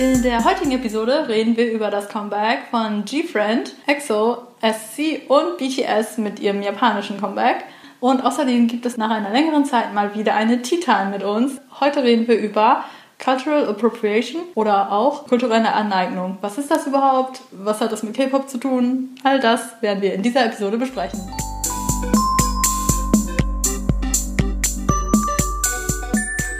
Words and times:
In 0.00 0.22
der 0.22 0.46
heutigen 0.46 0.72
Episode 0.72 1.28
reden 1.28 1.58
wir 1.58 1.70
über 1.70 1.90
das 1.90 2.08
Comeback 2.08 2.60
von 2.70 3.04
G-Friend, 3.04 3.70
EXO, 3.86 4.38
SC 4.62 5.28
und 5.28 5.58
BTS 5.58 6.16
mit 6.16 6.40
ihrem 6.40 6.62
japanischen 6.62 7.20
Comeback. 7.20 7.64
Und 8.00 8.24
außerdem 8.24 8.66
gibt 8.66 8.86
es 8.86 8.96
nach 8.96 9.10
einer 9.10 9.28
längeren 9.28 9.66
Zeit 9.66 9.92
mal 9.92 10.14
wieder 10.14 10.34
eine 10.34 10.62
Tea 10.62 10.80
Time 10.80 11.10
mit 11.10 11.22
uns. 11.22 11.60
Heute 11.80 12.02
reden 12.02 12.26
wir 12.28 12.38
über 12.38 12.86
Cultural 13.22 13.68
Appropriation 13.68 14.40
oder 14.54 14.90
auch 14.90 15.26
kulturelle 15.26 15.70
Aneignung. 15.70 16.38
Was 16.40 16.56
ist 16.56 16.70
das 16.70 16.86
überhaupt? 16.86 17.42
Was 17.50 17.82
hat 17.82 17.92
das 17.92 18.02
mit 18.02 18.14
K-Pop 18.14 18.48
zu 18.48 18.56
tun? 18.56 19.10
All 19.22 19.38
das 19.38 19.82
werden 19.82 20.00
wir 20.00 20.14
in 20.14 20.22
dieser 20.22 20.46
Episode 20.46 20.78
besprechen. 20.78 21.20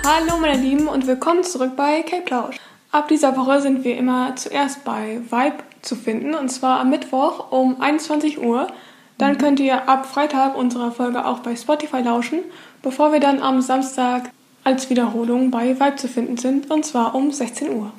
Hallo 0.05 0.37
meine 0.39 0.61
Lieben 0.61 0.89
und 0.89 1.07
willkommen 1.07 1.43
zurück 1.43 1.75
bei 1.75 2.03
K-Plausch. 2.03 2.57
Ab 2.93 3.09
dieser 3.09 3.37
Woche 3.37 3.61
sind 3.61 3.85
wir 3.85 3.97
immer 3.97 4.35
zuerst 4.37 4.85
bei 4.85 5.21
Vibe 5.31 5.63
zu 5.83 5.95
finden 5.95 6.35
und 6.35 6.49
zwar 6.49 6.81
am 6.81 6.91
Mittwoch 6.91 7.53
um 7.53 7.81
21 7.81 8.43
Uhr. 8.43 8.67
Dann 9.17 9.39
könnt 9.39 9.61
ihr 9.61 9.89
ab 9.89 10.07
Freitag 10.07 10.57
unserer 10.57 10.91
Folge 10.91 11.25
auch 11.25 11.41
bei 11.41 11.55
Spotify 11.55 12.01
lauschen, 12.01 12.41
bevor 12.83 13.13
wir 13.13 13.21
dann 13.21 13.41
am 13.41 13.61
Samstag 13.61 14.31
als 14.65 14.91
Wiederholung 14.91 15.51
bei 15.51 15.79
Vibe 15.79 15.97
zu 15.97 16.09
finden 16.09 16.37
sind 16.37 16.71
und 16.71 16.85
zwar 16.85 17.15
um 17.15 17.31
16 17.31 17.71
Uhr. 17.75 17.93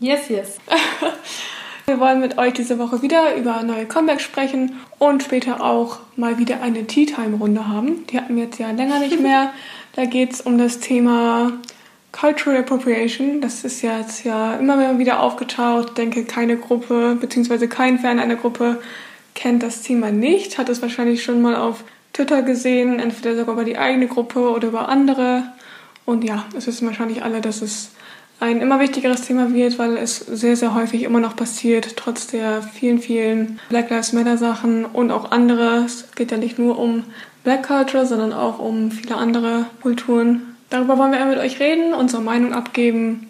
Yes, 0.00 0.28
yes. 0.28 0.58
Wir 1.86 1.98
wollen 1.98 2.20
mit 2.20 2.38
euch 2.38 2.54
diese 2.54 2.78
Woche 2.78 3.02
wieder 3.02 3.34
über 3.34 3.62
neue 3.64 3.86
Comebacks 3.86 4.22
sprechen 4.22 4.80
und 4.98 5.22
später 5.22 5.62
auch 5.62 5.98
mal 6.16 6.38
wieder 6.38 6.62
eine 6.62 6.86
Tea 6.86 7.06
Time 7.06 7.36
Runde 7.36 7.66
haben. 7.66 8.06
Die 8.06 8.18
hatten 8.18 8.36
wir 8.36 8.44
jetzt 8.44 8.58
ja 8.58 8.70
länger 8.70 9.00
nicht 9.00 9.20
mehr. 9.20 9.52
Da 9.94 10.04
geht 10.04 10.32
es 10.32 10.40
um 10.40 10.58
das 10.58 10.78
Thema 10.78 11.52
Cultural 12.12 12.60
Appropriation, 12.60 13.40
das 13.40 13.64
ist 13.64 13.82
ja 13.82 13.98
jetzt 13.98 14.24
ja 14.24 14.54
immer 14.56 14.98
wieder 14.98 15.20
aufgetaucht. 15.20 15.88
Ich 15.88 15.94
denke, 15.94 16.24
keine 16.24 16.56
Gruppe 16.58 17.16
bzw. 17.20 17.66
kein 17.66 17.98
Fan 17.98 18.20
einer 18.20 18.36
Gruppe 18.36 18.80
kennt 19.34 19.62
das 19.62 19.82
Thema 19.82 20.10
nicht, 20.10 20.58
hat 20.58 20.68
es 20.68 20.82
wahrscheinlich 20.82 21.22
schon 21.22 21.40
mal 21.40 21.56
auf 21.56 21.84
Twitter 22.12 22.42
gesehen, 22.42 22.98
entweder 23.00 23.34
sogar 23.34 23.54
über 23.54 23.64
die 23.64 23.78
eigene 23.78 24.06
Gruppe 24.06 24.50
oder 24.50 24.68
über 24.68 24.88
andere. 24.88 25.44
Und 26.04 26.24
ja, 26.24 26.44
es 26.56 26.66
wissen 26.66 26.86
wahrscheinlich 26.86 27.22
alle, 27.22 27.40
dass 27.40 27.62
es 27.62 27.92
ein 28.40 28.60
immer 28.60 28.80
wichtigeres 28.80 29.22
Thema 29.22 29.54
wird, 29.54 29.78
weil 29.78 29.96
es 29.96 30.18
sehr, 30.18 30.56
sehr 30.56 30.74
häufig 30.74 31.04
immer 31.04 31.20
noch 31.20 31.36
passiert, 31.36 31.96
trotz 31.96 32.26
der 32.26 32.60
vielen, 32.60 32.98
vielen 32.98 33.60
Black 33.68 33.88
Lives 33.88 34.12
Matter 34.12 34.36
Sachen 34.36 34.84
und 34.84 35.12
auch 35.12 35.30
andere. 35.30 35.84
Es 35.86 36.10
geht 36.14 36.32
ja 36.32 36.36
nicht 36.36 36.58
nur 36.58 36.78
um 36.78 37.04
Black 37.44 37.66
Culture, 37.66 38.04
sondern 38.04 38.32
auch 38.32 38.58
um 38.58 38.90
viele 38.90 39.16
andere 39.16 39.66
Kulturen. 39.80 40.51
Darüber 40.72 40.96
wollen 40.96 41.12
wir 41.12 41.22
mit 41.26 41.36
euch 41.36 41.60
reden, 41.60 41.92
unsere 41.92 42.22
Meinung 42.22 42.54
abgeben. 42.54 43.28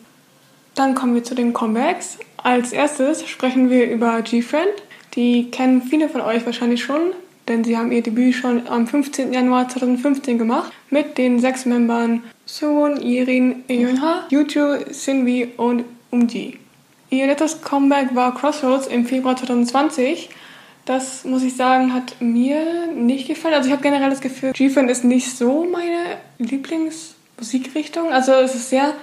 Dann 0.77 0.95
kommen 0.95 1.17
wir 1.17 1.25
zu 1.25 1.35
den 1.35 1.53
Comebacks. 1.53 2.19
Als 2.37 2.73
erstes 2.73 3.29
sprechen 3.29 3.69
wir 3.69 3.91
über 3.91 4.23
G-Friend. 4.23 4.71
Die 5.17 5.51
kennen 5.51 5.83
viele 5.83 6.09
von 6.09 6.21
euch 6.21 6.47
wahrscheinlich 6.47 6.85
schon, 6.85 7.01
denn 7.49 7.65
sie 7.65 7.77
haben 7.77 7.91
ihr 7.91 8.01
Debüt 8.01 8.37
schon 8.37 8.69
am 8.69 8.87
15. 8.87 9.33
Januar 9.33 9.69
2015 9.69 10.39
gemacht 10.39 10.73
mit 10.89 11.19
den 11.19 11.41
sechs 11.41 11.67
Membern 11.67 12.23
Soon, 12.47 13.03
Yirin, 13.03 13.65
Eunha, 13.69 14.25
Yuju, 14.31 14.93
Sinvi 14.93 15.49
und 15.57 15.83
Umji. 16.13 16.61
Ihr 17.11 17.27
letztes 17.27 17.61
Comeback 17.61 18.15
war 18.15 18.37
Crossroads 18.37 18.87
im 18.87 19.05
Februar 19.05 19.35
2020. 19.35 20.31
Das 20.85 21.25
muss 21.25 21.43
ich 21.43 21.57
sagen, 21.57 21.93
hat 21.93 22.21
mir 22.21 22.87
nicht 22.95 23.27
gefallen. 23.27 23.55
Also 23.55 23.67
ich 23.67 23.73
habe 23.73 23.83
generell 23.83 24.11
das 24.11 24.21
Gefühl, 24.21 24.53
G-Friend 24.53 24.89
ist 24.89 25.03
nicht 25.03 25.37
so 25.37 25.65
meine 25.65 26.19
Lieblings 26.39 27.12
Musikrichtung. 27.43 28.13
Also 28.13 28.33
es 28.35 28.55
ist 28.55 28.71
sehr, 28.71 28.95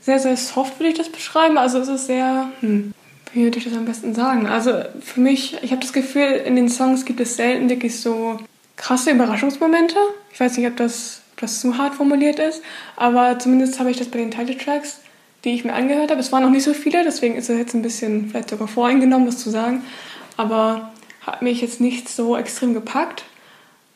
sehr, 0.00 0.20
sehr 0.20 0.36
soft, 0.36 0.78
würde 0.78 0.90
ich 0.90 0.98
das 0.98 1.08
beschreiben. 1.08 1.58
Also 1.58 1.78
es 1.78 1.88
ist 1.88 2.06
sehr, 2.06 2.48
hm, 2.60 2.94
wie 3.32 3.42
würde 3.42 3.58
ich 3.58 3.64
das 3.64 3.74
am 3.74 3.86
besten 3.86 4.14
sagen? 4.14 4.46
Also 4.46 4.72
für 5.00 5.20
mich, 5.20 5.56
ich 5.62 5.72
habe 5.72 5.82
das 5.82 5.92
Gefühl, 5.92 6.42
in 6.46 6.54
den 6.54 6.68
Songs 6.68 7.04
gibt 7.04 7.18
es 7.18 7.34
selten 7.34 7.68
wirklich 7.68 8.00
so 8.00 8.38
krasse 8.76 9.10
Überraschungsmomente. 9.10 9.96
Ich 10.32 10.38
weiß 10.38 10.56
nicht, 10.56 10.68
ob 10.68 10.76
das, 10.76 11.22
ob 11.32 11.40
das 11.40 11.60
zu 11.60 11.76
hart 11.76 11.96
formuliert 11.96 12.38
ist, 12.38 12.62
aber 12.94 13.40
zumindest 13.40 13.80
habe 13.80 13.90
ich 13.90 13.96
das 13.96 14.06
bei 14.06 14.18
den 14.18 14.30
Titeltracks, 14.30 15.00
die 15.44 15.50
ich 15.50 15.64
mir 15.64 15.72
angehört 15.72 16.12
habe. 16.12 16.20
Es 16.20 16.30
waren 16.30 16.44
noch 16.44 16.50
nicht 16.50 16.62
so 16.62 16.74
viele, 16.74 17.02
deswegen 17.02 17.34
ist 17.34 17.50
es 17.50 17.58
jetzt 17.58 17.74
ein 17.74 17.82
bisschen 17.82 18.28
vielleicht 18.30 18.50
sogar 18.50 18.68
voreingenommen, 18.68 19.26
das 19.26 19.38
zu 19.38 19.50
sagen. 19.50 19.82
Aber 20.36 20.92
hat 21.22 21.42
mich 21.42 21.60
jetzt 21.60 21.80
nicht 21.80 22.08
so 22.08 22.36
extrem 22.36 22.74
gepackt. 22.74 23.24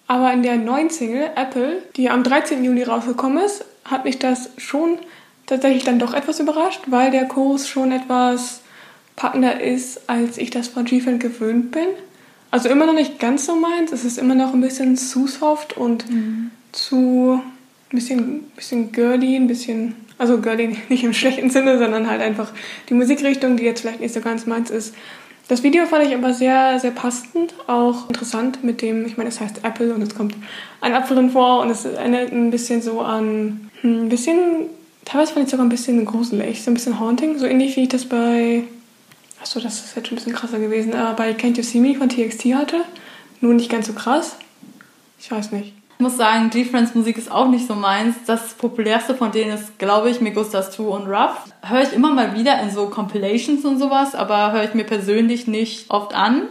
Aber 0.09 0.33
in 0.33 0.43
der 0.43 0.57
neuen 0.57 0.91
Single, 0.91 1.31
Apple, 1.37 1.85
die 1.97 2.11
am 2.11 2.25
13. 2.25 2.65
Juli 2.65 2.83
rausgekommen 2.83 3.43
ist, 3.43 3.65
hat 3.85 4.05
mich 4.05 4.19
das 4.19 4.51
schon 4.59 4.99
tatsächlich 5.47 5.85
dann 5.85 5.99
doch 5.99 6.15
etwas 6.15 6.41
überrascht, 6.41 6.83
weil 6.87 7.11
der 7.11 7.27
Chorus 7.27 7.69
schon 7.69 7.93
etwas 7.93 8.61
packender 9.17 9.61
ist, 9.61 10.09
als 10.09 10.39
ich 10.39 10.51
das 10.51 10.69
von 10.69 10.85
G-Fan 10.85 11.19
gewöhnt 11.19 11.73
bin. 11.73 11.87
Also 12.51 12.69
immer 12.69 12.87
noch 12.87 12.95
nicht 12.95 13.19
ganz 13.19 13.47
so 13.47 13.57
meins. 13.57 13.93
Es 13.93 14.05
ist 14.05 14.19
immer 14.19 14.35
noch 14.35 14.53
ein 14.53 14.61
bisschen 14.61 14.97
zu 14.97 15.27
soft 15.27 15.77
und 15.77 16.11
mhm. 16.11 16.51
zu 16.73 17.41
ein 17.93 17.97
bisschen, 17.97 18.41
bisschen 18.57 18.93
girly, 18.93 19.37
ein 19.37 19.47
bisschen, 19.47 19.95
also 20.19 20.41
girly 20.41 20.77
nicht 20.89 21.05
im 21.05 21.13
schlechten 21.13 21.51
Sinne, 21.51 21.79
sondern 21.79 22.09
halt 22.09 22.21
einfach 22.21 22.53
die 22.89 22.95
Musikrichtung, 22.95 23.57
die 23.57 23.65
jetzt 23.65 23.81
vielleicht 23.81 24.01
nicht 24.01 24.15
so 24.15 24.21
ganz 24.21 24.47
meins 24.47 24.71
ist. 24.71 24.95
Das 25.49 25.63
Video 25.63 25.85
fand 25.87 26.07
ich 26.07 26.15
aber 26.15 26.33
sehr, 26.33 26.79
sehr 26.79 26.93
passend, 26.93 27.55
auch 27.67 28.09
interessant 28.09 28.65
mit 28.65 28.81
dem, 28.81 29.05
ich 29.05 29.17
meine, 29.17 29.29
es 29.29 29.41
heißt 29.41 29.65
Apple 29.65 29.93
und 29.93 30.01
es 30.01 30.15
kommt 30.15 30.35
ein 30.81 30.95
Apfel 30.95 31.17
drin 31.17 31.31
vor 31.31 31.61
und 31.61 31.71
es 31.71 31.85
erinnert 31.85 32.33
ein 32.33 32.51
bisschen 32.51 32.81
so 32.81 33.01
an 33.01 33.71
ein 33.83 34.09
bisschen, 34.09 34.69
teilweise 35.05 35.33
fand 35.33 35.47
ich 35.47 35.51
sogar 35.51 35.67
ein 35.67 35.71
bisschen 35.71 36.05
gruselig, 36.05 36.63
so 36.63 36.71
ein 36.71 36.75
bisschen 36.75 37.01
haunting, 37.01 37.39
so 37.39 37.47
ähnlich 37.47 37.77
wie 37.77 37.83
ich 37.83 37.89
das 37.89 38.05
bei, 38.07 38.65
achso, 39.41 39.61
das 39.61 39.85
ist 39.85 39.97
jetzt 39.97 40.09
schon 40.09 40.17
ein 40.17 40.21
bisschen 40.21 40.35
krasser 40.35 40.59
gewesen, 40.59 40.95
aber 40.95 41.15
bei 41.15 41.33
Can't 41.33 41.57
You 41.57 41.63
See 41.63 41.81
Me 41.81 41.95
von 41.95 42.09
TXT 42.09 42.55
hatte. 42.55 42.83
Nur 43.41 43.55
nicht 43.55 43.71
ganz 43.71 43.89
so 43.89 43.93
krass. 43.93 44.37
Ich 45.19 45.31
weiß 45.31 45.53
nicht. 45.53 45.75
Ich 45.99 46.01
muss 46.03 46.17
sagen, 46.17 46.51
G-Friends 46.51 46.95
Musik 46.95 47.19
ist 47.19 47.31
auch 47.31 47.49
nicht 47.49 47.67
so 47.67 47.75
meins. 47.75 48.17
Das 48.27 48.55
populärste 48.55 49.15
von 49.15 49.31
denen 49.31 49.53
ist, 49.53 49.79
glaube 49.79 50.11
ich, 50.11 50.21
Me 50.21 50.33
Gustas 50.33 50.71
2 50.73 50.83
und 50.83 51.07
Rough. 51.07 51.53
Höre 51.63 51.83
ich 51.83 51.93
immer 51.93 52.13
mal 52.13 52.37
wieder 52.37 52.61
in 52.61 52.71
so 52.71 52.87
Compilations 52.87 53.65
und 53.65 53.79
sowas, 53.79 54.15
aber 54.15 54.53
höre 54.53 54.65
ich 54.65 54.75
mir 54.75 54.85
persönlich 54.85 55.47
nicht 55.47 55.91
oft 55.91 56.15
an. 56.15 56.43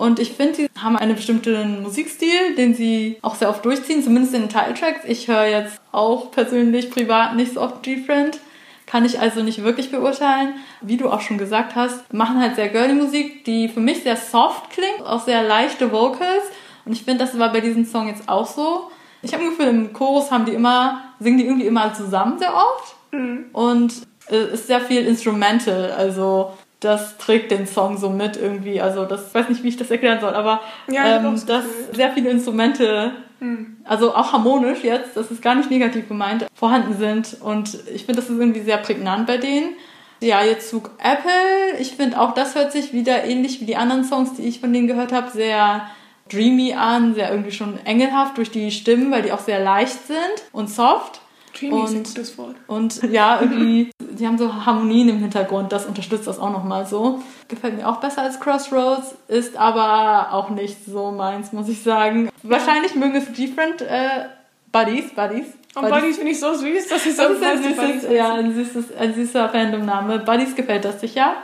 Und 0.00 0.18
ich 0.18 0.32
finde, 0.32 0.54
sie 0.54 0.70
haben 0.78 0.96
einen 0.96 1.14
bestimmten 1.14 1.82
Musikstil, 1.82 2.54
den 2.56 2.72
sie 2.72 3.18
auch 3.20 3.34
sehr 3.34 3.50
oft 3.50 3.62
durchziehen, 3.66 4.02
zumindest 4.02 4.32
in 4.32 4.40
den 4.40 4.48
Titeltracks. 4.48 5.00
Ich 5.06 5.28
höre 5.28 5.44
jetzt 5.44 5.78
auch 5.92 6.30
persönlich 6.30 6.90
privat 6.90 7.36
nicht 7.36 7.52
so 7.52 7.60
oft 7.60 7.82
G-Friend. 7.82 8.40
Kann 8.86 9.04
ich 9.04 9.20
also 9.20 9.42
nicht 9.42 9.62
wirklich 9.62 9.90
beurteilen. 9.90 10.54
Wie 10.80 10.96
du 10.96 11.10
auch 11.10 11.20
schon 11.20 11.36
gesagt 11.36 11.74
hast, 11.74 12.14
machen 12.14 12.40
halt 12.40 12.56
sehr 12.56 12.70
girly 12.70 12.94
Musik, 12.94 13.44
die 13.44 13.68
für 13.68 13.80
mich 13.80 14.02
sehr 14.02 14.16
soft 14.16 14.70
klingt, 14.70 15.06
auch 15.06 15.22
sehr 15.22 15.42
leichte 15.42 15.92
Vocals. 15.92 16.44
Und 16.86 16.92
ich 16.92 17.02
finde, 17.02 17.22
das 17.22 17.38
war 17.38 17.52
bei 17.52 17.60
diesem 17.60 17.84
Song 17.84 18.08
jetzt 18.08 18.26
auch 18.26 18.46
so. 18.46 18.90
Ich 19.20 19.34
habe 19.34 19.44
ein 19.44 19.50
Gefühl, 19.50 19.66
im 19.66 19.92
Chorus 19.92 20.30
haben 20.30 20.46
die 20.46 20.52
immer, 20.52 21.02
singen 21.18 21.36
die 21.36 21.44
irgendwie 21.44 21.66
immer 21.66 21.92
zusammen 21.92 22.38
sehr 22.38 22.54
oft. 22.54 22.96
Mhm. 23.12 23.50
Und 23.52 23.92
es 24.28 24.60
ist 24.60 24.66
sehr 24.66 24.80
viel 24.80 25.06
Instrumental. 25.06 25.92
Also 25.92 26.52
das 26.80 27.18
trägt 27.18 27.50
den 27.50 27.66
Song 27.66 27.98
so 27.98 28.10
mit 28.10 28.36
irgendwie. 28.36 28.80
Also 28.80 29.04
das 29.04 29.34
weiß 29.34 29.48
nicht, 29.50 29.62
wie 29.62 29.68
ich 29.68 29.76
das 29.76 29.90
erklären 29.90 30.20
soll, 30.20 30.34
aber 30.34 30.60
ja, 30.88 31.16
ähm, 31.16 31.40
dass 31.46 31.64
sehr 31.92 32.10
viele 32.12 32.30
Instrumente, 32.30 33.12
hm. 33.38 33.76
also 33.84 34.14
auch 34.14 34.32
harmonisch 34.32 34.82
jetzt, 34.82 35.16
das 35.16 35.30
ist 35.30 35.42
gar 35.42 35.54
nicht 35.54 35.70
negativ 35.70 36.08
gemeint, 36.08 36.46
vorhanden 36.54 36.96
sind. 36.98 37.36
Und 37.40 37.78
ich 37.94 38.06
finde, 38.06 38.20
das 38.20 38.30
ist 38.30 38.38
irgendwie 38.38 38.60
sehr 38.60 38.78
prägnant 38.78 39.26
bei 39.26 39.36
denen. 39.36 39.74
Ja, 40.22 40.42
jetzt 40.42 40.68
zu 40.68 40.82
Apple. 40.98 41.78
Ich 41.78 41.92
finde 41.96 42.20
auch, 42.20 42.34
das 42.34 42.54
hört 42.54 42.72
sich 42.72 42.92
wieder 42.92 43.24
ähnlich 43.24 43.60
wie 43.60 43.66
die 43.66 43.76
anderen 43.76 44.04
Songs, 44.04 44.34
die 44.34 44.42
ich 44.42 44.60
von 44.60 44.72
denen 44.72 44.86
gehört 44.86 45.12
habe, 45.12 45.30
sehr 45.30 45.86
dreamy 46.30 46.74
an, 46.74 47.14
sehr 47.14 47.30
irgendwie 47.30 47.52
schon 47.52 47.78
engelhaft 47.84 48.38
durch 48.38 48.50
die 48.50 48.70
Stimmen, 48.70 49.10
weil 49.10 49.22
die 49.22 49.32
auch 49.32 49.40
sehr 49.40 49.60
leicht 49.60 50.06
sind 50.06 50.18
und 50.52 50.70
soft. 50.70 51.20
Dreamy 51.60 51.74
und, 51.74 51.84
ist 51.84 51.94
ein 51.94 52.02
gutes 52.04 52.38
Wort. 52.38 52.56
Und 52.66 53.02
ja, 53.10 53.40
irgendwie, 53.40 53.90
die 54.18 54.26
haben 54.26 54.38
so 54.38 54.66
Harmonien 54.66 55.08
im 55.08 55.18
Hintergrund, 55.18 55.72
das 55.72 55.86
unterstützt 55.86 56.26
das 56.26 56.38
auch 56.38 56.50
nochmal 56.50 56.86
so. 56.86 57.20
Gefällt 57.48 57.76
mir 57.76 57.88
auch 57.88 58.00
besser 58.00 58.22
als 58.22 58.40
Crossroads, 58.40 59.14
ist 59.28 59.56
aber 59.56 60.32
auch 60.32 60.50
nicht 60.50 60.84
so 60.84 61.10
meins, 61.10 61.52
muss 61.52 61.68
ich 61.68 61.82
sagen. 61.82 62.30
Wahrscheinlich 62.42 62.94
mögen 62.94 63.16
es 63.16 63.30
Different 63.32 63.82
äh, 63.82 64.26
Buddies, 64.72 65.10
Buddies. 65.14 65.46
Und 65.74 65.82
Buddies, 65.82 66.00
Buddies 66.00 66.16
finde 66.16 66.32
ich 66.32 66.40
so 66.40 66.54
süß, 66.54 66.88
dass 66.88 67.04
sie 67.04 67.12
so 67.12 67.22
das 67.22 67.32
ist 67.32 67.42
ein 67.44 67.62
süßes, 67.62 68.12
ja, 68.12 68.34
ein, 68.34 68.54
süßes, 68.54 68.96
ein 68.96 69.14
süßer 69.14 69.48
Fandom-Name. 69.50 70.20
Buddies 70.20 70.56
gefällt 70.56 70.84
das 70.84 71.00
sicher. 71.00 71.34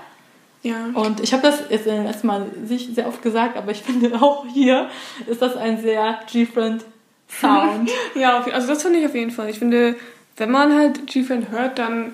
Ja. 0.62 0.86
Und 0.94 1.20
ich 1.20 1.32
habe 1.32 1.42
das 1.42 1.62
jetzt 1.68 1.86
erstmal 1.86 2.46
sehr 2.64 3.06
oft 3.06 3.22
gesagt, 3.22 3.56
aber 3.56 3.70
ich 3.70 3.82
finde 3.84 4.20
auch 4.20 4.46
hier 4.52 4.88
ist 5.26 5.42
das 5.42 5.56
ein 5.56 5.80
sehr 5.80 6.18
G-Friend 6.30 6.84
Sound. 7.28 7.90
ja, 8.14 8.44
also 8.52 8.68
das 8.68 8.82
finde 8.82 9.00
ich 9.00 9.06
auf 9.06 9.14
jeden 9.14 9.30
Fall. 9.30 9.48
Ich 9.48 9.58
finde, 9.58 9.96
wenn 10.36 10.50
man 10.50 10.74
halt 10.74 11.06
G-Friend 11.06 11.50
hört, 11.50 11.78
dann 11.78 12.12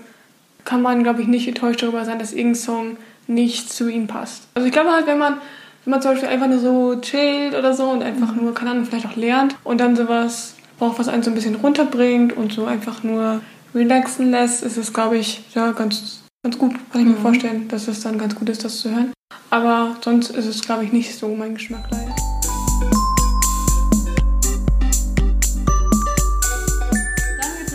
kann 0.64 0.82
man, 0.82 1.03
glaube 1.03 1.23
ich, 1.23 1.29
nicht 1.29 1.49
enttäuscht 1.49 1.82
darüber 1.82 2.05
sein, 2.05 2.19
dass 2.19 2.32
irgendein 2.32 2.55
Song 2.55 2.97
nicht 3.26 3.73
zu 3.73 3.88
ihm 3.88 4.06
passt. 4.06 4.49
Also 4.55 4.67
ich 4.67 4.73
glaube 4.73 4.93
halt, 4.93 5.06
wenn 5.06 5.19
man, 5.19 5.38
wenn 5.85 5.91
man 5.91 6.03
zum 6.03 6.12
Beispiel 6.12 6.29
einfach 6.29 6.49
nur 6.49 6.59
so 6.59 7.00
chillt 7.00 7.55
oder 7.55 7.75
so 7.75 7.91
und 7.91 8.03
einfach 8.03 8.35
nur, 8.35 8.55
keine 8.55 8.70
Ahnung, 8.70 8.85
vielleicht 8.85 9.06
auch 9.06 9.17
lernt 9.17 9.56
und 9.64 9.81
dann 9.81 9.97
sowas 9.97 10.55
braucht, 10.79 10.99
was 10.99 11.09
einen 11.09 11.23
so 11.23 11.31
ein 11.31 11.35
bisschen 11.35 11.56
runterbringt 11.56 12.37
und 12.37 12.53
so 12.53 12.67
einfach 12.67 13.03
nur 13.03 13.41
relaxen 13.75 14.31
lässt, 14.31 14.62
ist 14.62 14.76
es, 14.76 14.93
glaube 14.93 15.17
ich, 15.19 15.43
ja, 15.55 15.73
ganz 15.73 16.23
ganz 16.44 16.58
gut, 16.58 16.73
kann 16.91 17.03
ich 17.03 17.06
mir 17.06 17.15
mhm. 17.15 17.23
vorstellen, 17.23 17.69
dass 17.69 17.87
es 17.87 18.00
dann 18.00 18.19
ganz 18.19 18.35
gut 18.35 18.49
ist, 18.49 18.65
das 18.65 18.81
zu 18.81 18.91
hören. 18.91 19.12
Aber 19.50 19.97
sonst 20.00 20.31
ist 20.31 20.47
es, 20.47 20.62
glaube 20.62 20.85
ich, 20.85 20.93
nicht 20.93 21.17
so 21.17 21.29
mein 21.29 21.55
Geschmack 21.55 21.85
leider. 21.91 22.12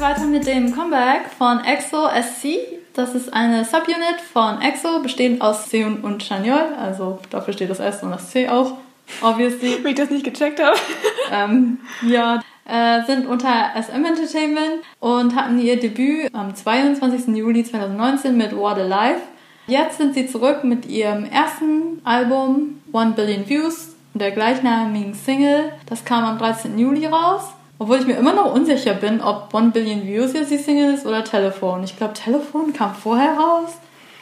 Weiter 0.07 0.25
mit 0.25 0.47
dem 0.47 0.73
Comeback 0.73 1.29
von 1.37 1.59
EXO 1.65 2.07
SC. 2.07 2.59
Das 2.93 3.13
ist 3.13 3.33
eine 3.33 3.65
Subunit 3.65 4.21
von 4.31 4.61
EXO, 4.61 5.01
bestehend 5.01 5.41
aus 5.41 5.69
Seon 5.69 5.99
und 5.99 6.23
Chanyol. 6.23 6.75
Also 6.81 7.19
dafür 7.29 7.53
steht 7.53 7.69
das 7.69 7.81
S 7.81 8.03
und 8.03 8.11
das 8.11 8.29
C 8.29 8.47
auch, 8.47 8.77
obviously. 9.21 9.83
Wie 9.83 9.89
ich 9.89 9.95
das 9.95 10.09
nicht 10.09 10.23
gecheckt 10.23 10.63
habe. 10.63 10.77
ähm, 11.33 11.79
ja, 12.07 12.41
äh, 12.63 13.03
sind 13.05 13.27
unter 13.27 13.71
SM 13.75 14.05
Entertainment 14.05 14.81
und 15.01 15.35
hatten 15.35 15.59
ihr 15.59 15.77
Debüt 15.77 16.33
am 16.33 16.55
22. 16.55 17.35
Juli 17.35 17.65
2019 17.65 18.37
mit 18.37 18.55
What 18.55 18.77
Alive. 18.77 19.19
Jetzt 19.67 19.97
sind 19.97 20.13
sie 20.13 20.27
zurück 20.27 20.63
mit 20.63 20.85
ihrem 20.85 21.25
ersten 21.25 21.99
Album 22.05 22.81
One 22.93 23.11
Billion 23.11 23.49
Views, 23.49 23.95
der 24.13 24.31
gleichnamigen 24.31 25.13
Single. 25.13 25.73
Das 25.85 26.05
kam 26.05 26.23
am 26.23 26.37
13. 26.37 26.79
Juli 26.79 27.07
raus. 27.07 27.56
Obwohl 27.79 27.97
ich 27.97 28.07
mir 28.07 28.17
immer 28.17 28.33
noch 28.33 28.53
unsicher 28.53 28.93
bin, 28.93 29.21
ob 29.21 29.53
One 29.53 29.69
Billion 29.69 30.05
Views 30.05 30.33
jetzt 30.33 30.51
die 30.51 30.57
Single 30.57 30.93
ist 30.93 31.05
oder 31.05 31.23
Telefon. 31.23 31.83
Ich 31.83 31.95
glaube, 31.97 32.13
Telefon 32.13 32.73
kam 32.73 32.95
vorher 32.95 33.37
raus. 33.37 33.73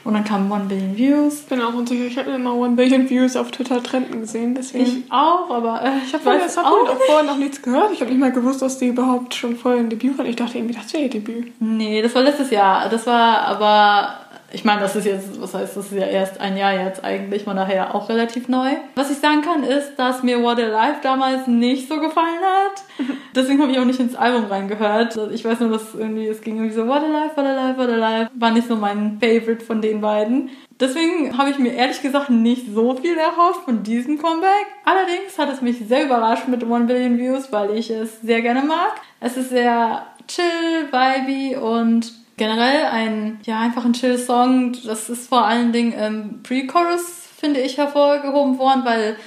Und 0.05 0.13
dann 0.13 0.23
kam 0.23 0.51
One 0.51 0.65
Billion 0.65 0.95
Views. 0.95 1.39
Ich 1.41 1.45
bin 1.47 1.59
auch 1.61 1.73
unsicher. 1.73 2.05
Ich 2.05 2.15
habe 2.19 2.29
immer 2.29 2.53
One 2.53 2.75
Billion 2.75 3.09
Views 3.09 3.35
auf 3.35 3.49
Twitter 3.49 3.81
trenden 3.81 4.21
gesehen. 4.21 4.53
Deswegen. 4.53 4.85
Ich 4.85 5.11
auch, 5.11 5.49
aber 5.49 5.81
äh, 5.83 6.05
ich 6.05 6.13
habe 6.13 6.43
auch, 6.63 6.89
auch 6.89 7.01
vorher 7.07 7.23
noch 7.23 7.37
nichts 7.37 7.59
gehört. 7.59 7.91
Ich 7.91 8.01
habe 8.01 8.11
nicht 8.11 8.19
mal 8.19 8.31
gewusst, 8.31 8.61
dass 8.61 8.77
die 8.77 8.89
überhaupt 8.89 9.33
schon 9.33 9.55
vorher 9.55 9.79
ein 9.79 9.89
Debüt 9.89 10.15
hatten. 10.19 10.29
Ich 10.29 10.35
dachte 10.35 10.59
irgendwie, 10.59 10.75
das 10.75 10.93
wäre 10.93 11.05
ihr 11.05 11.09
Debüt. 11.09 11.59
Nee, 11.59 12.03
das 12.03 12.13
war 12.13 12.21
letztes 12.21 12.51
Jahr. 12.51 12.87
Das 12.87 13.07
war 13.07 13.39
aber 13.47 14.24
ich 14.55 14.63
meine, 14.63 14.79
das 14.79 14.95
ist 14.95 15.05
jetzt, 15.05 15.41
was 15.41 15.53
heißt, 15.53 15.75
das 15.75 15.91
ist 15.91 15.99
ja 15.99 16.07
erst 16.07 16.39
ein 16.39 16.55
Jahr 16.55 16.73
jetzt 16.73 17.03
eigentlich, 17.03 17.43
von 17.43 17.57
daher 17.57 17.93
auch 17.93 18.07
relativ 18.07 18.47
neu. 18.47 18.69
Was 18.95 19.11
ich 19.11 19.17
sagen 19.17 19.41
kann, 19.41 19.63
ist, 19.65 19.97
dass 19.97 20.23
mir 20.23 20.41
What 20.41 20.59
Alive 20.59 20.99
damals 21.03 21.45
nicht 21.45 21.89
so 21.89 21.99
gefallen 21.99 22.39
hat. 22.39 23.05
Deswegen 23.35 23.61
habe 23.61 23.73
ich 23.73 23.79
auch 23.79 23.85
nicht 23.85 23.99
ins 23.99 24.15
Album 24.15 24.45
reingehört. 24.45 25.17
Ich 25.33 25.43
weiß 25.43 25.59
nur, 25.59 25.71
dass 25.71 25.93
irgendwie, 25.93 26.27
es 26.27 26.39
ging 26.39 26.55
irgendwie 26.55 26.73
so 26.73 26.87
What 26.87 27.03
Alive, 27.03 27.35
What 27.35 27.45
Alive, 27.45 27.77
What 27.77 27.89
Alive. 27.89 28.29
War 28.33 28.51
nicht 28.51 28.69
so 28.69 28.77
mein 28.77 29.19
Favorite 29.19 29.65
von 29.65 29.81
den 29.81 29.99
beiden. 29.99 30.49
Deswegen 30.79 31.37
habe 31.37 31.49
ich 31.49 31.59
mir 31.59 31.73
ehrlich 31.73 32.01
gesagt 32.01 32.29
nicht 32.29 32.73
so 32.73 32.95
viel 32.95 33.17
erhofft 33.17 33.65
von 33.65 33.83
diesem 33.83 34.17
Comeback. 34.17 34.67
Allerdings 34.85 35.37
hat 35.37 35.51
es 35.51 35.61
mich 35.61 35.79
sehr 35.85 36.05
überrascht 36.05 36.47
mit 36.47 36.63
One 36.63 36.85
Billion 36.85 37.17
Views, 37.17 37.51
weil 37.51 37.71
ich 37.71 37.89
es 37.89 38.21
sehr 38.21 38.41
gerne 38.41 38.61
mag. 38.61 39.01
Es 39.19 39.35
ist 39.35 39.49
sehr 39.49 40.05
chill, 40.29 40.87
vibey 40.91 41.57
und 41.57 42.24
generell 42.37 42.85
ein, 42.85 43.39
ja, 43.43 43.59
einfach 43.59 43.85
ein 43.85 43.93
chill 43.93 44.17
Song. 44.17 44.75
Das 44.85 45.09
ist 45.09 45.29
vor 45.29 45.45
allen 45.45 45.71
Dingen 45.71 45.93
im 45.93 46.43
Pre-Chorus, 46.43 47.27
finde 47.37 47.61
ich, 47.61 47.77
hervorgehoben 47.77 48.57
worden, 48.57 48.83
weil, 48.85 49.17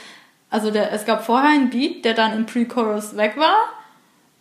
also 0.51 0.71
der, 0.71 0.93
es 0.93 1.05
gab 1.05 1.25
vorher 1.25 1.51
einen 1.51 1.71
Beat, 1.71 2.05
der 2.05 2.15
dann 2.15 2.33
im 2.35 2.47
Pre-Chorus 2.47 3.17
weg 3.17 3.37
war 3.37 3.57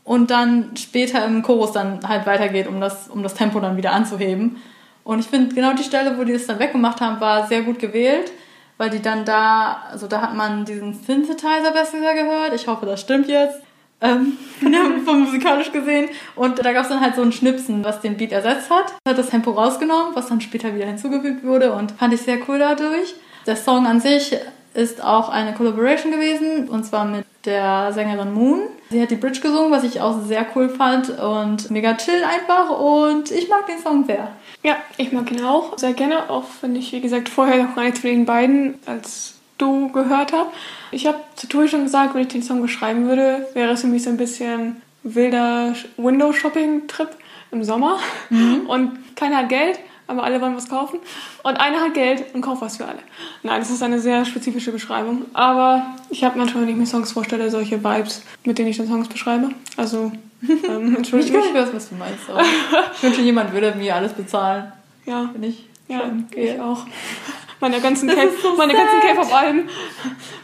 und 0.04 0.32
dann 0.32 0.76
später 0.78 1.26
im 1.26 1.44
Chorus 1.44 1.74
dann 1.74 2.08
halt 2.08 2.26
weitergeht, 2.26 2.68
um 2.68 2.80
das, 2.80 3.10
um 3.10 3.24
das 3.24 3.34
Tempo 3.34 3.60
dann 3.60 3.78
wieder 3.78 3.92
anzuheben. 3.92 4.62
Und 5.04 5.20
ich 5.20 5.28
finde, 5.28 5.54
genau 5.54 5.74
die 5.74 5.84
Stelle, 5.84 6.18
wo 6.18 6.24
die 6.24 6.34
das 6.34 6.48
dann 6.48 6.60
weggemacht 6.60 7.02
haben, 7.02 7.22
war 7.22 7.48
sehr 7.48 7.62
gut 7.62 7.80
gewählt, 7.80 8.32
weil 8.78 8.90
die 8.90 9.02
dann 9.02 9.26
da, 9.26 9.84
also 9.92 10.08
da 10.08 10.22
hat 10.22 10.36
man 10.36 10.66
diesen 10.66 10.94
Synthesizer 10.94 11.72
besser 11.72 12.14
gehört. 12.14 12.54
Ich 12.54 12.68
hoffe, 12.68 12.86
das 12.86 13.02
stimmt 13.02 13.28
jetzt 13.28 13.62
ähm, 14.02 14.38
vom 15.06 15.24
musikalisch 15.24 15.72
gesehen. 15.72 16.10
Und 16.36 16.64
da 16.64 16.74
gab 16.74 16.84
es 16.84 16.90
dann 16.90 17.02
halt 17.02 17.16
so 17.16 17.22
ein 17.22 17.32
Schnipsen, 17.32 17.84
was 17.84 18.02
den 18.02 18.18
Beat 18.18 18.32
ersetzt 18.32 18.70
hat. 18.70 18.94
Hat 19.08 19.18
das 19.18 19.30
Tempo 19.30 19.52
rausgenommen, 19.52 20.16
was 20.16 20.28
dann 20.28 20.42
später 20.42 20.76
wieder 20.76 20.86
hinzugefügt 20.86 21.44
wurde 21.44 21.74
und 21.74 21.92
fand 21.94 22.14
ich 22.14 22.22
sehr 22.22 22.38
cool 22.48 22.60
dadurch. 22.60 23.16
Der 23.46 23.56
Song 23.56 23.86
an 23.88 24.00
sich 24.00 24.38
ist 24.74 25.04
auch 25.04 25.30
eine 25.30 25.54
Collaboration 25.54 26.12
gewesen 26.12 26.70
und 26.70 26.86
zwar 26.86 27.06
mit 27.06 27.26
der 27.46 27.92
Sängerin 27.94 28.34
Moon. 28.34 28.62
Sie 28.90 29.02
hat 29.02 29.10
die 29.10 29.16
Bridge 29.16 29.40
gesungen, 29.40 29.72
was 29.72 29.84
ich 29.84 30.02
auch 30.02 30.22
sehr 30.22 30.46
cool 30.56 30.70
fand 30.70 31.10
und 31.10 31.72
mega 31.72 31.96
chill 31.96 32.24
einfach 32.24 32.70
und 32.80 33.32
ich 33.32 33.50
mag 33.50 33.66
den 33.66 33.80
Song 33.80 34.06
sehr. 34.06 34.30
Ja, 34.64 34.78
ich 34.98 35.12
mag 35.12 35.32
ihn 35.32 35.44
auch 35.44 35.78
sehr 35.78 35.94
gerne, 35.94 36.30
auch 36.30 36.44
wenn 36.62 36.76
ich, 36.76 36.92
wie 36.92 37.02
gesagt, 37.02 37.30
vorher 37.30 37.64
noch 37.64 37.76
gar 37.76 37.86
nichts 37.86 38.02
von 38.02 38.10
den 38.10 38.26
beiden 38.26 38.76
als 38.86 39.37
du 39.58 39.92
gehört 39.92 40.34
habe. 40.34 40.50
Ich 40.92 41.08
habe 41.08 41.18
zu 41.36 41.48
Tui 41.48 41.68
schon 41.68 41.84
gesagt, 41.84 42.14
wenn 42.14 42.22
ich 42.22 42.28
den 42.28 42.44
Song 42.44 42.62
beschreiben 42.62 43.08
würde, 43.08 43.48
wäre 43.54 43.72
es 43.72 43.82
für 43.82 43.88
mich 43.88 44.04
so 44.04 44.10
ein 44.10 44.18
bisschen 44.18 44.82
wilder 45.04 45.74
Window-Shopping-Trip 45.98 47.10
im 47.52 47.64
Sommer. 47.64 47.98
Mhm. 48.30 48.66
Und 48.68 49.16
keiner 49.16 49.38
hat 49.38 49.50
Geld, 49.50 49.80
aber 50.08 50.24
alle 50.24 50.40
wollen 50.42 50.56
was 50.56 50.70
kaufen. 50.70 51.00
Und 51.44 51.58
einer 51.58 51.80
hat 51.80 51.94
Geld 51.94 52.34
und 52.34 52.42
kauft 52.42 52.62
was 52.62 52.78
für 52.78 52.86
alle. 52.86 53.00
Nein, 53.44 53.60
das 53.60 53.70
ist 53.70 53.84
eine 53.84 54.00
sehr 54.00 54.24
spezifische 54.26 54.72
Beschreibung. 54.72 55.26
Aber 55.34 55.96
ich 56.10 56.24
habe 56.24 56.38
manchmal, 56.38 56.64
wenn 56.64 56.70
ich 56.70 56.76
mir 56.76 56.86
Songs 56.86 57.12
vorstelle, 57.12 57.50
solche 57.52 57.84
Vibes, 57.84 58.24
mit 58.46 58.58
denen 58.58 58.70
ich 58.70 58.78
dann 58.78 58.88
Songs 58.88 59.10
beschreibe. 59.10 59.50
Also, 59.76 60.12
ähm, 60.70 60.96
entschuldige 60.96 61.40
Ich 61.40 61.54
weiß, 61.54 61.74
was 61.74 61.90
du 61.90 61.96
meinst. 61.96 62.30
Aber 62.30 62.42
ich 62.42 63.04
wünsche, 63.04 63.22
jemand 63.22 63.52
würde 63.52 63.74
mir 63.76 63.96
alles 63.96 64.14
bezahlen. 64.14 64.72
Ja. 65.06 65.30
Wenn 65.34 65.44
ich 65.44 65.67
ja, 65.88 66.12
ich 66.36 66.60
auch 66.60 66.86
meine 67.60 67.80
ganzen 67.80 68.10
K 68.10 68.16
so 68.42 68.56
meine 68.56 68.74
ganzen 68.74 69.00
K-Pop-Alben. 69.00 69.70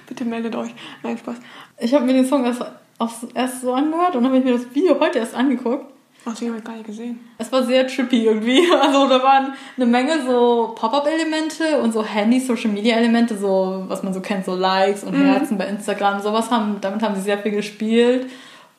Bitte 0.08 0.26
meldet 0.26 0.56
euch. 0.56 0.72
Nein, 1.04 1.18
Spaß. 1.18 1.36
Ich 1.80 1.94
habe 1.94 2.06
mir 2.06 2.14
den 2.14 2.26
Song 2.26 2.46
erst, 2.46 2.62
erst 3.34 3.62
so 3.62 3.74
angehört 3.74 4.16
und 4.16 4.26
habe 4.26 4.40
mir 4.40 4.54
das 4.54 4.74
Video 4.74 5.00
heute 5.00 5.20
erst 5.20 5.36
angeguckt. 5.36 5.94
Ach, 6.26 6.34
den 6.38 6.50
habe 6.50 6.60
ich 6.60 6.64
gar 6.64 6.74
nicht 6.74 6.86
gesehen. 6.86 7.20
Es 7.38 7.52
war 7.52 7.64
sehr 7.64 7.86
trippy 7.88 8.26
irgendwie. 8.26 8.62
Also 8.82 9.08
da 9.08 9.22
waren 9.22 9.54
eine 9.76 9.86
Menge 9.86 10.22
so 10.26 10.74
Pop-Up-Elemente 10.76 11.82
und 11.82 11.92
so 11.92 12.04
Handy-Social-Media-Elemente, 12.04 13.38
so 13.38 13.84
was 13.88 14.04
man 14.04 14.14
so 14.14 14.22
kennt, 14.22 14.46
so 14.46 14.56
Likes 14.56 15.04
und 15.04 15.18
mhm. 15.18 15.26
Herzen 15.26 15.58
bei 15.58 15.68
Instagram. 15.68 16.22
Sowas 16.22 16.50
haben, 16.50 16.78
damit 16.80 17.04
haben 17.04 17.16
sie 17.16 17.22
sehr 17.22 17.40
viel 17.40 17.52
gespielt 17.52 18.30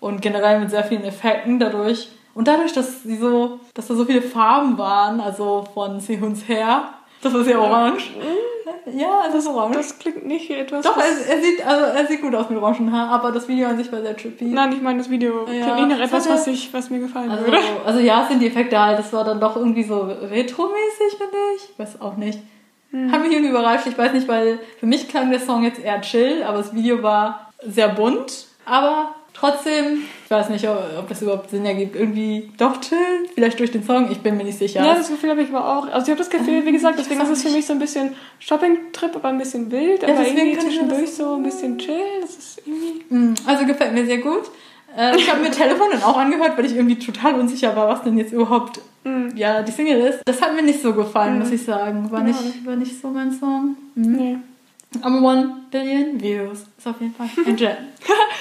und 0.00 0.22
generell 0.22 0.60
mit 0.60 0.70
sehr 0.70 0.84
vielen 0.84 1.04
Effekten 1.04 1.58
dadurch. 1.58 2.08
Und 2.34 2.48
dadurch, 2.48 2.72
dass 2.72 3.02
sie 3.02 3.16
so, 3.16 3.60
dass 3.74 3.86
da 3.86 3.94
so 3.94 4.04
viele 4.04 4.22
Farben 4.22 4.76
waren, 4.76 5.20
also 5.20 5.64
von 5.72 6.00
Sehuns 6.00 6.48
her, 6.48 6.88
das 7.22 7.32
ist 7.32 7.48
ja 7.48 7.58
orange. 7.58 8.10
Ja, 8.92 9.22
das 9.26 9.36
ist 9.36 9.46
orange. 9.46 9.76
Das 9.76 9.98
klingt 9.98 10.26
nicht 10.26 10.50
etwas. 10.50 10.84
Doch, 10.84 10.96
er, 10.98 11.04
er, 11.04 11.42
sieht, 11.42 11.66
also 11.66 11.84
er 11.86 12.06
sieht 12.06 12.20
gut 12.20 12.34
aus 12.34 12.50
mit 12.50 12.58
orangen 12.58 12.92
Haar, 12.92 13.08
aber 13.08 13.32
das 13.32 13.48
Video 13.48 13.68
an 13.68 13.78
sich 13.78 13.90
war 13.90 14.02
sehr 14.02 14.14
trippy. 14.14 14.44
Nein, 14.44 14.72
ich 14.72 14.82
meine, 14.82 14.98
das 14.98 15.08
Video 15.08 15.46
ja, 15.46 15.72
klingt 15.72 15.88
nicht 15.88 15.98
nach 15.98 16.04
etwas, 16.04 16.28
was, 16.28 16.46
ich, 16.46 16.72
was 16.74 16.90
mir 16.90 17.00
gefallen 17.00 17.30
also, 17.30 17.46
würde. 17.46 17.58
Also 17.86 18.00
ja, 18.00 18.22
es 18.22 18.28
sind 18.28 18.40
die 18.40 18.46
Effekte 18.46 18.78
halt. 18.78 18.98
Das 18.98 19.10
war 19.12 19.24
dann 19.24 19.40
doch 19.40 19.56
irgendwie 19.56 19.84
so 19.84 20.00
retro-mäßig, 20.00 21.16
finde 21.16 21.36
ich. 21.56 21.78
Weiß 21.78 22.00
auch 22.02 22.16
nicht. 22.16 22.40
Hm. 22.90 23.10
Hat 23.10 23.22
mich 23.22 23.32
irgendwie 23.32 23.50
überrascht. 23.50 23.86
Ich 23.86 23.96
weiß 23.96 24.12
nicht, 24.12 24.28
weil 24.28 24.58
für 24.78 24.86
mich 24.86 25.08
klang 25.08 25.30
der 25.30 25.40
Song 25.40 25.64
jetzt 25.64 25.82
eher 25.82 26.02
chill, 26.02 26.42
aber 26.42 26.58
das 26.58 26.74
Video 26.74 27.02
war 27.02 27.52
sehr 27.66 27.88
bunt. 27.88 28.48
Aber 28.66 29.14
Trotzdem, 29.34 30.04
ich 30.24 30.30
weiß 30.30 30.48
nicht, 30.50 30.66
ob 30.68 31.08
das 31.08 31.20
überhaupt 31.20 31.50
Sinn 31.50 31.66
ergibt, 31.66 31.96
irgendwie 31.96 32.52
doch 32.56 32.80
chillen, 32.80 33.26
vielleicht 33.34 33.58
durch 33.58 33.72
den 33.72 33.82
Song, 33.82 34.08
ich 34.10 34.20
bin 34.20 34.36
mir 34.36 34.44
nicht 34.44 34.58
sicher. 34.58 34.84
Ja, 34.84 34.94
das 34.94 35.08
Gefühl 35.08 35.30
habe 35.30 35.42
ich 35.42 35.48
aber 35.48 35.76
auch. 35.76 35.88
Also 35.88 36.06
ich 36.06 36.10
habe 36.10 36.18
das 36.18 36.30
Gefühl, 36.30 36.64
wie 36.64 36.70
gesagt, 36.70 37.00
deswegen 37.00 37.20
ist 37.20 37.30
es 37.30 37.42
für 37.42 37.50
mich 37.50 37.66
so 37.66 37.72
ein 37.72 37.80
bisschen 37.80 38.14
Shopping-Trip, 38.38 39.16
aber 39.16 39.28
ein 39.28 39.38
bisschen 39.38 39.72
wild, 39.72 40.02
ja, 40.02 40.08
aber 40.08 40.24
irgendwie 40.24 40.56
zwischendurch 40.56 41.12
so 41.12 41.34
ein 41.34 41.42
bisschen 41.42 41.76
chill, 41.78 42.20
das 42.20 42.36
ist 42.36 42.62
irgendwie... 42.64 43.12
Mm, 43.12 43.34
also 43.44 43.66
gefällt 43.66 43.92
mir 43.92 44.06
sehr 44.06 44.18
gut. 44.18 44.44
Äh, 44.96 45.16
ich 45.16 45.28
habe 45.28 45.40
mir 45.40 45.50
Telefon 45.50 45.88
dann 45.90 46.04
auch 46.04 46.16
angehört, 46.16 46.56
weil 46.56 46.66
ich 46.66 46.76
irgendwie 46.76 46.98
total 47.00 47.34
unsicher 47.34 47.74
war, 47.74 47.88
was 47.88 48.04
denn 48.04 48.16
jetzt 48.16 48.32
überhaupt 48.32 48.80
mm. 49.02 49.30
ja, 49.34 49.62
die 49.62 49.72
Single 49.72 49.98
ist. 49.98 50.20
Das 50.24 50.40
hat 50.40 50.54
mir 50.54 50.62
nicht 50.62 50.80
so 50.80 50.94
gefallen, 50.94 51.38
mm. 51.38 51.38
muss 51.40 51.50
ich 51.50 51.64
sagen. 51.64 52.08
War, 52.12 52.20
ja. 52.20 52.26
nicht, 52.26 52.64
war 52.64 52.76
nicht 52.76 53.00
so 53.00 53.08
mein 53.08 53.32
Song. 53.32 53.76
Mhm. 53.96 54.12
Nee. 54.12 54.38
Aber 55.02 55.20
One 55.22 55.56
Billion 55.70 56.20
Views 56.20 56.64
ist 56.76 56.86
auf 56.86 57.00
jeden 57.00 57.14
Fall 57.14 57.28
ein 57.46 57.56
Jet. 57.56 57.78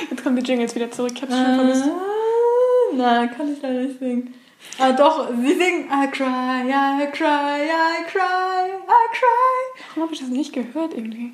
Jetzt 0.10 0.24
kommen 0.24 0.36
die 0.36 0.44
Jingles 0.44 0.76
wieder 0.76 0.92
zurück. 0.92 1.12
Ich 1.16 1.22
hab's 1.22 1.36
schon 1.36 1.56
vermisst. 1.56 1.84
Ah, 1.86 2.96
nein, 2.96 3.32
kann 3.36 3.54
ich 3.54 3.62
leider 3.62 3.82
nicht 3.82 4.00
singen. 4.00 4.34
Ah, 4.80 4.92
doch, 4.92 5.30
sie 5.30 5.54
singen 5.54 5.88
I 5.92 6.08
cry, 6.10 6.70
I 6.70 7.08
cry, 7.12 7.66
I 7.68 8.04
cry, 8.10 8.70
I 8.88 9.08
cry. 9.12 9.84
Warum 9.90 10.04
habe 10.04 10.14
ich 10.14 10.20
das 10.20 10.30
nicht 10.30 10.54
gehört 10.54 10.94
irgendwie? 10.94 11.34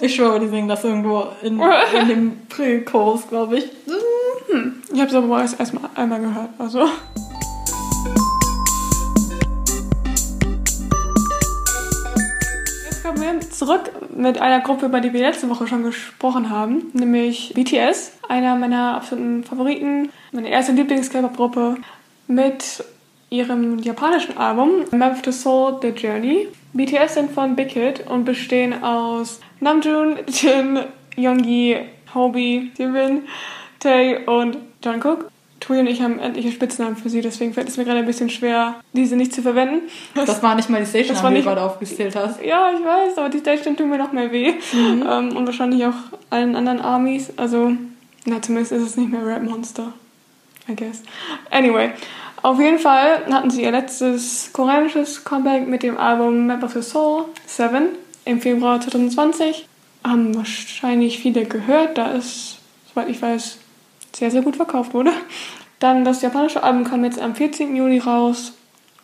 Ich 0.00 0.14
schwöre, 0.14 0.40
die 0.40 0.48
singen 0.48 0.68
das 0.68 0.82
irgendwo 0.84 1.28
in, 1.42 1.60
in 2.00 2.08
dem 2.08 2.46
Pre-Chorus, 2.48 3.28
glaube 3.28 3.58
ich. 3.58 3.64
Hm. 4.48 4.82
Ich 4.92 5.00
habe 5.00 5.10
es 5.10 5.14
aber 5.14 5.40
erst 5.40 5.60
erstmal 5.60 5.90
einmal 5.94 6.20
gehört, 6.20 6.50
also. 6.58 6.88
Wir 13.40 13.50
zurück 13.50 13.90
mit 14.14 14.40
einer 14.40 14.60
Gruppe, 14.60 14.86
über 14.86 15.00
die 15.00 15.12
wir 15.12 15.20
letzte 15.20 15.48
Woche 15.48 15.66
schon 15.66 15.82
gesprochen 15.82 16.50
haben, 16.50 16.90
nämlich 16.92 17.52
BTS, 17.54 18.12
einer 18.28 18.56
meiner 18.56 18.94
absoluten 18.96 19.44
Favoriten, 19.44 20.10
meine 20.32 20.48
erste 20.48 20.72
Lieblings-K-Pop-Gruppe 20.72 21.76
mit 22.26 22.84
ihrem 23.30 23.78
japanischen 23.78 24.36
Album 24.38 24.84
Map 24.90 25.22
to 25.22 25.32
Soul 25.32 25.78
The 25.82 25.88
Journey. 25.88 26.48
BTS 26.72 27.14
sind 27.14 27.30
von 27.32 27.56
Big 27.56 27.72
Hit 27.72 28.06
und 28.08 28.24
bestehen 28.24 28.82
aus 28.82 29.40
Namjoon, 29.60 30.18
Jin, 30.28 30.80
Yoongi, 31.16 31.78
Hobi, 32.14 32.70
Jimin, 32.76 33.22
Tae 33.80 34.24
und 34.26 34.58
Jungkook. 34.84 35.30
Tui 35.66 35.80
und 35.80 35.88
ich 35.88 36.00
haben 36.00 36.20
endliche 36.20 36.52
Spitznamen 36.52 36.96
für 36.96 37.08
sie, 37.08 37.22
deswegen 37.22 37.52
fällt 37.52 37.68
es 37.68 37.76
mir 37.76 37.84
gerade 37.84 37.98
ein 37.98 38.06
bisschen 38.06 38.30
schwer, 38.30 38.76
diese 38.92 39.16
nicht 39.16 39.34
zu 39.34 39.42
verwenden. 39.42 39.82
Das 40.14 40.40
war 40.40 40.54
nicht 40.54 40.70
mal 40.70 40.80
die 40.80 40.86
Station, 40.86 41.14
Das 41.14 41.24
war 41.24 41.30
die 41.30 41.38
du 41.38 41.42
gerade 41.42 41.62
aufgezählt 41.62 42.14
hast. 42.14 42.40
Ja, 42.40 42.70
ich 42.72 42.84
weiß, 42.84 43.18
aber 43.18 43.30
die 43.30 43.38
Station 43.38 43.76
tun 43.76 43.90
mir 43.90 43.98
noch 43.98 44.12
mehr 44.12 44.30
weh. 44.30 44.54
Ähm, 45.06 45.36
und 45.36 45.46
wahrscheinlich 45.46 45.84
auch 45.84 45.94
allen 46.30 46.54
anderen 46.54 46.80
Armies. 46.80 47.32
Also, 47.36 47.72
na, 48.24 48.40
zumindest 48.40 48.72
ist 48.72 48.82
es 48.82 48.96
nicht 48.96 49.10
mehr 49.10 49.24
Rap 49.26 49.42
Monster. 49.42 49.92
I 50.68 50.76
guess. 50.76 51.02
Anyway, 51.50 51.90
auf 52.42 52.60
jeden 52.60 52.78
Fall 52.78 53.24
hatten 53.30 53.50
sie 53.50 53.62
ihr 53.62 53.70
letztes 53.70 54.50
koreanisches 54.52 55.24
Comeback 55.24 55.66
mit 55.66 55.82
dem 55.82 55.96
Album 55.96 56.46
Map 56.46 56.62
of 56.62 56.72
the 56.72 56.82
Soul 56.82 57.24
7 57.46 57.88
im 58.24 58.40
Februar 58.40 58.80
2020. 58.80 59.66
Haben 60.04 60.34
wahrscheinlich 60.36 61.18
viele 61.18 61.44
gehört, 61.44 61.98
da 61.98 62.14
es, 62.14 62.58
soweit 62.92 63.08
ich 63.08 63.20
weiß, 63.20 63.58
sehr, 64.14 64.30
sehr 64.30 64.42
gut 64.42 64.56
verkauft 64.56 64.94
wurde. 64.94 65.12
Dann 65.78 66.04
das 66.04 66.22
japanische 66.22 66.62
Album 66.62 66.84
kam 66.84 67.04
jetzt 67.04 67.20
am 67.20 67.34
14. 67.34 67.74
Juli 67.76 67.98
raus. 67.98 68.52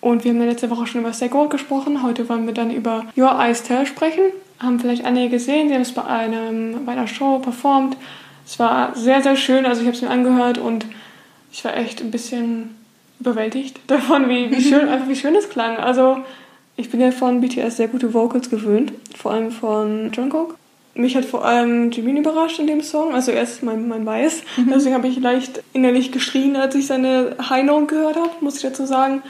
Und 0.00 0.24
wir 0.24 0.32
haben 0.32 0.40
ja 0.40 0.46
letzte 0.46 0.70
Woche 0.70 0.86
schon 0.86 1.02
über 1.02 1.12
Stay 1.12 1.30
gesprochen. 1.48 2.02
Heute 2.02 2.28
wollen 2.28 2.46
wir 2.46 2.54
dann 2.54 2.70
über 2.70 3.06
Your 3.16 3.38
Eyes 3.38 3.62
Tell 3.62 3.86
sprechen. 3.86 4.24
Haben 4.58 4.80
vielleicht 4.80 5.04
einige 5.04 5.30
gesehen. 5.30 5.68
Sie 5.68 5.74
haben 5.74 5.82
es 5.82 5.92
bei, 5.92 6.04
einem, 6.04 6.84
bei 6.84 6.92
einer 6.92 7.06
Show 7.06 7.38
performt. 7.38 7.96
Es 8.44 8.58
war 8.58 8.96
sehr, 8.96 9.22
sehr 9.22 9.36
schön. 9.36 9.64
Also 9.64 9.82
ich 9.82 9.86
habe 9.86 9.96
es 9.96 10.02
mir 10.02 10.10
angehört 10.10 10.58
und 10.58 10.86
ich 11.52 11.64
war 11.64 11.76
echt 11.76 12.00
ein 12.00 12.10
bisschen 12.10 12.74
überwältigt 13.20 13.78
davon, 13.86 14.28
wie, 14.28 14.50
wie 14.50 14.62
schön, 14.62 14.88
einfach 14.88 15.08
wie 15.08 15.16
schön 15.16 15.36
es 15.36 15.48
klang. 15.48 15.76
Also 15.76 16.18
ich 16.76 16.90
bin 16.90 17.00
ja 17.00 17.12
von 17.12 17.40
BTS 17.40 17.76
sehr 17.76 17.88
gute 17.88 18.12
Vocals 18.12 18.50
gewöhnt. 18.50 18.92
Vor 19.16 19.32
allem 19.32 19.52
von 19.52 20.10
Jungkook. 20.12 20.56
Mich 20.94 21.16
hat 21.16 21.24
vor 21.24 21.44
allem 21.44 21.90
Jimin 21.90 22.18
überrascht 22.18 22.58
in 22.58 22.66
dem 22.66 22.82
Song. 22.82 23.14
Also 23.14 23.32
er 23.32 23.42
ist 23.42 23.62
mein, 23.62 23.88
mein 23.88 24.04
Weiß. 24.04 24.42
Deswegen 24.70 24.94
habe 24.94 25.08
ich 25.08 25.18
leicht 25.18 25.62
innerlich 25.72 26.12
geschrien, 26.12 26.54
als 26.56 26.74
ich 26.74 26.86
seine 26.86 27.36
High 27.48 27.64
Note 27.64 27.86
gehört 27.86 28.16
habe, 28.16 28.30
muss 28.40 28.56
ich 28.56 28.62
dazu 28.62 28.84
sagen. 28.84 29.22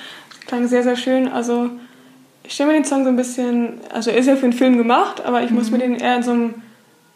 Klang 0.46 0.66
sehr, 0.66 0.82
sehr 0.82 0.96
schön. 0.96 1.28
Also 1.28 1.70
ich 2.42 2.54
stelle 2.54 2.70
mir 2.72 2.74
den 2.74 2.84
Song 2.84 3.04
so 3.04 3.10
ein 3.10 3.16
bisschen, 3.16 3.74
also 3.92 4.10
er 4.10 4.18
ist 4.18 4.26
ja 4.26 4.34
für 4.34 4.44
einen 4.44 4.52
Film 4.52 4.76
gemacht, 4.76 5.24
aber 5.24 5.42
ich 5.42 5.50
muss 5.50 5.70
mir 5.70 5.78
den 5.78 5.94
eher 5.94 6.16
in 6.16 6.22
so 6.24 6.32
einem, 6.32 6.54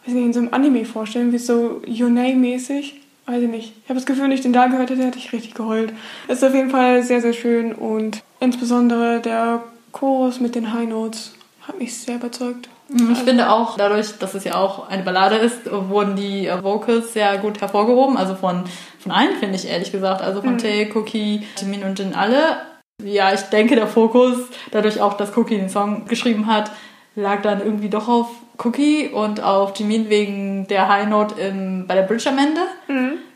weiß 0.05 0.13
nicht, 0.13 0.25
in 0.25 0.33
so 0.33 0.39
einem 0.39 0.53
Anime 0.53 0.85
vorstellen, 0.85 1.33
wie 1.33 1.37
so 1.37 1.81
Your 1.85 2.09
Name-mäßig. 2.09 3.01
Weiß 3.25 3.43
ich 3.43 3.49
nicht. 3.49 3.73
Ich 3.83 3.89
habe 3.89 3.95
das 3.95 4.05
Gefühl, 4.05 4.23
wenn 4.23 4.31
ich 4.31 4.39
den 4.39 4.53
da 4.53 4.67
gehört 4.67 4.89
hätte, 4.89 5.03
hätte 5.03 5.17
ich 5.17 5.33
richtig 5.33 5.53
geheult. 5.53 5.91
Ist 6.29 6.45
auf 6.45 6.53
jeden 6.53 6.69
Fall 6.69 7.03
sehr, 7.03 7.19
sehr 7.19 7.33
schön 7.33 7.73
und 7.73 8.23
insbesondere 8.39 9.19
der 9.19 9.63
Chorus 9.91 10.39
mit 10.39 10.55
den 10.55 10.73
High 10.73 10.87
Notes 10.87 11.33
hat 11.67 11.77
mich 11.77 11.93
sehr 11.93 12.15
überzeugt. 12.15 12.69
Ich 12.89 13.19
finde 13.19 13.51
auch, 13.51 13.75
dadurch, 13.75 14.17
dass 14.17 14.33
es 14.33 14.45
ja 14.45 14.55
auch 14.55 14.87
eine 14.87 15.03
Ballade 15.03 15.35
ist, 15.35 15.69
wurden 15.69 16.15
die 16.15 16.47
äh, 16.47 16.63
Vocals 16.63 17.13
sehr 17.13 17.37
gut 17.37 17.59
hervorgehoben. 17.59 18.15
Also 18.15 18.35
von, 18.35 18.63
von 18.99 19.11
allen, 19.11 19.35
finde 19.35 19.55
ich 19.55 19.67
ehrlich 19.67 19.91
gesagt. 19.91 20.21
Also 20.21 20.41
von 20.41 20.57
Tae, 20.57 20.89
Cookie, 20.95 21.45
Jimin 21.59 21.83
und 21.83 21.99
Jin 21.99 22.15
alle. 22.15 22.57
Ja, 23.03 23.33
ich 23.33 23.41
denke, 23.41 23.75
der 23.75 23.87
Fokus, 23.87 24.37
dadurch 24.71 25.01
auch, 25.01 25.13
dass 25.13 25.35
Cookie 25.37 25.57
den 25.57 25.69
Song 25.69 26.05
geschrieben 26.05 26.47
hat, 26.47 26.71
lag 27.15 27.41
dann 27.41 27.61
irgendwie 27.61 27.89
doch 27.89 28.07
auf 28.07 28.27
Cookie 28.63 29.09
und 29.09 29.43
auf 29.43 29.77
Jimin 29.77 30.09
wegen 30.09 30.67
der 30.67 30.87
High 30.87 31.07
Note 31.07 31.39
im, 31.39 31.87
bei 31.87 31.95
der 31.95 32.03
Bridge 32.03 32.29
am 32.29 32.37
Ende. 32.37 32.61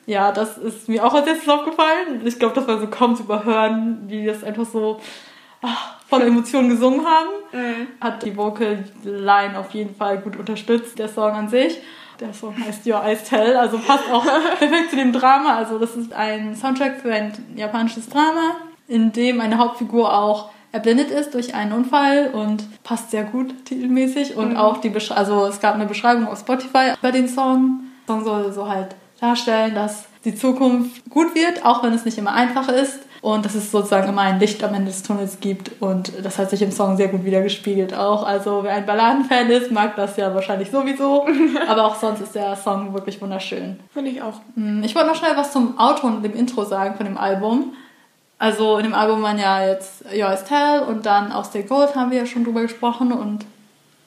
Ja, 0.08 0.31
das 0.31 0.58
ist 0.58 0.89
mir 0.89 1.05
auch 1.05 1.13
als 1.13 1.27
erstes 1.27 1.48
aufgefallen. 1.48 2.22
Ich 2.25 2.39
glaube, 2.39 2.55
das 2.55 2.67
war 2.67 2.79
so 2.79 2.88
kaum 2.88 3.15
zu 3.15 3.24
überhören, 3.24 4.03
wie 4.08 4.25
das 4.25 4.43
einfach 4.43 4.65
so 4.65 5.00
ach, 5.61 5.95
voller 6.07 6.27
Emotionen 6.27 6.69
gesungen 6.69 7.05
haben. 7.05 7.29
Hat 7.99 8.23
die 8.23 8.35
Vocal 8.35 8.83
Line 9.03 9.57
auf 9.57 9.71
jeden 9.71 9.95
Fall 9.95 10.19
gut 10.19 10.37
unterstützt, 10.37 10.99
der 10.99 11.09
Song 11.09 11.31
an 11.31 11.49
sich. 11.49 11.79
Der 12.19 12.33
Song 12.33 12.55
heißt 12.63 12.85
Your 12.85 13.03
Eyes 13.03 13.23
Tell, 13.23 13.55
also 13.57 13.79
passt 13.79 14.11
auch 14.11 14.23
perfekt 14.59 14.91
zu 14.91 14.95
dem 14.95 15.11
Drama. 15.11 15.55
Also 15.55 15.79
das 15.79 15.95
ist 15.95 16.13
ein 16.13 16.55
Soundtrack 16.55 17.01
für 17.01 17.11
ein 17.11 17.33
japanisches 17.55 18.09
Drama, 18.09 18.57
in 18.87 19.11
dem 19.11 19.41
eine 19.41 19.57
Hauptfigur 19.57 20.13
auch 20.13 20.51
erblindet 20.71 21.11
ist 21.11 21.33
durch 21.33 21.53
einen 21.53 21.73
Unfall 21.73 22.29
und 22.31 22.83
passt 22.83 23.11
sehr 23.11 23.23
gut 23.23 23.65
titelmäßig. 23.65 24.35
Und 24.35 24.55
auch 24.55 24.77
die 24.77 24.89
Besch 24.89 25.11
also 25.11 25.45
es 25.45 25.59
gab 25.59 25.75
eine 25.75 25.85
Beschreibung 25.85 26.27
auf 26.27 26.39
Spotify 26.39 26.93
über 26.99 27.11
den 27.11 27.27
Song. 27.27 27.81
Der 28.07 28.15
Song 28.15 28.23
soll 28.23 28.53
so 28.53 28.67
halt 28.69 28.95
darstellen, 29.19 29.75
dass 29.75 30.05
die 30.23 30.35
Zukunft 30.35 31.09
gut 31.09 31.35
wird, 31.35 31.65
auch 31.65 31.83
wenn 31.83 31.93
es 31.93 32.05
nicht 32.05 32.17
immer 32.17 32.33
einfach 32.33 32.69
ist. 32.69 32.99
Und 33.21 33.45
dass 33.45 33.53
es 33.53 33.69
sozusagen 33.71 34.09
immer 34.09 34.21
ein 34.21 34.39
Licht 34.39 34.63
am 34.63 34.73
Ende 34.73 34.89
des 34.89 35.03
Tunnels 35.03 35.39
gibt. 35.39 35.79
Und 35.79 36.11
das 36.23 36.39
hat 36.39 36.49
sich 36.49 36.61
im 36.63 36.71
Song 36.71 36.97
sehr 36.97 37.07
gut 37.07 37.23
wiedergespiegelt 37.23 37.93
auch. 37.93 38.23
Also 38.25 38.63
wer 38.63 38.73
ein 38.73 38.85
Balladenfan 38.87 39.47
ist, 39.51 39.71
mag 39.71 39.95
das 39.95 40.17
ja 40.17 40.33
wahrscheinlich 40.33 40.71
sowieso. 40.71 41.27
Aber 41.67 41.85
auch 41.85 41.95
sonst 41.95 42.21
ist 42.21 42.33
der 42.33 42.55
Song 42.55 42.95
wirklich 42.95 43.21
wunderschön. 43.21 43.79
Finde 43.93 44.09
ich 44.09 44.23
auch. 44.23 44.41
Hm, 44.55 44.83
Ich 44.83 44.95
wollte 44.95 45.09
noch 45.09 45.15
schnell 45.15 45.37
was 45.37 45.51
zum 45.53 45.77
Auto 45.77 46.07
und 46.07 46.23
dem 46.23 46.33
Intro 46.35 46.63
sagen 46.65 46.95
von 46.95 47.05
dem 47.05 47.17
Album. 47.17 47.73
Also 48.39 48.77
in 48.77 48.85
dem 48.85 48.95
Album 48.95 49.21
waren 49.21 49.37
ja 49.37 49.67
jetzt 49.67 50.03
Your 50.05 50.29
Eyes 50.29 50.43
Tell 50.45 50.81
und 50.87 51.05
dann 51.05 51.31
auch 51.31 51.45
Stay 51.45 51.61
Gold 51.61 51.95
haben 51.95 52.09
wir 52.09 52.17
ja 52.17 52.25
schon 52.25 52.43
drüber 52.43 52.63
gesprochen 52.63 53.11
und 53.11 53.45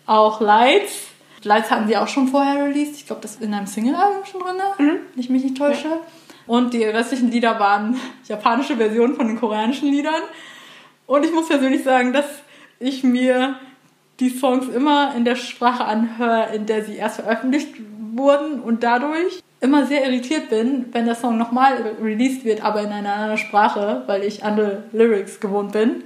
auch 0.06 0.40
Lights. 0.40 1.04
Lights 1.44 1.70
hatten 1.70 1.86
sie 1.86 1.96
auch 1.96 2.08
schon 2.08 2.26
vorher 2.26 2.64
released. 2.64 2.96
Ich 2.96 3.06
glaube, 3.06 3.22
das 3.22 3.32
ist 3.36 3.42
in 3.42 3.54
einem 3.54 3.68
Single-Album 3.68 4.24
schon 4.24 4.40
drin, 4.40 4.56
wenn 4.78 5.20
ich 5.20 5.30
mich 5.30 5.44
nicht 5.44 5.56
täusche. 5.56 5.86
Und 6.46 6.74
die 6.74 6.84
restlichen 6.84 7.30
Lieder 7.30 7.58
waren 7.58 7.96
japanische 8.26 8.76
Versionen 8.76 9.16
von 9.16 9.28
den 9.28 9.38
koreanischen 9.38 9.88
Liedern. 9.88 10.22
Und 11.06 11.24
ich 11.24 11.32
muss 11.32 11.48
persönlich 11.48 11.84
sagen, 11.84 12.12
dass 12.12 12.26
ich 12.78 13.02
mir 13.04 13.56
die 14.20 14.30
Songs 14.30 14.68
immer 14.68 15.14
in 15.16 15.24
der 15.24 15.36
Sprache 15.36 15.84
anhöre, 15.84 16.54
in 16.54 16.66
der 16.66 16.84
sie 16.84 16.96
erst 16.96 17.16
veröffentlicht 17.16 17.74
wurden 18.14 18.60
und 18.60 18.82
dadurch 18.84 19.40
immer 19.60 19.86
sehr 19.86 20.04
irritiert 20.06 20.50
bin, 20.50 20.86
wenn 20.92 21.06
der 21.06 21.14
Song 21.14 21.38
nochmal 21.38 21.96
released 22.00 22.44
wird, 22.44 22.62
aber 22.62 22.82
in 22.82 22.92
einer 22.92 23.14
anderen 23.14 23.38
Sprache, 23.38 24.02
weil 24.06 24.22
ich 24.22 24.44
andere 24.44 24.84
Lyrics 24.92 25.40
gewohnt 25.40 25.72
bin. 25.72 26.04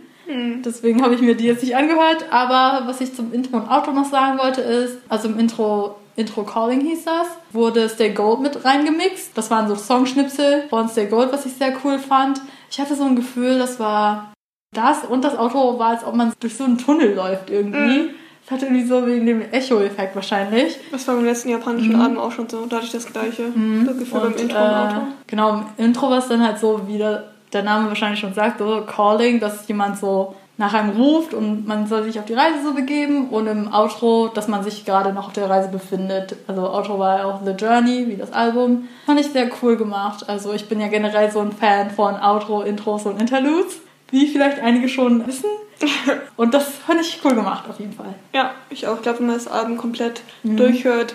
Deswegen 0.62 1.02
habe 1.02 1.14
ich 1.14 1.22
mir 1.22 1.34
die 1.34 1.46
jetzt 1.46 1.62
nicht 1.62 1.74
angehört. 1.74 2.26
Aber 2.30 2.86
was 2.86 3.00
ich 3.00 3.14
zum 3.14 3.32
Intro 3.32 3.56
und 3.56 3.70
Outro 3.70 3.92
noch 3.92 4.04
sagen 4.04 4.38
wollte 4.38 4.60
ist, 4.60 4.98
also 5.08 5.28
im 5.28 5.38
Intro, 5.38 5.96
Intro 6.18 6.42
Calling 6.42 6.80
hieß 6.80 7.04
das, 7.04 7.28
wurde 7.52 7.88
Stay 7.88 8.10
Gold 8.10 8.40
mit 8.40 8.64
reingemixt. 8.64 9.38
Das 9.38 9.52
waren 9.52 9.68
so 9.68 9.76
Songschnipsel 9.76 10.64
von 10.68 10.88
Stay 10.88 11.06
Gold, 11.06 11.32
was 11.32 11.46
ich 11.46 11.54
sehr 11.54 11.72
cool 11.84 12.00
fand. 12.00 12.40
Ich 12.70 12.80
hatte 12.80 12.96
so 12.96 13.04
ein 13.04 13.14
Gefühl, 13.14 13.56
das 13.56 13.78
war 13.78 14.32
das 14.74 15.04
und 15.04 15.22
das 15.22 15.38
Auto 15.38 15.78
war, 15.78 15.90
als 15.90 16.04
ob 16.04 16.16
man 16.16 16.32
durch 16.40 16.56
so 16.56 16.64
einen 16.64 16.76
Tunnel 16.76 17.14
läuft 17.14 17.50
irgendwie. 17.50 18.10
Das 18.42 18.50
hatte 18.50 18.66
irgendwie 18.66 18.86
so 18.86 19.06
wegen 19.06 19.26
dem 19.26 19.42
Echo-Effekt 19.52 20.16
wahrscheinlich. 20.16 20.76
Das 20.90 21.06
war 21.06 21.14
beim 21.14 21.24
letzten 21.24 21.50
japanischen 21.50 21.94
Album 21.94 22.18
auch 22.18 22.32
schon 22.32 22.48
so. 22.48 22.66
Da 22.66 22.76
hatte 22.76 22.86
ich 22.86 22.92
das 22.92 23.06
gleiche. 23.06 23.52
Das 23.86 23.98
Gefühl 23.98 24.20
beim 24.20 24.32
Und, 24.32 24.40
Intro 24.40 24.58
und 24.58 24.64
äh, 24.64 24.74
Auto. 24.74 25.00
Genau, 25.28 25.50
im 25.78 25.84
Intro 25.84 26.10
war 26.10 26.18
es 26.18 26.26
dann 26.26 26.44
halt 26.44 26.58
so, 26.58 26.80
wie 26.88 26.98
der, 26.98 27.30
der 27.52 27.62
Name 27.62 27.88
wahrscheinlich 27.88 28.18
schon 28.18 28.34
sagt, 28.34 28.58
so 28.58 28.82
Calling, 28.84 29.38
dass 29.38 29.68
jemand 29.68 29.98
so 29.98 30.34
nach 30.58 30.74
einem 30.74 30.90
ruft 31.00 31.32
und 31.34 31.66
man 31.66 31.86
soll 31.86 32.02
sich 32.02 32.18
auf 32.18 32.24
die 32.26 32.34
Reise 32.34 32.58
so 32.64 32.74
begeben 32.74 33.28
und 33.30 33.46
im 33.46 33.72
Outro, 33.72 34.28
dass 34.28 34.48
man 34.48 34.62
sich 34.64 34.84
gerade 34.84 35.12
noch 35.12 35.28
auf 35.28 35.32
der 35.32 35.48
Reise 35.48 35.68
befindet. 35.68 36.34
Also 36.48 36.68
Outro 36.68 36.98
war 36.98 37.18
ja 37.18 37.24
auch 37.26 37.40
The 37.44 37.52
Journey, 37.52 38.08
wie 38.08 38.16
das 38.16 38.32
Album. 38.32 38.88
Fand 39.06 39.20
ich 39.20 39.28
sehr 39.28 39.48
cool 39.62 39.76
gemacht. 39.76 40.28
Also 40.28 40.52
ich 40.52 40.68
bin 40.68 40.80
ja 40.80 40.88
generell 40.88 41.30
so 41.30 41.38
ein 41.38 41.52
Fan 41.52 41.90
von 41.90 42.16
Outro, 42.16 42.62
Intros 42.62 43.06
und 43.06 43.20
Interludes, 43.20 43.78
wie 44.10 44.26
vielleicht 44.26 44.58
einige 44.60 44.88
schon 44.88 45.26
wissen. 45.26 45.48
Und 46.36 46.54
das 46.54 46.64
fand 46.68 47.00
ich 47.00 47.20
cool 47.24 47.36
gemacht 47.36 47.64
auf 47.70 47.78
jeden 47.78 47.92
Fall. 47.92 48.12
Ja, 48.32 48.50
ich 48.68 48.88
auch. 48.88 48.96
Ich 48.96 49.02
glaube, 49.02 49.20
wenn 49.20 49.26
man 49.26 49.36
das 49.36 49.46
Album 49.46 49.76
komplett 49.76 50.22
Mhm. 50.42 50.56
durchhört, 50.56 51.14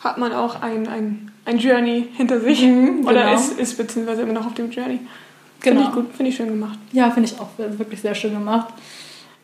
hat 0.00 0.18
man 0.18 0.32
auch 0.32 0.62
ein, 0.62 0.88
ein, 0.88 1.30
ein 1.44 1.58
Journey 1.58 2.08
hinter 2.16 2.40
sich. 2.40 2.62
Mhm, 2.62 3.06
Oder 3.06 3.22
genau. 3.22 3.34
ist, 3.34 3.56
ist 3.60 3.76
beziehungsweise 3.76 4.22
immer 4.22 4.32
noch 4.32 4.46
auf 4.46 4.54
dem 4.54 4.68
Journey. 4.72 4.98
Finde 5.60 5.78
Genau. 5.78 5.88
ich 5.90 5.94
gut, 5.94 6.14
finde 6.14 6.30
ich 6.30 6.36
schön 6.36 6.48
gemacht. 6.48 6.78
Ja, 6.92 7.10
finde 7.10 7.28
ich 7.30 7.38
auch 7.40 7.48
wirklich 7.56 8.00
sehr 8.00 8.14
schön 8.14 8.32
gemacht. 8.32 8.68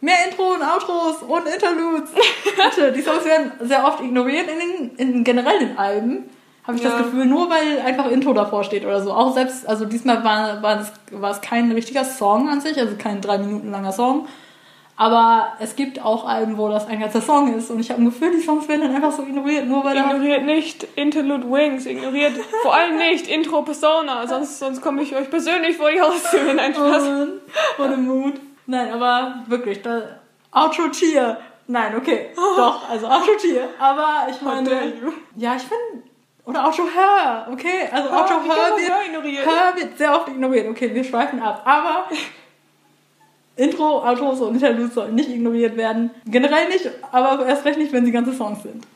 Mehr 0.00 0.16
Intro 0.28 0.52
und 0.54 0.62
Outros 0.62 1.22
und 1.22 1.46
Interludes. 1.46 2.10
Bitte, 2.44 2.92
die 2.92 3.02
Songs 3.02 3.24
werden 3.24 3.52
sehr 3.60 3.84
oft 3.86 4.00
ignoriert 4.00 4.46
in, 4.48 4.96
den, 4.96 4.96
in 5.14 5.24
generell 5.24 5.58
den 5.58 5.78
Alben. 5.78 6.24
Habe 6.66 6.76
ich 6.78 6.82
Ja. 6.84 6.90
das 6.90 6.98
Gefühl, 7.04 7.26
nur 7.26 7.48
weil 7.48 7.80
einfach 7.84 8.10
Intro 8.10 8.32
davor 8.32 8.64
steht 8.64 8.84
oder 8.84 9.00
so. 9.02 9.12
Auch 9.12 9.32
selbst, 9.34 9.68
also 9.68 9.84
diesmal 9.84 10.22
war, 10.24 10.62
war, 10.62 10.80
es, 10.80 10.92
war 11.12 11.30
es 11.30 11.40
kein 11.40 11.70
richtiger 11.72 12.04
Song 12.04 12.48
an 12.48 12.60
sich, 12.60 12.78
also 12.78 12.94
kein 12.98 13.20
drei 13.20 13.38
Minuten 13.38 13.70
langer 13.70 13.92
Song. 13.92 14.26
Aber 14.98 15.52
es 15.58 15.76
gibt 15.76 16.02
auch 16.02 16.26
Alben, 16.26 16.56
wo 16.56 16.70
das 16.70 16.86
ein 16.86 16.98
ganzer 16.98 17.20
Song 17.20 17.54
ist. 17.54 17.70
Und 17.70 17.80
ich 17.80 17.90
habe 17.90 18.00
ein 18.00 18.06
Gefühl, 18.06 18.30
die 18.32 18.40
Songs 18.40 18.66
werden 18.66 18.82
dann 18.82 18.94
einfach 18.96 19.12
so 19.12 19.22
ignoriert, 19.22 19.66
nur 19.66 19.84
weil 19.84 19.96
Ignoriert 19.96 20.44
nicht 20.44 20.84
Interlude 20.96 21.50
Wings, 21.50 21.84
ignoriert 21.84 22.32
vor 22.62 22.74
allem 22.74 22.96
nicht 22.96 23.28
Intro 23.28 23.60
Persona, 23.62 24.26
sonst, 24.26 24.58
sonst 24.58 24.80
komme 24.80 25.02
ich 25.02 25.14
euch 25.14 25.28
persönlich 25.28 25.76
vor 25.76 25.90
die 25.90 26.00
Haustür. 26.00 26.54
Nein, 26.54 26.74
Spaß. 26.74 27.02
Oh, 27.78 27.82
what 27.82 27.92
a 27.92 27.96
mood. 27.96 28.34
Nein, 28.66 28.92
aber 28.92 29.44
wirklich, 29.46 29.82
da, 29.82 30.02
Outro 30.50 30.88
Cheer. 30.90 31.38
Nein, 31.66 31.94
okay, 31.96 32.30
doch, 32.56 32.88
also 32.88 33.06
Outro 33.06 33.36
Cheer. 33.38 33.68
Aber 33.78 34.26
ich 34.30 34.40
meine, 34.40 34.92
ja, 35.36 35.56
ich 35.56 35.62
finde, 35.62 36.08
oder 36.46 36.64
Outro 36.64 36.84
Hör, 36.84 37.48
okay, 37.52 37.88
also 37.92 38.08
Outro 38.08 38.38
kann 38.38 38.46
man 38.46 38.56
wird? 38.78 39.46
Hör 39.46 39.76
wird 39.76 39.98
sehr 39.98 40.16
oft 40.16 40.28
ignoriert. 40.28 40.68
Okay, 40.68 40.94
wir 40.94 41.04
schweifen 41.04 41.42
ab, 41.42 41.62
aber 41.64 42.04
Intro, 43.56 44.02
Outros 44.06 44.40
und 44.40 44.54
Interludes 44.54 44.94
sollen 44.94 45.14
nicht 45.14 45.30
ignoriert 45.30 45.76
werden. 45.76 46.10
Generell 46.26 46.68
nicht, 46.68 46.90
aber 47.10 47.46
erst 47.46 47.64
recht 47.64 47.78
nicht, 47.78 47.92
wenn 47.92 48.04
sie 48.04 48.12
ganze 48.12 48.32
Songs 48.32 48.62
sind. 48.62 48.86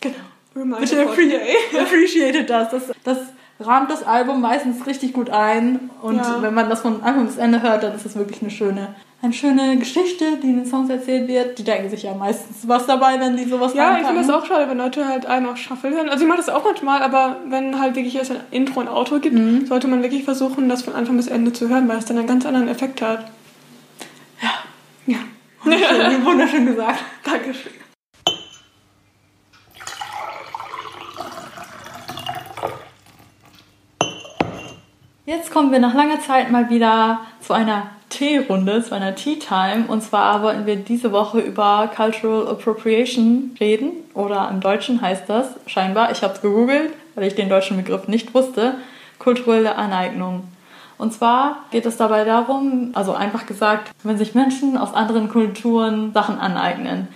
Genau. 0.00 0.16
Reminder 0.54 0.80
Bitte 0.80 1.02
appre 1.02 1.22
appreciated 1.80 2.50
das. 2.50 2.70
das. 2.70 2.82
Das 3.04 3.18
rahmt 3.60 3.90
das 3.90 4.04
Album 4.04 4.40
meistens 4.40 4.86
richtig 4.86 5.12
gut 5.12 5.30
ein. 5.30 5.90
Und 6.02 6.16
ja. 6.16 6.38
wenn 6.40 6.54
man 6.54 6.68
das 6.68 6.80
von 6.80 7.02
Anfang 7.02 7.26
bis 7.26 7.36
Ende 7.36 7.62
hört, 7.62 7.82
dann 7.82 7.94
ist 7.94 8.06
es 8.06 8.16
wirklich 8.16 8.40
eine 8.40 8.50
schöne, 8.50 8.94
eine 9.20 9.32
schöne 9.32 9.76
Geschichte, 9.78 10.36
die 10.42 10.48
in 10.48 10.56
den 10.58 10.66
Songs 10.66 10.90
erzählt 10.90 11.26
wird. 11.26 11.58
Die 11.58 11.64
denken 11.64 11.90
sich 11.90 12.04
ja 12.04 12.14
meistens 12.14 12.68
was 12.68 12.86
dabei, 12.86 13.18
wenn 13.18 13.36
die 13.36 13.44
sowas 13.44 13.74
Ja, 13.74 13.98
ich 13.98 14.06
finde 14.06 14.22
das 14.22 14.30
auch 14.30 14.46
schade, 14.46 14.68
wenn 14.70 14.78
Leute 14.78 15.06
halt 15.06 15.26
einmal 15.26 15.56
Shuffle 15.56 15.90
hören. 15.90 16.08
Also 16.08 16.22
ich 16.22 16.28
mache 16.28 16.38
das 16.38 16.48
auch 16.48 16.64
manchmal, 16.64 17.02
aber 17.02 17.38
wenn 17.48 17.78
halt 17.80 17.96
wirklich 17.96 18.14
erst 18.14 18.30
ein 18.30 18.40
Intro 18.50 18.80
und 18.80 18.88
Outro 18.88 19.18
gibt, 19.18 19.34
mhm. 19.34 19.66
sollte 19.66 19.88
man 19.88 20.02
wirklich 20.02 20.24
versuchen, 20.24 20.68
das 20.68 20.82
von 20.82 20.94
Anfang 20.94 21.16
bis 21.16 21.26
Ende 21.26 21.52
zu 21.52 21.68
hören, 21.68 21.88
weil 21.88 21.98
es 21.98 22.04
dann 22.04 22.18
einen 22.18 22.28
ganz 22.28 22.46
anderen 22.46 22.68
Effekt 22.68 23.02
hat. 23.02 23.24
Ja. 24.42 24.50
Ja. 25.06 25.18
Wunderschön, 25.62 26.24
wunderschön 26.24 26.66
gesagt. 26.66 27.04
Dankeschön. 27.24 27.72
Jetzt 35.26 35.50
kommen 35.50 35.72
wir 35.72 35.78
nach 35.78 35.94
langer 35.94 36.20
Zeit 36.20 36.50
mal 36.50 36.70
wieder 36.70 37.20
zu 37.40 37.52
einer 37.52 37.90
Teerunde, 38.08 38.82
zu 38.82 38.94
einer 38.94 39.14
Tea 39.14 39.38
Time. 39.38 39.84
Und 39.88 40.02
zwar 40.02 40.42
wollten 40.42 40.64
wir 40.64 40.76
diese 40.76 41.12
Woche 41.12 41.40
über 41.40 41.90
Cultural 41.94 42.48
Appropriation 42.48 43.54
reden. 43.60 43.90
Oder 44.14 44.48
im 44.50 44.60
Deutschen 44.60 45.02
heißt 45.02 45.28
das 45.28 45.50
scheinbar, 45.66 46.10
ich 46.12 46.22
habe 46.22 46.34
es 46.34 46.40
gegoogelt, 46.40 46.92
weil 47.14 47.24
ich 47.24 47.34
den 47.34 47.50
deutschen 47.50 47.76
Begriff 47.76 48.08
nicht 48.08 48.34
wusste, 48.34 48.76
kulturelle 49.18 49.76
Aneignung. 49.76 50.44
Und 50.98 51.12
zwar 51.12 51.58
geht 51.70 51.86
es 51.86 51.96
dabei 51.96 52.24
darum, 52.24 52.90
also 52.94 53.14
einfach 53.14 53.46
gesagt, 53.46 53.92
wenn 54.02 54.18
sich 54.18 54.34
Menschen 54.34 54.76
aus 54.76 54.92
anderen 54.92 55.28
Kulturen 55.28 56.12
Sachen 56.12 56.38
aneignen. 56.38 57.08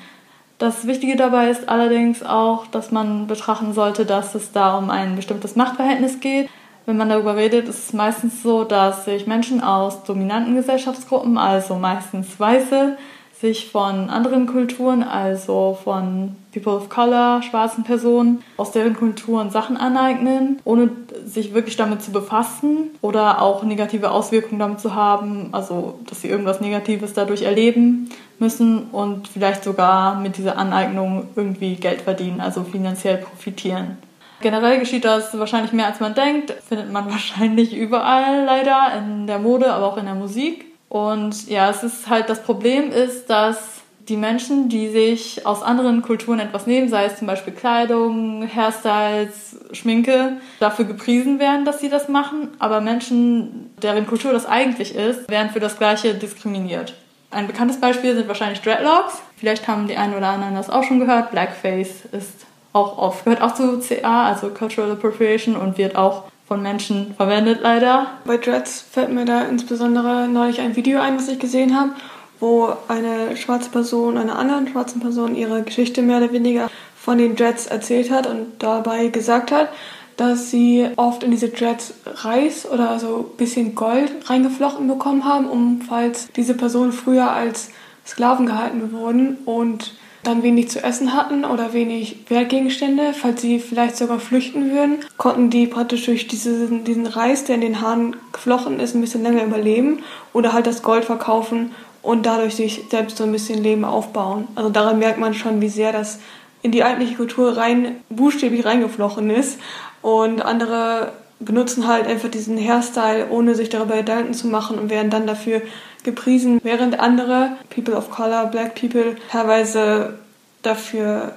Das 0.58 0.86
Wichtige 0.86 1.16
dabei 1.16 1.50
ist 1.50 1.68
allerdings 1.68 2.22
auch, 2.22 2.68
dass 2.68 2.92
man 2.92 3.26
betrachten 3.26 3.72
sollte, 3.72 4.06
dass 4.06 4.36
es 4.36 4.52
da 4.52 4.78
um 4.78 4.90
ein 4.90 5.16
bestimmtes 5.16 5.56
Machtverhältnis 5.56 6.20
geht 6.20 6.48
wenn 6.86 6.96
man 6.96 7.08
darüber 7.08 7.36
redet, 7.36 7.68
ist 7.68 7.88
es 7.88 7.92
meistens 7.92 8.42
so, 8.42 8.64
dass 8.64 9.04
sich 9.04 9.26
Menschen 9.26 9.62
aus 9.62 10.02
dominanten 10.02 10.56
Gesellschaftsgruppen, 10.56 11.38
also 11.38 11.76
meistens 11.76 12.38
Weiße, 12.38 12.96
sich 13.42 13.70
von 13.70 14.08
anderen 14.08 14.46
Kulturen, 14.46 15.02
also 15.02 15.76
von 15.82 16.36
People 16.54 16.74
of 16.74 16.88
Color, 16.88 17.42
schwarzen 17.42 17.82
Personen, 17.82 18.44
aus 18.56 18.70
deren 18.70 18.94
Kulturen 18.94 19.50
Sachen 19.50 19.76
aneignen, 19.76 20.60
ohne 20.64 20.90
sich 21.26 21.52
wirklich 21.52 21.76
damit 21.76 22.02
zu 22.02 22.12
befassen 22.12 22.90
oder 23.00 23.42
auch 23.42 23.64
negative 23.64 24.12
Auswirkungen 24.12 24.60
damit 24.60 24.80
zu 24.80 24.94
haben, 24.94 25.48
also 25.50 25.98
dass 26.08 26.20
sie 26.20 26.28
irgendwas 26.28 26.60
Negatives 26.60 27.14
dadurch 27.14 27.42
erleben 27.42 28.10
müssen 28.38 28.84
und 28.92 29.26
vielleicht 29.26 29.64
sogar 29.64 30.20
mit 30.20 30.36
dieser 30.38 30.56
Aneignung 30.56 31.26
irgendwie 31.34 31.74
Geld 31.74 32.02
verdienen, 32.02 32.40
also 32.40 32.62
finanziell 32.62 33.16
profitieren. 33.16 33.98
Generell 34.40 34.78
geschieht 34.78 35.04
das 35.04 35.36
wahrscheinlich 35.36 35.72
mehr 35.72 35.86
als 35.86 35.98
man 35.98 36.14
denkt. 36.14 36.52
Findet 36.68 36.92
man 36.92 37.06
wahrscheinlich 37.10 37.76
überall 37.76 38.44
leider, 38.44 38.92
in 38.98 39.26
der 39.26 39.40
Mode, 39.40 39.72
aber 39.72 39.86
auch 39.86 39.96
in 39.96 40.04
der 40.04 40.14
Musik. 40.14 40.71
Und 40.92 41.48
ja, 41.48 41.70
es 41.70 41.82
ist 41.82 42.10
halt 42.10 42.28
das 42.28 42.42
Problem 42.42 42.92
ist, 42.92 43.30
dass 43.30 43.80
die 44.10 44.16
Menschen, 44.18 44.68
die 44.68 44.90
sich 44.90 45.46
aus 45.46 45.62
anderen 45.62 46.02
Kulturen 46.02 46.38
etwas 46.38 46.66
nehmen, 46.66 46.90
sei 46.90 47.06
es 47.06 47.16
zum 47.16 47.26
Beispiel 47.26 47.54
Kleidung, 47.54 48.46
Hairstyles, 48.46 49.56
Schminke, 49.72 50.36
dafür 50.60 50.84
gepriesen 50.84 51.38
werden, 51.38 51.64
dass 51.64 51.80
sie 51.80 51.88
das 51.88 52.10
machen. 52.10 52.48
Aber 52.58 52.82
Menschen, 52.82 53.70
deren 53.82 54.06
Kultur 54.06 54.34
das 54.34 54.44
eigentlich 54.44 54.94
ist, 54.94 55.30
werden 55.30 55.48
für 55.50 55.60
das 55.60 55.78
Gleiche 55.78 56.12
diskriminiert. 56.12 56.92
Ein 57.30 57.46
bekanntes 57.46 57.80
Beispiel 57.80 58.14
sind 58.14 58.28
wahrscheinlich 58.28 58.60
Dreadlocks. 58.60 59.22
Vielleicht 59.38 59.66
haben 59.66 59.88
die 59.88 59.96
einen 59.96 60.12
oder 60.12 60.28
anderen 60.28 60.56
das 60.56 60.68
auch 60.68 60.82
schon 60.82 61.00
gehört. 61.00 61.30
Blackface 61.30 62.04
ist 62.12 62.44
auch 62.74 62.98
oft, 62.98 63.24
gehört 63.24 63.40
auch 63.40 63.54
zu 63.54 63.78
CA, 63.78 64.26
also 64.26 64.50
Cultural 64.50 64.92
Appropriation 64.92 65.56
und 65.56 65.78
wird 65.78 65.96
auch 65.96 66.24
von 66.52 66.60
Menschen 66.60 67.14
verwendet 67.16 67.60
leider. 67.62 68.08
Bei 68.26 68.36
Dreads 68.36 68.82
fällt 68.82 69.10
mir 69.10 69.24
da 69.24 69.40
insbesondere 69.40 70.28
neulich 70.28 70.60
ein 70.60 70.76
Video 70.76 71.00
ein, 71.00 71.16
was 71.16 71.28
ich 71.28 71.38
gesehen 71.38 71.74
habe, 71.74 71.92
wo 72.40 72.74
eine 72.88 73.38
schwarze 73.38 73.70
Person 73.70 74.18
einer 74.18 74.38
anderen 74.38 74.68
schwarzen 74.68 75.00
Person 75.00 75.34
ihre 75.34 75.62
Geschichte 75.62 76.02
mehr 76.02 76.18
oder 76.18 76.30
weniger 76.30 76.70
von 76.94 77.16
den 77.16 77.36
Dreads 77.36 77.68
erzählt 77.68 78.10
hat 78.10 78.26
und 78.26 78.48
dabei 78.58 79.06
gesagt 79.06 79.50
hat, 79.50 79.70
dass 80.18 80.50
sie 80.50 80.90
oft 80.96 81.22
in 81.22 81.30
diese 81.30 81.48
Dreads 81.48 81.94
Reis 82.04 82.70
oder 82.70 82.98
so 82.98 83.30
ein 83.32 83.36
bisschen 83.38 83.74
Gold 83.74 84.12
reingeflochten 84.28 84.86
bekommen 84.86 85.24
haben, 85.24 85.48
um 85.48 85.80
falls 85.80 86.28
diese 86.32 86.52
Personen 86.52 86.92
früher 86.92 87.30
als 87.30 87.70
Sklaven 88.06 88.44
gehalten 88.44 88.92
wurden 88.92 89.38
und 89.46 89.94
dann 90.22 90.42
wenig 90.42 90.70
zu 90.70 90.82
essen 90.82 91.14
hatten 91.14 91.44
oder 91.44 91.72
wenig 91.72 92.16
Wertgegenstände, 92.28 93.12
falls 93.12 93.40
sie 93.40 93.58
vielleicht 93.58 93.96
sogar 93.96 94.20
flüchten 94.20 94.70
würden, 94.70 94.98
konnten 95.16 95.50
die 95.50 95.66
praktisch 95.66 96.04
durch 96.04 96.28
diesen, 96.28 96.84
diesen 96.84 97.06
Reis, 97.06 97.44
der 97.44 97.56
in 97.56 97.60
den 97.60 97.80
Haaren 97.80 98.16
geflochten 98.32 98.78
ist, 98.78 98.94
ein 98.94 99.00
bisschen 99.00 99.22
länger 99.22 99.44
überleben 99.44 100.02
oder 100.32 100.52
halt 100.52 100.66
das 100.66 100.82
Gold 100.82 101.04
verkaufen 101.04 101.72
und 102.02 102.26
dadurch 102.26 102.54
sich 102.54 102.82
selbst 102.90 103.16
so 103.16 103.24
ein 103.24 103.32
bisschen 103.32 103.62
Leben 103.62 103.84
aufbauen. 103.84 104.46
Also 104.54 104.70
daran 104.70 104.98
merkt 104.98 105.18
man 105.18 105.34
schon, 105.34 105.60
wie 105.60 105.68
sehr 105.68 105.92
das 105.92 106.20
in 106.62 106.70
die 106.70 106.84
eigentliche 106.84 107.16
Kultur 107.16 107.56
rein 107.56 107.96
buchstäblich 108.08 108.64
reingeflochten 108.64 109.30
ist 109.30 109.58
und 110.02 110.42
andere 110.42 111.12
benutzen 111.44 111.86
halt 111.86 112.06
einfach 112.06 112.28
diesen 112.28 112.58
Hairstyle, 112.58 113.28
ohne 113.30 113.54
sich 113.54 113.68
darüber 113.68 113.96
Gedanken 113.96 114.34
zu 114.34 114.46
machen 114.46 114.78
und 114.78 114.90
werden 114.90 115.10
dann 115.10 115.26
dafür 115.26 115.62
gepriesen, 116.04 116.60
während 116.62 116.98
andere 116.98 117.52
People 117.70 117.94
of 117.94 118.10
Color, 118.10 118.46
Black 118.46 118.74
People 118.74 119.16
teilweise 119.30 120.18
dafür 120.62 121.34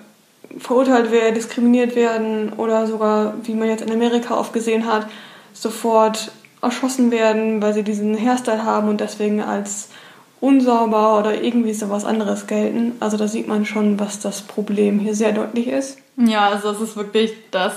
verurteilt 0.58 1.12
werden, 1.12 1.36
diskriminiert 1.36 1.96
werden 1.96 2.54
oder 2.54 2.88
sogar, 2.88 3.34
wie 3.44 3.54
man 3.54 3.68
jetzt 3.68 3.84
in 3.84 3.92
Amerika 3.92 4.38
oft 4.38 4.54
gesehen 4.54 4.86
hat, 4.86 5.08
sofort 5.54 6.32
erschossen 6.62 7.12
werden, 7.12 7.62
weil 7.62 7.74
sie 7.74 7.84
diesen 7.84 8.18
Hairstyle 8.18 8.64
haben 8.64 8.90
und 8.90 9.02
deswegen 9.02 9.42
als 9.42 9.90
unsauber 10.42 11.20
oder 11.20 11.42
irgendwie 11.42 11.74
sowas 11.74 12.06
anderes 12.06 12.48
gelten. 12.48 12.94
Also 13.00 13.18
da 13.18 13.28
sieht 13.28 13.48
man 13.48 13.66
schon, 13.66 14.00
was 14.00 14.20
das 14.20 14.42
Problem 14.42 15.00
hier 15.00 15.16
sehr 15.16 15.32
deutlich 15.32 15.68
ist. 15.68 15.98
Ja, 16.18 16.50
also 16.50 16.70
es 16.70 16.82
ist 16.82 16.96
wirklich 16.96 17.34
das 17.52 17.74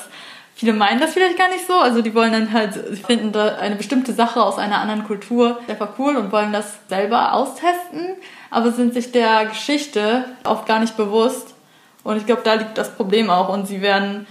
Viele 0.59 0.73
meinen 0.73 0.99
das 1.01 1.13
vielleicht 1.13 1.39
gar 1.39 1.51
nicht 1.51 1.69
so. 1.69 1.75
Also 1.75 2.03
die 2.03 2.17
wollen 2.17 2.33
dann 2.33 2.53
halt, 2.53 2.75
sie 2.75 3.01
finden 3.01 3.31
da 3.31 3.59
eine 3.59 3.77
bestimmte 3.77 4.13
Sache 4.13 4.43
aus 4.43 4.59
einer 4.59 4.81
anderen 4.81 5.05
Kultur 5.05 5.61
einfach 5.69 5.91
cool 6.01 6.17
und 6.17 6.33
wollen 6.33 6.53
das 6.53 6.81
selber 6.89 7.33
austesten, 7.33 8.17
aber 8.51 8.73
sind 8.73 8.93
sich 8.93 9.13
der 9.13 9.47
Geschichte 9.47 10.25
oft 10.43 10.67
gar 10.67 10.81
nicht 10.81 10.97
bewusst. 10.97 11.55
Und 12.03 12.17
ich 12.17 12.27
glaube, 12.27 12.43
da 12.43 12.55
liegt 12.55 12.77
das 12.77 12.93
Problem 12.93 13.31
auch. 13.31 13.51
Und 13.51 13.69
sie 13.69 13.83
werden, 13.83 14.27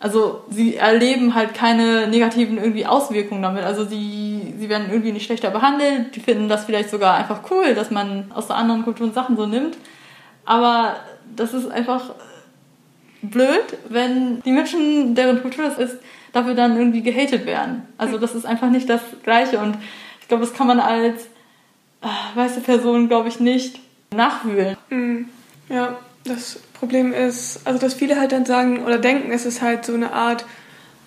also 0.00 0.44
sie 0.48 0.76
erleben 0.76 1.34
halt 1.34 1.52
keine 1.52 2.06
negativen 2.06 2.56
irgendwie 2.56 2.86
Auswirkungen 2.86 3.42
damit. 3.42 3.62
Also 3.62 3.84
sie, 3.84 4.54
sie 4.58 4.70
werden 4.70 4.88
irgendwie 4.88 5.12
nicht 5.12 5.26
schlechter 5.26 5.50
behandelt. 5.50 6.16
Die 6.16 6.20
finden 6.20 6.48
das 6.48 6.64
vielleicht 6.64 6.88
sogar 6.88 7.16
einfach 7.16 7.40
cool, 7.50 7.74
dass 7.74 7.90
man 7.90 8.32
aus 8.34 8.46
der 8.46 8.56
anderen 8.56 8.82
Kultur 8.82 9.12
Sachen 9.12 9.36
so 9.36 9.44
nimmt. 9.44 9.76
Aber 10.46 10.96
das 11.36 11.52
ist 11.52 11.70
einfach 11.70 12.14
blöd, 13.30 13.78
wenn 13.88 14.40
die 14.42 14.52
Menschen, 14.52 15.14
deren 15.14 15.42
Kultur 15.42 15.64
das 15.64 15.78
ist, 15.78 15.98
dafür 16.32 16.54
dann 16.54 16.76
irgendwie 16.76 17.02
gehatet 17.02 17.46
werden. 17.46 17.82
Also 17.98 18.18
das 18.18 18.34
ist 18.34 18.46
einfach 18.46 18.70
nicht 18.70 18.88
das 18.88 19.00
Gleiche 19.22 19.58
und 19.58 19.76
ich 20.20 20.28
glaube, 20.28 20.44
das 20.44 20.54
kann 20.54 20.66
man 20.66 20.80
als 20.80 21.22
äh, 22.02 22.36
weiße 22.36 22.60
Person, 22.60 23.08
glaube 23.08 23.28
ich, 23.28 23.40
nicht 23.40 23.80
nachfühlen. 24.14 24.76
Mhm. 24.90 25.28
Ja, 25.68 25.96
das 26.24 26.60
Problem 26.74 27.12
ist, 27.12 27.60
also 27.64 27.78
dass 27.78 27.94
viele 27.94 28.18
halt 28.18 28.32
dann 28.32 28.44
sagen 28.44 28.84
oder 28.84 28.98
denken, 28.98 29.30
dass 29.30 29.44
es 29.44 29.62
halt 29.62 29.84
so 29.84 29.94
eine 29.94 30.12
Art 30.12 30.44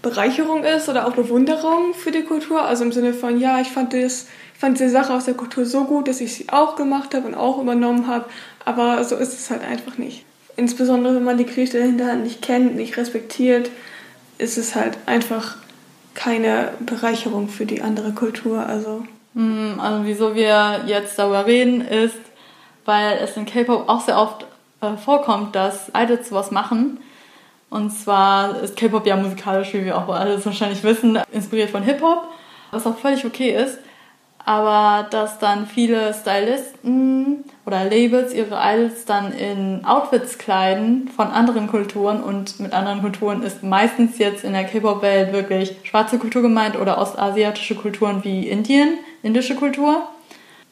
Bereicherung 0.02 0.64
ist 0.64 0.88
oder 0.88 1.08
auch 1.08 1.14
Bewunderung 1.14 1.94
für 1.94 2.12
die 2.12 2.24
Kultur. 2.24 2.64
Also 2.64 2.86
im 2.86 2.92
Sinne 2.92 3.14
von, 3.14 3.40
ja, 3.40 3.60
ich 3.60 3.68
fand 3.68 3.94
das, 3.94 4.28
ich 4.54 4.60
fand 4.60 4.80
diese 4.80 4.90
Sache 4.90 5.14
aus 5.14 5.26
der 5.26 5.34
Kultur 5.34 5.66
so 5.66 5.84
gut, 5.84 6.08
dass 6.08 6.22
ich 6.22 6.34
sie 6.34 6.50
auch 6.50 6.76
gemacht 6.76 7.14
habe 7.14 7.28
und 7.28 7.36
auch 7.36 7.62
übernommen 7.62 8.08
habe. 8.08 8.26
Aber 8.66 9.04
so 9.04 9.16
ist 9.18 9.34
es 9.34 9.50
halt 9.50 9.64
einfach 9.64 9.98
nicht 9.98 10.26
insbesondere 10.56 11.16
wenn 11.16 11.24
man 11.24 11.38
die 11.38 11.46
Geschichte 11.46 11.80
dahinter 11.80 12.16
nicht 12.16 12.42
kennt, 12.42 12.76
nicht 12.76 12.98
respektiert, 12.98 13.70
ist 14.38 14.58
es 14.58 14.76
halt 14.76 14.98
einfach 15.06 15.58
keine 16.14 16.72
Bereicherung 16.80 17.50
für 17.50 17.66
die 17.66 17.82
andere 17.82 18.12
Kultur. 18.14 18.66
Also, 18.66 19.04
also 19.36 20.06
wieso 20.06 20.36
wir 20.36 20.82
jetzt 20.86 21.18
darüber 21.18 21.46
reden, 21.46 21.82
ist, 21.82 22.18
weil 22.86 23.18
es 23.22 23.38
in 23.38 23.46
K-Pop 23.46 23.88
auch 23.88 24.02
sehr 24.02 24.18
oft 24.18 24.46
äh, 24.82 24.98
vorkommt, 24.98 25.56
dass 25.56 25.92
Idols 25.96 26.30
sowas 26.30 26.52
machen. 26.52 27.00
Und 27.70 27.92
zwar 27.92 28.62
ist 28.62 28.76
K-Pop 28.76 29.06
ja 29.06 29.16
musikalisch, 29.16 29.74
wie 29.74 29.86
wir 29.86 29.98
auch 29.98 30.10
alle 30.10 30.44
wahrscheinlich 30.44 30.84
wissen, 30.84 31.20
inspiriert 31.32 31.70
von 31.70 31.84
Hip-Hop, 31.84 32.28
was 32.72 32.88
auch 32.88 32.98
völlig 32.98 33.26
okay 33.26 33.56
ist 33.56 33.78
aber 34.50 35.08
dass 35.12 35.38
dann 35.38 35.68
viele 35.68 36.12
Stylisten 36.12 37.44
oder 37.68 37.84
Labels 37.84 38.34
ihre 38.34 38.58
Idols 38.60 39.06
dann 39.06 39.32
in 39.32 39.86
Outfits 39.86 40.40
kleiden 40.40 41.08
von 41.16 41.28
anderen 41.28 41.68
Kulturen 41.68 42.24
und 42.24 42.60
mit 42.60 42.74
anderen 42.74 43.02
Kulturen 43.02 43.44
ist 43.44 43.62
meistens 43.62 44.18
jetzt 44.18 44.44
in 44.44 44.54
der 44.54 44.64
K-Pop-Welt 44.64 45.34
wirklich 45.34 45.76
schwarze 45.84 46.18
Kultur 46.18 46.42
gemeint 46.42 46.80
oder 46.80 46.98
ostasiatische 46.98 47.76
Kulturen 47.76 48.24
wie 48.24 48.50
Indien, 48.50 48.98
indische 49.22 49.54
Kultur. 49.54 50.02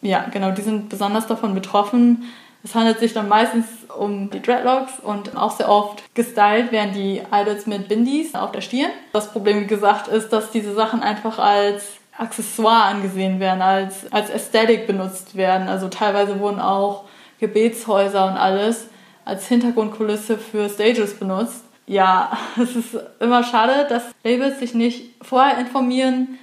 Ja, 0.02 0.26
genau, 0.34 0.50
die 0.50 0.64
sind 0.64 0.90
besonders 0.90 1.28
davon 1.28 1.54
betroffen. 1.54 2.24
Es 2.64 2.74
handelt 2.74 2.98
sich 2.98 3.14
dann 3.14 3.30
meistens 3.30 3.66
um 3.96 4.32
die 4.32 4.42
Dreadlocks 4.42 4.94
und 5.04 5.38
auch 5.38 5.52
sehr 5.52 5.70
oft 5.70 6.04
gestylt 6.16 6.72
werden 6.72 6.94
die 6.96 7.22
Idols 7.32 7.68
mit 7.68 7.88
Bindies 7.90 8.34
auf 8.34 8.52
der 8.52 8.62
Stirn. 8.62 8.90
Das 9.14 9.32
Problem, 9.32 9.62
wie 9.62 9.68
gesagt, 9.68 10.08
ist, 10.08 10.30
dass 10.30 10.50
diese 10.50 10.74
Sachen 10.74 11.04
einfach 11.04 11.38
als 11.38 11.98
Accessoire 12.18 12.86
angesehen 12.86 13.40
werden, 13.40 13.62
als, 13.62 14.12
als 14.12 14.30
Ästhetik 14.30 14.88
benutzt 14.88 15.36
werden. 15.36 15.68
Also 15.68 15.88
teilweise 15.88 16.40
wurden 16.40 16.60
auch 16.60 17.04
Gebetshäuser 17.40 18.26
und 18.26 18.38
alles 18.38 18.88
als 19.26 19.48
Hintergrundkulisse 19.48 20.38
für 20.38 20.70
Stages 20.70 21.20
benutzt. 21.20 21.64
Ja, 21.86 22.38
es 22.62 22.76
ist 22.76 22.98
immer 23.20 23.44
schade, 23.44 23.86
dass 23.90 24.04
Labels 24.24 24.60
sich 24.60 24.74
nicht 24.74 25.16
vorher 25.22 25.58
informieren, 25.60 26.40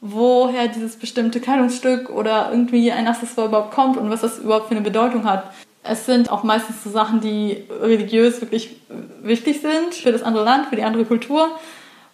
woher 0.00 0.68
dieses 0.68 0.96
bestimmte 0.96 1.40
Kleidungsstück 1.40 2.08
oder 2.08 2.50
irgendwie 2.50 2.90
ein 2.90 3.06
Accessoire 3.06 3.48
überhaupt 3.48 3.74
kommt 3.74 3.96
und 3.96 4.10
was 4.10 4.22
das 4.22 4.38
überhaupt 4.38 4.68
für 4.68 4.74
eine 4.74 4.80
Bedeutung 4.80 5.24
hat. 5.24 5.52
Es 5.82 6.06
sind 6.06 6.30
auch 6.30 6.42
meistens 6.42 6.84
so 6.84 6.90
Sachen, 6.90 7.20
die 7.20 7.64
religiös 7.80 8.40
wirklich 8.40 8.76
wichtig 9.22 9.60
sind 9.60 9.94
für 9.94 10.12
das 10.12 10.22
andere 10.22 10.44
Land, 10.44 10.68
für 10.68 10.76
die 10.76 10.84
andere 10.84 11.04
Kultur 11.04 11.50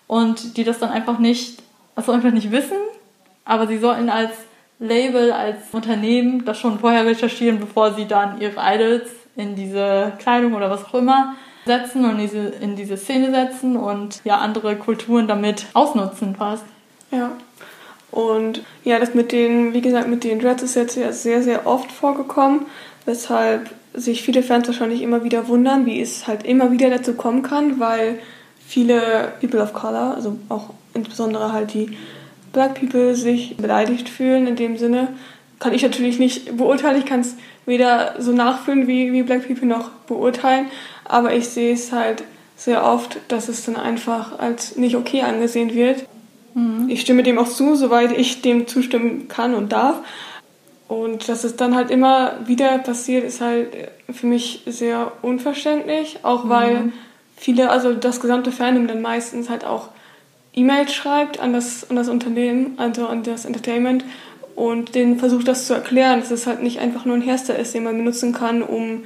und 0.07 0.57
die 0.57 0.65
das 0.65 0.79
dann 0.79 0.91
einfach 0.91 1.19
nicht, 1.19 1.63
also 1.97 2.13
einfach 2.13 2.31
nicht 2.31 2.53
wissen. 2.53 2.77
Aber 3.45 3.67
sie 3.67 3.79
sollten 3.79 4.09
als 4.09 4.31
Label, 4.79 5.33
als 5.33 5.57
Unternehmen 5.73 6.45
das 6.45 6.59
schon 6.59 6.79
vorher 6.79 7.05
recherchieren, 7.07 7.59
bevor 7.59 7.95
sie 7.95 8.07
dann 8.07 8.41
ihre 8.41 8.61
Idols 8.61 9.09
in 9.35 9.57
diese 9.57 10.13
Kleidung 10.19 10.55
oder 10.55 10.71
was 10.71 10.85
auch 10.85 10.95
immer 10.95 11.35
setzen 11.65 12.05
und 12.05 12.19
diese, 12.19 12.39
in 12.39 12.77
diese 12.77 12.97
Szene 12.97 13.31
setzen 13.31 13.77
und 13.77 14.21
ja 14.25 14.39
andere 14.39 14.77
Kulturen 14.77 15.27
damit 15.27 15.67
ausnutzen 15.75 16.37
fast. 16.37 16.65
Ja. 17.11 17.33
Und 18.11 18.63
ja, 18.85 18.99
das 18.99 19.15
mit 19.15 19.33
den, 19.33 19.75
wie 19.75 19.81
gesagt, 19.81 20.09
mit 20.09 20.25
den 20.25 20.39
Dreads 20.41 20.63
ist 20.63 20.75
jetzt 20.75 20.95
sehr, 21.23 21.43
sehr 21.43 21.67
oft 21.67 21.91
vorgekommen, 21.91 22.67
weshalb 23.05 23.71
sich 23.95 24.23
viele 24.23 24.43
Fans 24.43 24.69
wahrscheinlich 24.69 25.03
immer 25.03 25.25
wieder 25.25 25.49
wundern, 25.49 25.87
wie 25.87 26.01
es 26.01 26.27
halt 26.27 26.45
immer 26.45 26.71
wieder 26.71 26.89
dazu 26.89 27.15
kommen 27.15 27.43
kann, 27.43 27.81
weil 27.81 28.19
viele 28.67 29.33
People 29.41 29.63
of 29.63 29.73
Color, 29.73 30.15
also 30.17 30.37
auch 30.49 30.71
insbesondere 30.95 31.53
halt 31.53 31.75
die 31.75 31.97
Black 32.53 32.81
People, 32.81 33.15
sich 33.15 33.57
beleidigt 33.57 34.09
fühlen 34.09 34.47
in 34.47 34.57
dem 34.57 34.77
Sinne. 34.77 35.09
Kann 35.59 35.75
ich 35.75 35.83
natürlich 35.83 36.19
nicht 36.19 36.57
beurteilen, 36.57 36.99
ich 36.99 37.07
kann 37.07 37.21
es 37.21 37.37
weder 37.65 38.15
so 38.19 38.33
nachfühlen 38.33 38.87
wie, 38.87 39.13
wie 39.13 39.23
Black 39.23 39.47
People 39.47 39.67
noch 39.67 39.91
beurteilen, 40.07 40.67
aber 41.05 41.35
ich 41.35 41.49
sehe 41.49 41.73
es 41.73 41.93
halt 41.93 42.25
sehr 42.57 42.85
oft, 42.85 43.19
dass 43.29 43.49
es 43.49 43.65
dann 43.65 43.77
einfach 43.77 44.39
als 44.39 44.77
nicht 44.77 44.97
okay 44.97 45.23
angesehen 45.23 45.75
wird 45.75 46.07
Mhm. 46.57 46.89
Ich 46.89 47.03
stimme 47.03 47.23
dem 47.23 47.39
auch 47.39 47.49
zu, 47.49 47.77
soweit 47.77 48.17
ich 48.17 48.41
dem 48.41 48.67
zustimmen 48.67 49.29
kann 49.29 49.55
und 49.55 49.73
darf. 49.73 50.01
Und 50.89 51.29
dass 51.29 51.45
es 51.45 51.57
dann 51.57 51.77
halt 51.77 51.91
immer 51.91 52.33
wieder 52.47 52.79
passiert, 52.79 53.25
ist 53.25 53.41
halt 53.41 53.69
für 54.11 54.27
mich 54.27 54.63
sehr 54.67 55.13
unverständlich, 55.23 56.21
auch 56.23 56.45
mhm. 56.45 56.93
Viele, 57.37 57.71
also 57.71 57.93
das 57.93 58.21
gesamte 58.21 58.53
Fandom 58.53 58.89
dann 58.89 59.03
meistens 59.03 59.51
halt 59.51 59.65
auch 59.65 59.89
E-Mails 60.55 60.95
schreibt 60.95 61.39
an 61.39 61.53
das, 61.53 61.89
an 61.91 61.97
das 61.97 62.09
Unternehmen, 62.09 62.75
also 62.79 63.07
an 63.07 63.23
das 63.23 63.45
Entertainment 63.45 64.05
und 64.55 64.95
denen 64.95 65.19
versucht 65.19 65.47
das 65.47 65.67
zu 65.67 65.75
erklären, 65.75 66.21
dass 66.21 66.31
es 66.31 66.47
halt 66.47 66.63
nicht 66.63 66.81
einfach 66.81 67.05
nur 67.05 67.15
ein 67.15 67.23
Herster 67.23 67.59
ist, 67.59 67.75
den 67.75 67.85
man 67.85 67.97
benutzen 67.97 68.33
kann, 68.33 68.63
um 68.63 69.05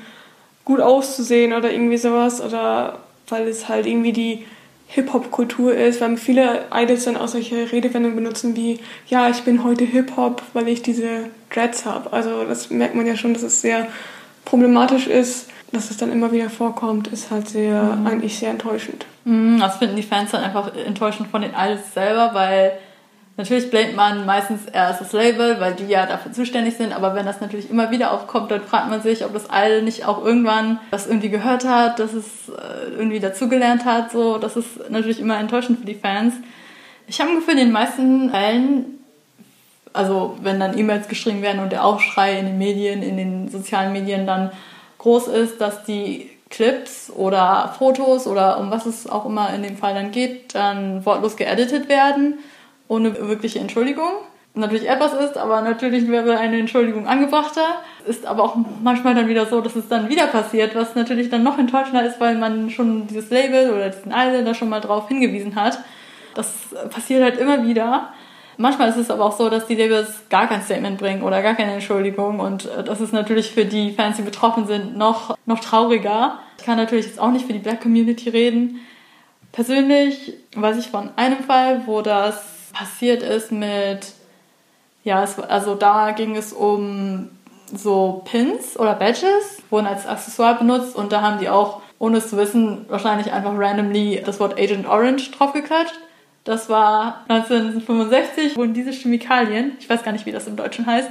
gut 0.65 0.81
auszusehen 0.81 1.53
oder 1.53 1.73
irgendwie 1.73 1.97
sowas 1.97 2.41
oder 2.41 3.01
weil 3.29 3.49
es 3.49 3.69
halt 3.69 3.87
irgendwie 3.87 4.13
die 4.13 4.47
Hip-Hop-Kultur 4.87 5.75
ist, 5.75 6.01
weil 6.01 6.17
viele 6.17 6.67
Idols 6.73 7.05
dann 7.05 7.17
auch 7.17 7.29
solche 7.29 7.71
Redewendungen 7.71 8.17
benutzen 8.17 8.57
wie, 8.57 8.81
ja, 9.07 9.29
ich 9.29 9.43
bin 9.43 9.63
heute 9.63 9.85
Hip-Hop, 9.85 10.43
weil 10.53 10.69
ich 10.69 10.83
diese 10.83 11.31
Dreads 11.53 11.85
habe. 11.85 12.13
Also 12.13 12.45
das 12.45 12.71
merkt 12.71 12.97
man 12.97 13.07
ja 13.07 13.17
schon, 13.17 13.33
dass 13.33 13.45
es 13.45 13.61
sehr 13.61 13.87
problematisch 14.45 15.07
ist. 15.07 15.49
Dass 15.73 15.91
es 15.91 15.97
dann 15.97 16.11
immer 16.11 16.33
wieder 16.33 16.51
vorkommt, 16.51 17.09
ist 17.09 17.31
halt 17.31 17.49
sehr, 17.49 17.83
mhm. 17.83 18.07
eigentlich 18.07 18.39
sehr 18.39 18.51
enttäuschend. 18.51 19.07
Mhm, 19.25 19.61
das 19.61 19.77
finden 19.77 19.97
die 19.97 20.03
Fans 20.03 20.33
dann 20.33 20.43
einfach 20.43 20.75
enttäuschend 20.75 21.29
von 21.29 21.43
den 21.43 21.53
Idols 21.53 21.95
selber, 21.95 22.31
weil 22.35 22.73
Natürlich 23.41 23.71
blamet 23.71 23.97
man 23.97 24.27
meistens 24.27 24.67
erst 24.67 25.01
das 25.01 25.15
Label, 25.15 25.59
weil 25.61 25.73
die 25.73 25.87
ja 25.87 26.05
dafür 26.05 26.31
zuständig 26.31 26.77
sind, 26.77 26.93
aber 26.93 27.15
wenn 27.15 27.25
das 27.25 27.41
natürlich 27.41 27.71
immer 27.71 27.91
wieder 27.91 28.13
aufkommt, 28.13 28.51
dann 28.51 28.61
fragt 28.61 28.91
man 28.91 29.01
sich, 29.01 29.25
ob 29.25 29.33
das 29.33 29.47
Idol 29.51 29.81
nicht 29.81 30.05
auch 30.05 30.23
irgendwann 30.23 30.79
das 30.91 31.07
irgendwie 31.07 31.31
gehört 31.31 31.65
hat, 31.65 31.99
dass 32.01 32.13
es 32.13 32.27
äh, 32.51 32.91
irgendwie 32.99 33.19
dazugelernt 33.19 33.87
hat. 33.87 34.13
So, 34.13 34.37
das 34.37 34.57
ist 34.57 34.91
natürlich 34.91 35.21
immer 35.21 35.39
enttäuschend 35.39 35.79
für 35.79 35.87
die 35.87 35.95
Fans. 35.95 36.35
Ich 37.07 37.19
habe 37.19 37.31
ein 37.31 37.37
Gefühl, 37.37 37.55
in 37.55 37.61
den 37.61 37.73
meisten 37.73 38.29
Fällen, 38.29 38.85
also 39.95 40.37
wenn 40.43 40.61
dann 40.61 40.77
E-Mails 40.77 41.09
geschrieben 41.09 41.41
werden 41.41 41.63
und 41.63 41.73
der 41.73 41.83
Aufschrei 41.83 42.39
in 42.39 42.45
den 42.45 42.59
Medien, 42.59 43.03
in 43.03 43.17
den 43.17 43.49
sozialen 43.49 43.95
Medien 43.95 44.27
dann 44.27 44.51
groß 45.01 45.29
ist, 45.29 45.61
dass 45.61 45.85
die 45.85 46.31
Clips 46.49 47.13
oder 47.15 47.75
Fotos 47.79 48.27
oder 48.27 48.59
um 48.59 48.71
was 48.71 48.87
es 48.87 49.09
auch 49.09 49.27
immer 49.27 49.53
in 49.55 49.63
dem 49.63 49.77
Fall 49.77 49.95
dann 49.95 50.11
geht, 50.11 50.55
dann 50.55 51.05
wortlos 51.05 51.37
geeditet 51.37 51.89
werden 51.89 52.39
ohne 52.91 53.17
wirkliche 53.29 53.61
Entschuldigung. 53.61 54.11
Natürlich 54.55 54.89
etwas 54.89 55.13
ist, 55.15 55.39
aber 55.39 55.63
natürlich 55.63 56.09
wäre 56.09 56.37
eine 56.37 56.59
Entschuldigung 56.59 57.07
angebrachter. 57.07 57.77
Ist 58.05 58.27
aber 58.27 58.43
auch 58.43 58.57
manchmal 58.83 59.15
dann 59.15 59.29
wieder 59.29 59.47
so, 59.47 59.61
dass 59.61 59.77
es 59.77 59.87
dann 59.87 60.09
wieder 60.09 60.27
passiert, 60.27 60.75
was 60.75 60.97
natürlich 60.97 61.31
dann 61.31 61.45
noch 61.45 61.57
enttäuschender 61.57 62.05
ist, 62.05 62.19
weil 62.21 62.37
man 62.37 62.69
schon 62.69 63.07
dieses 63.07 63.31
Label 63.31 63.71
oder 63.71 63.91
diesen 63.91 64.11
Idol 64.13 64.45
da 64.45 64.53
schon 64.53 64.69
mal 64.69 64.81
drauf 64.81 65.07
hingewiesen 65.07 65.55
hat. 65.55 65.79
Das 66.35 66.53
passiert 66.91 67.23
halt 67.23 67.39
immer 67.39 67.65
wieder. 67.65 68.13
Manchmal 68.61 68.91
ist 68.91 68.99
es 68.99 69.11
aber 69.11 69.25
auch 69.25 69.39
so, 69.39 69.49
dass 69.49 69.67
die 69.67 69.75
Labels 69.75 70.29
gar 70.29 70.47
kein 70.47 70.61
Statement 70.63 70.99
bringen 70.99 71.23
oder 71.23 71.41
gar 71.41 71.55
keine 71.55 71.73
Entschuldigung 71.73 72.41
und 72.41 72.67
äh, 72.67 72.85
das 72.85 73.01
ist 73.01 73.11
natürlich 73.11 73.53
für 73.53 73.65
die 73.65 73.93
Fans, 73.93 74.19
die 74.19 74.23
betroffen 74.23 74.67
sind, 74.67 74.99
noch, 74.99 75.35
noch 75.47 75.61
trauriger. 75.61 76.41
Ich 76.59 76.67
kann 76.67 76.77
natürlich 76.77 77.07
jetzt 77.07 77.19
auch 77.19 77.31
nicht 77.31 77.47
für 77.47 77.55
die 77.55 77.59
Black 77.59 77.81
Community 77.81 78.29
reden. 78.29 78.81
Persönlich 79.51 80.35
weiß 80.55 80.77
ich 80.77 80.89
von 80.89 81.09
einem 81.17 81.43
Fall, 81.43 81.85
wo 81.87 82.03
das 82.03 82.71
passiert 82.75 83.23
ist 83.23 83.51
mit, 83.51 84.13
ja, 85.05 85.25
es, 85.25 85.39
also 85.39 85.75
da 85.75 86.11
ging 86.11 86.37
es 86.37 86.53
um 86.53 87.31
so 87.75 88.21
Pins 88.31 88.79
oder 88.79 88.93
Badges, 88.93 89.63
wurden 89.71 89.87
als 89.87 90.07
Accessoire 90.07 90.57
benutzt 90.57 90.95
und 90.97 91.13
da 91.13 91.23
haben 91.23 91.39
die 91.39 91.49
auch, 91.49 91.81
ohne 91.99 92.19
es 92.19 92.29
zu 92.29 92.37
wissen, 92.37 92.85
wahrscheinlich 92.91 93.33
einfach 93.33 93.55
randomly 93.57 94.23
das 94.23 94.39
Wort 94.39 94.61
Agent 94.61 94.87
Orange 94.87 95.31
draufgeklatscht. 95.31 95.99
Das 96.45 96.69
war 96.69 97.25
1965, 97.29 98.57
wurden 98.57 98.75
diese 98.75 98.93
Chemikalien, 98.93 99.73
ich 99.79 99.89
weiß 99.89 100.03
gar 100.03 100.13
nicht, 100.13 100.27
wie 100.27 100.33
das 100.33 100.47
im 100.47 100.57
Deutschen 100.57 100.87
heißt, 100.87 101.11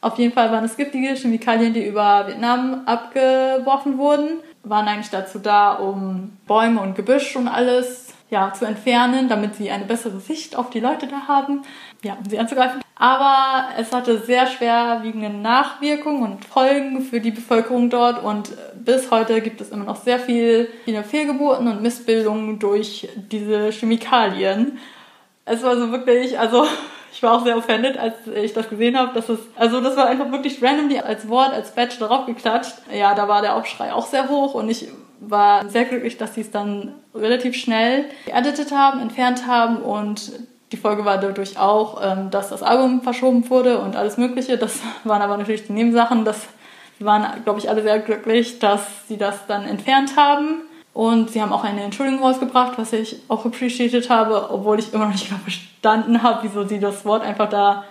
auf 0.00 0.18
jeden 0.18 0.32
Fall 0.32 0.50
waren 0.50 0.64
es 0.64 0.76
giftige 0.76 1.14
Chemikalien, 1.14 1.74
die 1.74 1.86
über 1.86 2.26
Vietnam 2.26 2.82
abgeworfen 2.86 3.98
wurden, 3.98 4.40
waren 4.62 4.88
eigentlich 4.88 5.10
dazu 5.10 5.38
da, 5.38 5.74
um 5.74 6.36
Bäume 6.46 6.80
und 6.80 6.94
Gebüsch 6.94 7.36
und 7.36 7.48
alles 7.48 8.14
ja, 8.30 8.52
zu 8.52 8.64
entfernen, 8.64 9.28
damit 9.28 9.56
sie 9.56 9.70
eine 9.70 9.84
bessere 9.84 10.20
Sicht 10.20 10.56
auf 10.56 10.70
die 10.70 10.80
Leute 10.80 11.06
da 11.06 11.28
haben, 11.28 11.62
ja, 12.02 12.14
um 12.14 12.28
sie 12.28 12.38
anzugreifen. 12.38 12.80
Aber 13.00 13.70
es 13.78 13.94
hatte 13.94 14.18
sehr 14.18 14.46
schwerwiegende 14.46 15.30
Nachwirkungen 15.30 16.22
und 16.22 16.44
Folgen 16.44 17.00
für 17.00 17.18
die 17.18 17.30
Bevölkerung 17.30 17.88
dort 17.88 18.22
und 18.22 18.50
bis 18.74 19.10
heute 19.10 19.40
gibt 19.40 19.62
es 19.62 19.70
immer 19.70 19.86
noch 19.86 19.96
sehr 19.96 20.18
viel, 20.18 20.68
viele 20.84 21.02
Fehlgeburten 21.02 21.66
und 21.66 21.80
Missbildungen 21.80 22.58
durch 22.58 23.08
diese 23.32 23.72
Chemikalien. 23.72 24.76
Es 25.46 25.62
war 25.62 25.78
so 25.78 25.90
wirklich, 25.90 26.38
also 26.38 26.66
ich 27.12 27.22
war 27.22 27.38
auch 27.38 27.42
sehr 27.42 27.56
offended, 27.56 27.96
als 27.96 28.16
ich 28.34 28.52
das 28.52 28.68
gesehen 28.68 28.98
habe, 28.98 29.14
dass 29.14 29.30
es, 29.30 29.38
also 29.56 29.80
das 29.80 29.96
war 29.96 30.06
einfach 30.06 30.30
wirklich 30.30 30.62
randomly 30.62 30.98
als 30.98 31.26
Wort, 31.26 31.54
als 31.54 31.74
Badge 31.74 31.96
darauf 32.00 32.26
geklatscht. 32.26 32.74
Ja, 32.92 33.14
da 33.14 33.28
war 33.28 33.40
der 33.40 33.56
Aufschrei 33.56 33.94
auch 33.94 34.08
sehr 34.08 34.28
hoch 34.28 34.52
und 34.52 34.68
ich 34.68 34.88
war 35.20 35.66
sehr 35.70 35.86
glücklich, 35.86 36.18
dass 36.18 36.34
sie 36.34 36.42
es 36.42 36.50
dann 36.50 36.94
relativ 37.14 37.56
schnell 37.56 38.10
geeditet 38.26 38.72
haben, 38.72 39.00
entfernt 39.00 39.46
haben 39.46 39.78
und 39.78 40.32
die 40.72 40.76
Folge 40.76 41.04
war 41.04 41.18
dadurch 41.18 41.58
auch, 41.58 42.00
ähm, 42.02 42.30
dass 42.30 42.50
das 42.50 42.62
Album 42.62 43.02
verschoben 43.02 43.48
wurde 43.50 43.78
und 43.78 43.96
alles 43.96 44.16
Mögliche. 44.16 44.56
Das 44.56 44.80
waren 45.04 45.22
aber 45.22 45.36
natürlich 45.36 45.66
die 45.66 45.72
Nebensachen. 45.72 46.24
Das 46.24 46.46
waren, 46.98 47.42
glaube 47.44 47.58
ich, 47.58 47.68
alle 47.68 47.82
sehr 47.82 47.98
glücklich, 47.98 48.58
dass 48.58 49.08
sie 49.08 49.16
das 49.16 49.46
dann 49.46 49.64
entfernt 49.66 50.16
haben. 50.16 50.62
Und 50.92 51.30
sie 51.30 51.40
haben 51.40 51.52
auch 51.52 51.64
eine 51.64 51.82
Entschuldigung 51.82 52.22
rausgebracht, 52.22 52.76
was 52.76 52.92
ich 52.92 53.20
auch 53.28 53.44
appreciated 53.44 54.10
habe, 54.10 54.50
obwohl 54.50 54.78
ich 54.78 54.92
immer 54.92 55.06
noch 55.06 55.12
nicht 55.12 55.28
genau 55.28 55.40
verstanden 55.40 56.22
habe, 56.22 56.40
wieso 56.42 56.64
sie 56.64 56.80
das 56.80 57.04
Wort 57.04 57.22
einfach 57.22 57.48
da 57.48 57.84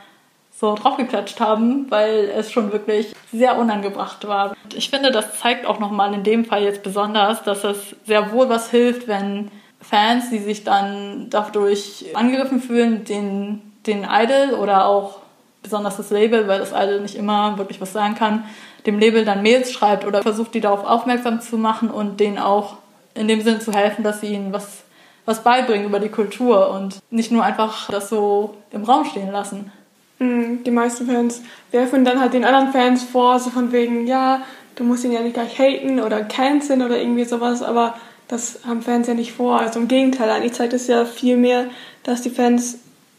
so 0.51 0.75
draufgeklatscht 0.75 1.39
haben, 1.39 1.89
weil 1.89 2.29
es 2.35 2.51
schon 2.51 2.73
wirklich 2.73 3.15
sehr 3.31 3.57
unangebracht 3.57 4.27
war. 4.27 4.53
Und 4.63 4.73
ich 4.73 4.89
finde, 4.89 5.11
das 5.11 5.39
zeigt 5.39 5.65
auch 5.65 5.79
nochmal 5.79 6.13
in 6.13 6.23
dem 6.23 6.43
Fall 6.43 6.63
jetzt 6.63 6.83
besonders, 6.83 7.43
dass 7.43 7.63
es 7.63 7.95
sehr 8.05 8.33
wohl 8.33 8.49
was 8.49 8.69
hilft, 8.69 9.07
wenn 9.07 9.49
Fans, 9.81 10.29
die 10.29 10.39
sich 10.39 10.63
dann 10.63 11.27
dadurch 11.29 12.05
angegriffen 12.13 12.61
fühlen, 12.61 13.05
den, 13.05 13.61
den 13.87 14.05
Idol 14.09 14.55
oder 14.59 14.85
auch 14.85 15.19
besonders 15.63 15.97
das 15.97 16.09
Label, 16.09 16.47
weil 16.47 16.59
das 16.59 16.71
Idol 16.71 17.01
nicht 17.01 17.15
immer 17.15 17.57
wirklich 17.57 17.81
was 17.81 17.93
sagen 17.93 18.15
kann, 18.15 18.43
dem 18.85 18.99
Label 18.99 19.25
dann 19.25 19.41
Mails 19.41 19.71
schreibt 19.71 20.05
oder 20.05 20.21
versucht, 20.21 20.53
die 20.53 20.61
darauf 20.61 20.85
aufmerksam 20.85 21.41
zu 21.41 21.57
machen 21.57 21.89
und 21.89 22.19
denen 22.19 22.37
auch 22.37 22.77
in 23.13 23.27
dem 23.27 23.41
Sinn 23.41 23.61
zu 23.61 23.73
helfen, 23.73 24.03
dass 24.03 24.21
sie 24.21 24.33
ihnen 24.33 24.53
was, 24.53 24.83
was 25.25 25.43
beibringen 25.43 25.85
über 25.85 25.99
die 25.99 26.09
Kultur 26.09 26.71
und 26.71 26.99
nicht 27.09 27.31
nur 27.31 27.43
einfach 27.43 27.89
das 27.89 28.09
so 28.09 28.55
im 28.71 28.83
Raum 28.83 29.05
stehen 29.05 29.31
lassen. 29.31 29.71
Mhm, 30.19 30.63
die 30.63 30.71
meisten 30.71 31.07
Fans 31.07 31.41
werfen 31.71 32.05
dann 32.05 32.19
halt 32.19 32.33
den 32.33 32.45
anderen 32.45 32.71
Fans 32.71 33.03
vor, 33.03 33.39
so 33.39 33.49
von 33.49 33.71
wegen, 33.71 34.07
ja, 34.07 34.41
du 34.75 34.83
musst 34.83 35.03
ihn 35.03 35.11
ja 35.11 35.21
nicht 35.21 35.33
gleich 35.33 35.57
haten 35.59 35.99
oder 35.99 36.23
canceln 36.23 36.81
oder 36.81 36.99
irgendwie 36.99 37.25
sowas, 37.25 37.61
aber 37.61 37.95
das 38.29 38.59
haben 38.65 38.81
Fans 38.81 39.07
ja 39.07 39.13
nicht 39.13 39.33
vor. 39.33 39.59
Also 39.59 39.79
im 39.79 39.89
Gegenteil, 39.89 40.29
eigentlich 40.29 40.53
zeigt 40.53 40.73
es 40.73 40.87
ja 40.87 41.03
viel 41.03 41.35
mehr, 41.35 41.65
dass 42.03 42.21
die 42.21 42.29
Fans 42.29 42.77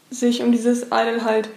sich 0.09 0.41
um 0.41 0.51
dieses 0.51 0.87
Idol 0.87 1.23
halt 1.23 1.49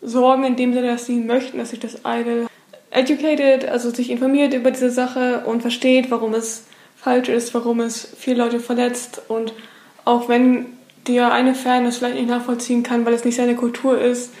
sorgen, 0.00 0.44
in 0.44 0.56
dem 0.56 0.72
Sinne, 0.72 0.86
dass 0.86 1.06
sie 1.06 1.16
möchten, 1.16 1.58
dass 1.58 1.70
sich 1.70 1.80
das 1.80 1.98
Idol 2.06 2.46
educated, 2.90 3.68
also 3.68 3.90
sich 3.90 4.10
informiert 4.10 4.54
über 4.54 4.70
diese 4.70 4.90
Sache 4.90 5.44
und 5.46 5.62
versteht, 5.62 6.10
warum 6.10 6.32
es 6.34 6.64
falsch 6.96 7.28
ist, 7.28 7.52
warum 7.54 7.80
es 7.80 8.08
viele 8.16 8.44
Leute 8.44 8.60
verletzt 8.60 9.22
und 9.28 9.52
auch 10.04 10.28
wenn 10.28 10.66
der 11.08 11.32
eine 11.32 11.54
Fan 11.54 11.84
das 11.84 11.98
vielleicht 11.98 12.16
nicht 12.16 12.28
nachvollziehen 12.28 12.82
kann, 12.84 13.04
weil 13.04 13.14
es 13.14 13.24
nicht 13.24 13.36
seine 13.36 13.56
Kultur 13.56 14.00
ist, 14.00 14.32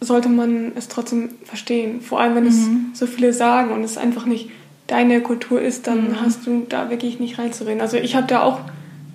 sollte 0.00 0.28
man 0.28 0.72
es 0.74 0.88
trotzdem 0.88 1.36
verstehen. 1.44 2.00
Vor 2.00 2.20
allem, 2.20 2.34
wenn 2.34 2.44
mhm. 2.44 2.90
es 2.92 2.98
so 2.98 3.06
viele 3.06 3.32
sagen 3.32 3.72
und 3.72 3.84
es 3.84 3.96
einfach 3.96 4.26
nicht 4.26 4.50
deine 4.86 5.20
Kultur 5.20 5.60
ist, 5.60 5.86
dann 5.86 6.10
mhm. 6.10 6.20
hast 6.20 6.46
du 6.46 6.66
da 6.68 6.90
wirklich 6.90 7.18
nicht 7.20 7.38
reinzureden. 7.38 7.80
Also 7.80 7.96
ich 7.96 8.14
habe 8.14 8.26
da 8.26 8.42
auch, 8.42 8.60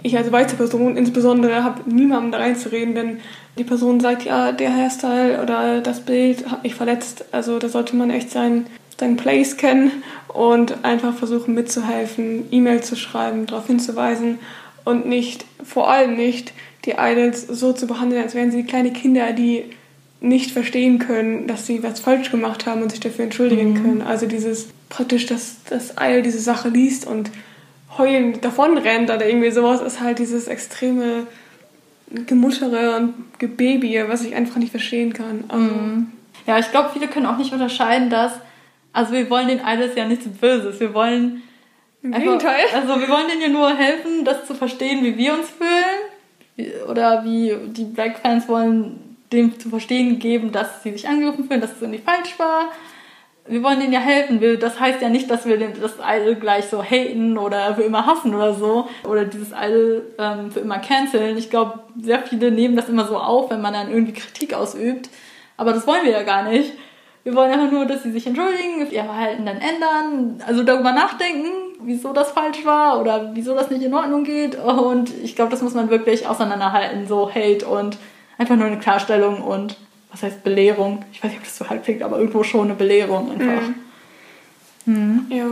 ich 0.04 0.18
als 0.18 0.32
weiße 0.32 0.56
Person 0.56 0.98
insbesondere, 0.98 1.64
habe 1.64 1.90
niemandem 1.90 2.32
da 2.32 2.40
reinzureden, 2.40 2.96
denn 2.96 3.20
die 3.58 3.64
Person 3.64 4.00
sagt, 4.00 4.24
ja, 4.24 4.52
der 4.52 4.76
Hairstyle 4.76 5.42
oder 5.42 5.82
das 5.82 6.02
Bild 6.02 6.50
hat 6.50 6.64
mich 6.64 6.76
verletzt. 6.76 7.26
Also 7.32 7.60
da 7.60 7.70
sollte 7.70 7.96
man 7.96 8.10
echt 8.10 8.32
seinen, 8.32 8.68
seinen 9.00 9.18
Place 9.18 9.58
kennen 9.58 9.92
und 10.28 10.84
einfach 10.84 11.14
versuchen 11.14 11.54
mitzuhelfen, 11.54 12.46
E-Mail 12.52 12.82
zu 12.82 12.96
schreiben, 12.96 13.46
darauf 13.46 13.68
hinzuweisen 13.68 14.40
und 14.86 15.06
nicht, 15.06 15.46
vor 15.64 15.90
allem 15.90 16.16
nicht, 16.16 16.54
die 16.86 16.96
Idols 16.98 17.46
so 17.48 17.74
zu 17.74 17.86
behandeln, 17.88 18.24
als 18.24 18.34
wären 18.34 18.52
sie 18.52 18.64
kleine 18.64 18.92
Kinder, 18.92 19.34
die 19.34 19.66
nicht 20.22 20.52
verstehen 20.52 21.00
können, 21.00 21.48
dass 21.48 21.66
sie 21.66 21.82
was 21.84 22.00
falsch 22.00 22.30
gemacht 22.32 22.68
haben 22.68 22.84
und 22.84 22.92
sich 22.92 23.00
dafür 23.00 23.26
entschuldigen 23.26 23.74
mhm. 23.74 23.84
können. 23.84 24.02
Also 24.04 24.28
dieses 24.28 24.70
praktisch, 24.90 25.26
dass 25.26 25.58
das 25.68 25.96
Idol 26.00 26.22
diese 26.22 26.40
Sache 26.40 26.70
liest 26.70 27.08
und 27.08 27.32
heulend 27.98 28.46
davonrennt 28.46 29.10
oder 29.10 29.28
irgendwie 29.28 29.52
sowas, 29.52 29.82
ist 29.82 30.00
halt 30.00 30.20
dieses 30.20 30.48
extreme 30.48 31.28
Gemuttere 32.28 32.98
und 32.98 33.14
Gebabie, 33.40 34.04
was 34.08 34.24
ich 34.24 34.36
einfach 34.36 34.58
nicht 34.58 34.72
verstehen 34.72 35.14
kann. 35.14 35.44
Also 35.48 35.66
mhm. 35.66 36.12
Ja, 36.46 36.60
ich 36.60 36.70
glaube, 36.72 36.90
viele 36.94 37.08
können 37.08 37.26
auch 37.26 37.38
nicht 37.38 37.54
unterscheiden, 37.54 38.10
dass, 38.10 38.34
also 38.94 39.14
wir 39.14 39.30
wollen 39.30 39.48
den 39.48 39.62
Idols 39.66 39.96
ja 39.96 40.08
nichts 40.08 40.28
Böses. 40.28 40.80
Wir 40.80 40.94
wollen 40.94 41.42
im 42.04 42.14
einfach, 42.14 42.26
Gegenteil. 42.26 42.66
Also 42.76 43.00
wir 43.00 43.10
wollen 43.10 43.28
denen 43.28 43.42
ja 43.42 43.50
nur 43.50 43.74
helfen, 43.76 44.24
das 44.24 44.46
zu 44.46 44.54
verstehen, 44.54 45.04
wie 45.04 45.18
wir 45.18 45.34
uns 45.34 45.48
fühlen. 45.50 46.78
Oder 46.90 47.24
wie 47.24 47.56
die 47.68 47.86
Black 47.86 48.20
Fans 48.20 48.48
wollen 48.48 49.11
dem 49.32 49.60
zu 49.60 49.70
verstehen 49.70 50.20
geben, 50.20 50.52
dass 50.52 50.84
sie 50.84 50.92
sich 50.92 51.08
angegriffen 51.08 51.48
fühlen, 51.48 51.62
dass 51.62 51.74
es 51.74 51.82
irgendwie 51.82 52.02
falsch 52.02 52.38
war. 52.38 52.72
Wir 53.48 53.64
wollen 53.64 53.80
denen 53.80 53.94
ja 53.94 54.00
helfen. 54.00 54.40
Das 54.60 54.80
heißt 54.80 55.02
ja 55.02 55.10
nicht, 55.10 55.30
dass 55.30 55.46
wir 55.46 55.58
das 55.58 55.96
Idol 56.06 56.36
gleich 56.36 56.66
so 56.66 56.84
haten 56.84 57.38
oder 57.38 57.76
für 57.76 57.82
immer 57.84 58.06
hassen 58.06 58.36
oder 58.36 58.54
so. 58.54 58.88
Oder 59.08 59.26
dieses 59.26 59.50
Idol 59.50 60.14
ähm, 60.20 60.52
für 60.52 60.60
immer 60.60 60.80
canceln. 60.80 61.38
Ich 61.38 61.50
glaube, 61.50 61.80
sehr 62.00 62.20
viele 62.20 62.52
nehmen 62.52 62.76
das 62.76 62.88
immer 62.88 63.06
so 63.06 63.18
auf, 63.18 63.50
wenn 63.50 63.62
man 63.62 63.74
dann 63.74 63.90
irgendwie 63.90 64.14
Kritik 64.14 64.54
ausübt. 64.54 65.10
Aber 65.58 65.74
das 65.74 65.88
wollen 65.88 66.06
wir 66.06 66.12
ja 66.12 66.24
gar 66.24 66.44
nicht. 66.44 66.74
Wir 67.24 67.36
wollen 67.36 67.52
einfach 67.52 67.72
nur, 67.72 67.86
dass 67.86 68.02
sie 68.02 68.12
sich 68.12 68.26
entschuldigen, 68.26 68.90
ihr 68.90 69.04
Verhalten 69.04 69.46
dann 69.46 69.58
ändern, 69.58 70.42
also 70.48 70.64
darüber 70.64 70.92
nachdenken, 70.92 71.50
wieso 71.84 72.14
das 72.14 72.32
falsch 72.32 72.66
war 72.66 73.00
oder 73.00 73.32
wieso 73.36 73.54
das 73.54 73.70
nicht 73.70 73.84
in 73.84 73.94
Ordnung 73.94 74.24
geht. 74.24 74.56
Und 74.58 75.12
ich 75.24 75.36
glaube, 75.36 75.52
das 75.52 75.62
muss 75.62 75.76
man 75.76 75.92
wirklich 75.92 76.28
auseinanderhalten, 76.28 77.08
so 77.08 77.30
Hate 77.30 77.68
und 77.68 77.98
einfach 78.42 78.56
nur 78.56 78.66
eine 78.66 78.80
Klarstellung 78.80 79.42
und 79.42 79.78
was 80.12 80.24
heißt 80.24 80.44
Belehrung? 80.44 81.06
Ich 81.14 81.24
weiß 81.24 81.32
nicht, 81.32 81.40
ob 81.40 81.46
das 81.46 81.58
so 81.58 81.70
halb 81.70 81.84
klingt, 81.84 82.02
aber 82.02 82.18
irgendwo 82.18 82.44
schon 82.44 82.66
eine 82.66 82.74
Belehrung 82.74 83.32
einfach. 83.32 83.68
Mhm. 84.86 84.94
Mhm. 84.94 85.26
Ja, 85.30 85.46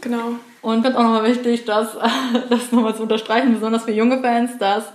genau. 0.00 0.34
Und 0.60 0.78
ich 0.78 0.82
finde 0.82 0.98
auch 0.98 1.04
nochmal 1.04 1.30
wichtig, 1.30 1.64
dass, 1.64 1.96
das 2.50 2.72
nochmal 2.72 2.96
zu 2.96 3.02
unterstreichen, 3.02 3.54
besonders 3.54 3.84
für 3.84 3.92
junge 3.92 4.20
Fans, 4.20 4.58
dass 4.58 4.92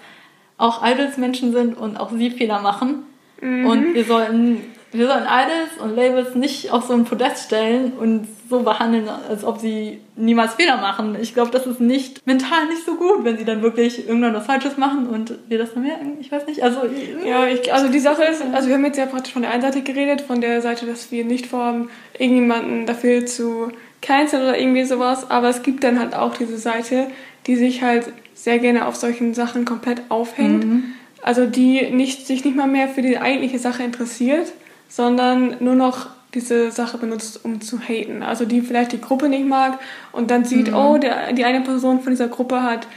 auch 0.57 0.83
Idols 0.85 1.17
Menschen 1.17 1.53
sind 1.53 1.77
und 1.77 1.97
auch 1.97 2.11
sie 2.11 2.29
Fehler 2.29 2.59
machen. 2.59 3.03
Mhm. 3.41 3.65
Und 3.65 3.93
wir 3.93 4.03
sollten 4.03 4.61
wir 4.91 5.07
sollen 5.07 5.23
Idols 5.23 5.81
und 5.81 5.95
Labels 5.95 6.35
nicht 6.35 6.71
auf 6.71 6.85
so 6.87 6.93
ein 6.93 7.05
Podest 7.05 7.45
stellen 7.45 7.93
und 7.93 8.27
so 8.49 8.61
behandeln, 8.61 9.07
als 9.07 9.43
ob 9.43 9.59
sie 9.59 9.99
niemals 10.15 10.55
Fehler 10.55 10.77
machen. 10.77 11.15
Ich 11.21 11.35
glaube, 11.35 11.51
das 11.51 11.67
ist 11.67 11.79
nicht 11.79 12.25
mental 12.25 12.65
nicht 12.65 12.83
so 12.85 12.95
gut, 12.95 13.23
wenn 13.23 13.37
sie 13.37 13.45
dann 13.45 13.61
wirklich 13.61 14.07
irgendwann 14.07 14.33
was 14.33 14.47
Falsches 14.47 14.77
machen 14.77 15.07
und 15.07 15.35
wir 15.47 15.59
das 15.59 15.73
dann 15.73 15.83
merken. 15.83 16.17
Ich 16.19 16.31
weiß 16.31 16.47
nicht. 16.47 16.63
Also 16.63 16.81
ja, 17.25 17.47
ich, 17.47 17.71
also 17.71 17.89
die 17.89 17.99
Sache 17.99 18.23
ist, 18.23 18.41
also 18.51 18.67
wir 18.67 18.75
haben 18.75 18.85
jetzt 18.85 18.97
ja 18.97 19.05
praktisch 19.05 19.33
von 19.33 19.43
der 19.43 19.51
einen 19.51 19.61
Seite 19.61 19.81
geredet, 19.81 20.21
von 20.21 20.41
der 20.41 20.61
Seite, 20.61 20.87
dass 20.87 21.11
wir 21.11 21.23
nicht 21.23 21.45
vorhaben, 21.45 21.89
irgendjemanden 22.17 22.87
dafür 22.87 23.25
zu 23.27 23.71
canceln 24.01 24.41
oder 24.41 24.57
irgendwie 24.57 24.85
sowas. 24.85 25.29
Aber 25.29 25.49
es 25.49 25.61
gibt 25.61 25.83
dann 25.83 25.99
halt 25.99 26.15
auch 26.15 26.35
diese 26.35 26.57
Seite, 26.57 27.07
die 27.45 27.55
sich 27.55 27.83
halt 27.83 28.11
sehr 28.33 28.57
gerne 28.57 28.87
auf 28.87 28.95
solchen 28.95 29.35
Sachen 29.35 29.65
komplett 29.65 30.01
aufhängt. 30.09 30.65
Mhm. 30.65 30.83
Also 31.21 31.45
die 31.45 31.91
nicht, 31.91 32.25
sich 32.25 32.45
nicht 32.45 32.55
mal 32.55 32.67
mehr 32.67 32.87
für 32.87 33.01
die 33.01 33.19
eigentliche 33.19 33.59
Sache 33.59 33.83
interessiert, 33.83 34.53
sondern 34.89 35.55
nur 35.59 35.75
noch 35.75 36.07
diese 36.33 36.71
Sache 36.71 36.97
benutzt, 36.97 37.39
um 37.43 37.61
zu 37.61 37.79
haten. 37.79 38.21
Also 38.21 38.45
die 38.45 38.61
vielleicht 38.61 38.91
die 38.91 39.01
Gruppe 39.01 39.29
nicht 39.29 39.47
mag 39.47 39.79
und 40.11 40.29
dann 40.29 40.45
sieht, 40.45 40.67
mhm. 40.67 40.75
oh, 40.75 40.97
der, 40.97 41.33
die 41.33 41.45
eine 41.45 41.61
Person 41.61 42.01
von 42.01 42.11
dieser 42.11 42.27
Gruppe 42.27 42.61
hat 42.61 42.87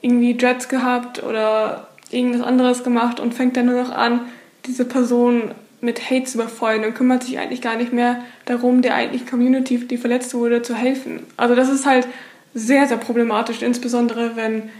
irgendwie 0.00 0.36
Dreads 0.36 0.68
gehabt 0.68 1.22
oder 1.22 1.88
irgendwas 2.10 2.42
anderes 2.42 2.82
gemacht 2.82 3.20
und 3.20 3.34
fängt 3.34 3.56
dann 3.56 3.66
nur 3.66 3.80
noch 3.80 3.90
an, 3.90 4.20
diese 4.66 4.84
Person 4.84 5.52
mit 5.80 6.10
Hate 6.10 6.24
zu 6.24 6.38
überfallen 6.38 6.84
und 6.84 6.94
kümmert 6.94 7.22
sich 7.24 7.38
eigentlich 7.38 7.60
gar 7.60 7.76
nicht 7.76 7.92
mehr 7.92 8.22
darum, 8.46 8.82
der 8.82 8.94
eigentlichen 8.94 9.28
Community, 9.28 9.78
die 9.78 9.98
verletzt 9.98 10.34
wurde, 10.34 10.62
zu 10.62 10.74
helfen. 10.74 11.20
Also 11.36 11.54
das 11.54 11.68
ist 11.68 11.86
halt 11.86 12.08
sehr, 12.54 12.86
sehr 12.86 12.96
problematisch, 12.96 13.62
insbesondere 13.62 14.36
wenn 14.36 14.70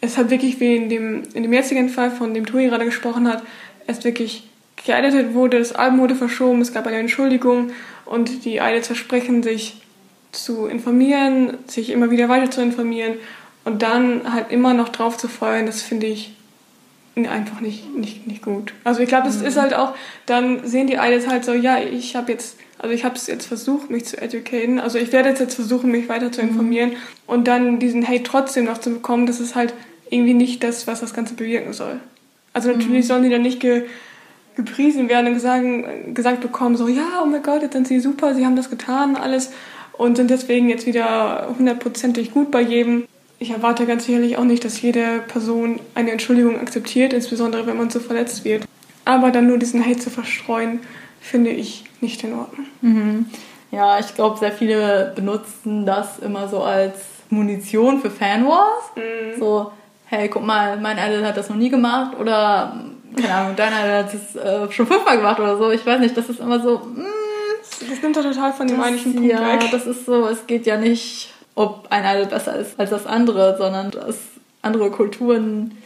es 0.00 0.16
halt 0.16 0.30
wirklich 0.30 0.60
wie 0.60 0.76
in 0.76 0.88
dem, 0.88 1.22
in 1.34 1.42
dem 1.42 1.52
jetzigen 1.52 1.88
Fall, 1.88 2.10
von 2.10 2.34
dem 2.34 2.46
Tui 2.46 2.66
gerade 2.66 2.84
gesprochen 2.84 3.28
hat, 3.28 3.42
es 3.86 4.04
wirklich 4.04 4.49
geeditet 4.84 5.34
wurde, 5.34 5.58
das 5.58 5.72
Album 5.72 6.00
wurde 6.00 6.14
verschoben, 6.14 6.60
es 6.60 6.72
gab 6.72 6.86
eine 6.86 6.98
Entschuldigung 6.98 7.70
und 8.06 8.44
die 8.44 8.56
Idols 8.56 8.86
versprechen, 8.86 9.42
sich 9.42 9.80
zu 10.32 10.66
informieren, 10.66 11.58
sich 11.66 11.90
immer 11.90 12.10
wieder 12.10 12.28
weiter 12.28 12.50
zu 12.50 12.62
informieren 12.62 13.14
und 13.64 13.82
dann 13.82 14.32
halt 14.32 14.50
immer 14.50 14.74
noch 14.74 14.88
drauf 14.88 15.16
zu 15.16 15.28
feuern, 15.28 15.66
das 15.66 15.82
finde 15.82 16.06
ich 16.06 16.32
einfach 17.16 17.60
nicht, 17.60 17.94
nicht, 17.94 18.26
nicht 18.26 18.42
gut. 18.42 18.72
Also 18.84 19.00
ich 19.00 19.08
glaube, 19.08 19.26
das 19.26 19.40
mhm. 19.40 19.46
ist 19.46 19.58
halt 19.58 19.74
auch, 19.74 19.94
dann 20.26 20.66
sehen 20.66 20.86
die 20.86 20.94
Idols 20.94 21.26
halt 21.26 21.44
so, 21.44 21.52
ja, 21.52 21.78
ich 21.78 22.16
habe 22.16 22.32
jetzt, 22.32 22.56
also 22.78 22.94
ich 22.94 23.04
habe 23.04 23.14
es 23.14 23.26
jetzt 23.26 23.46
versucht, 23.46 23.90
mich 23.90 24.06
zu 24.06 24.20
educaten, 24.20 24.80
also 24.80 24.98
ich 24.98 25.12
werde 25.12 25.28
jetzt, 25.28 25.40
jetzt 25.40 25.54
versuchen, 25.54 25.90
mich 25.90 26.08
weiter 26.08 26.32
zu 26.32 26.42
mhm. 26.42 26.48
informieren 26.48 26.90
mhm. 26.90 26.96
und 27.26 27.48
dann 27.48 27.78
diesen 27.78 28.06
Hate 28.06 28.22
trotzdem 28.22 28.64
noch 28.64 28.78
zu 28.78 28.90
bekommen, 28.90 29.26
das 29.26 29.40
ist 29.40 29.54
halt 29.54 29.74
irgendwie 30.08 30.34
nicht 30.34 30.62
das, 30.64 30.86
was 30.86 31.00
das 31.00 31.12
Ganze 31.12 31.34
bewirken 31.34 31.72
soll. 31.72 32.00
Also 32.52 32.70
natürlich 32.70 33.04
mhm. 33.04 33.08
sollen 33.08 33.22
die 33.24 33.30
dann 33.30 33.42
nicht 33.42 33.60
ge 33.60 33.84
gepriesen 34.64 35.08
werden 35.08 35.28
und 35.28 35.34
gesagt, 35.34 35.64
gesagt 36.14 36.40
bekommen, 36.40 36.76
so, 36.76 36.88
ja, 36.88 37.22
oh 37.22 37.26
mein 37.26 37.42
Gott, 37.42 37.62
jetzt 37.62 37.72
sind 37.72 37.88
sie 37.88 38.00
super, 38.00 38.34
sie 38.34 38.44
haben 38.44 38.56
das 38.56 38.70
getan, 38.70 39.16
alles 39.16 39.50
und 39.92 40.16
sind 40.16 40.30
deswegen 40.30 40.68
jetzt 40.68 40.86
wieder 40.86 41.54
hundertprozentig 41.58 42.32
gut 42.32 42.50
bei 42.50 42.60
jedem. 42.60 43.04
Ich 43.38 43.50
erwarte 43.50 43.86
ganz 43.86 44.06
sicherlich 44.06 44.36
auch 44.38 44.44
nicht, 44.44 44.64
dass 44.64 44.80
jede 44.80 45.20
Person 45.28 45.80
eine 45.94 46.10
Entschuldigung 46.10 46.58
akzeptiert, 46.58 47.12
insbesondere 47.12 47.66
wenn 47.66 47.76
man 47.76 47.90
so 47.90 48.00
verletzt 48.00 48.44
wird. 48.44 48.64
Aber 49.04 49.30
dann 49.30 49.46
nur 49.46 49.58
diesen 49.58 49.84
Hate 49.84 49.98
zu 49.98 50.10
verstreuen, 50.10 50.80
finde 51.20 51.50
ich 51.50 51.84
nicht 52.00 52.22
in 52.22 52.34
Ordnung. 52.34 52.66
Mhm. 52.80 53.26
Ja, 53.70 53.98
ich 53.98 54.14
glaube, 54.14 54.38
sehr 54.38 54.52
viele 54.52 55.12
benutzen 55.14 55.86
das 55.86 56.18
immer 56.18 56.48
so 56.48 56.62
als 56.62 56.96
Munition 57.30 58.00
für 58.00 58.10
Fanwars. 58.10 58.92
Mhm. 58.96 59.38
So, 59.38 59.72
hey, 60.06 60.28
guck 60.28 60.44
mal, 60.44 60.78
mein 60.80 60.98
Idol 60.98 61.24
hat 61.24 61.36
das 61.36 61.48
noch 61.48 61.56
nie 61.56 61.70
gemacht 61.70 62.18
oder 62.18 62.84
keine 63.16 63.34
Ahnung, 63.34 63.56
deiner 63.56 63.98
hat 63.98 64.14
es 64.14 64.36
äh, 64.36 64.70
schon 64.70 64.86
fünfmal 64.86 65.16
gemacht 65.16 65.38
oder 65.40 65.56
so. 65.56 65.70
Ich 65.70 65.84
weiß 65.84 66.00
nicht, 66.00 66.16
das 66.16 66.28
ist 66.28 66.40
immer 66.40 66.60
so. 66.60 66.78
Mm, 66.78 67.04
das 67.88 68.02
nimmt 68.02 68.16
doch 68.16 68.22
total 68.22 68.52
von 68.52 68.66
dem 68.66 68.80
eigentlichen 68.80 69.14
Punkt 69.14 69.30
ja, 69.30 69.40
weg. 69.40 69.62
Ja, 69.62 69.68
das 69.70 69.86
ist 69.86 70.06
so, 70.06 70.26
es 70.26 70.46
geht 70.46 70.66
ja 70.66 70.76
nicht, 70.76 71.32
ob 71.54 71.86
ein 71.90 72.04
Idol 72.04 72.26
besser 72.26 72.56
ist 72.56 72.78
als 72.78 72.90
das 72.90 73.06
andere, 73.06 73.56
sondern 73.58 73.90
dass 73.90 74.16
andere 74.62 74.90
Kulturen 74.90 75.78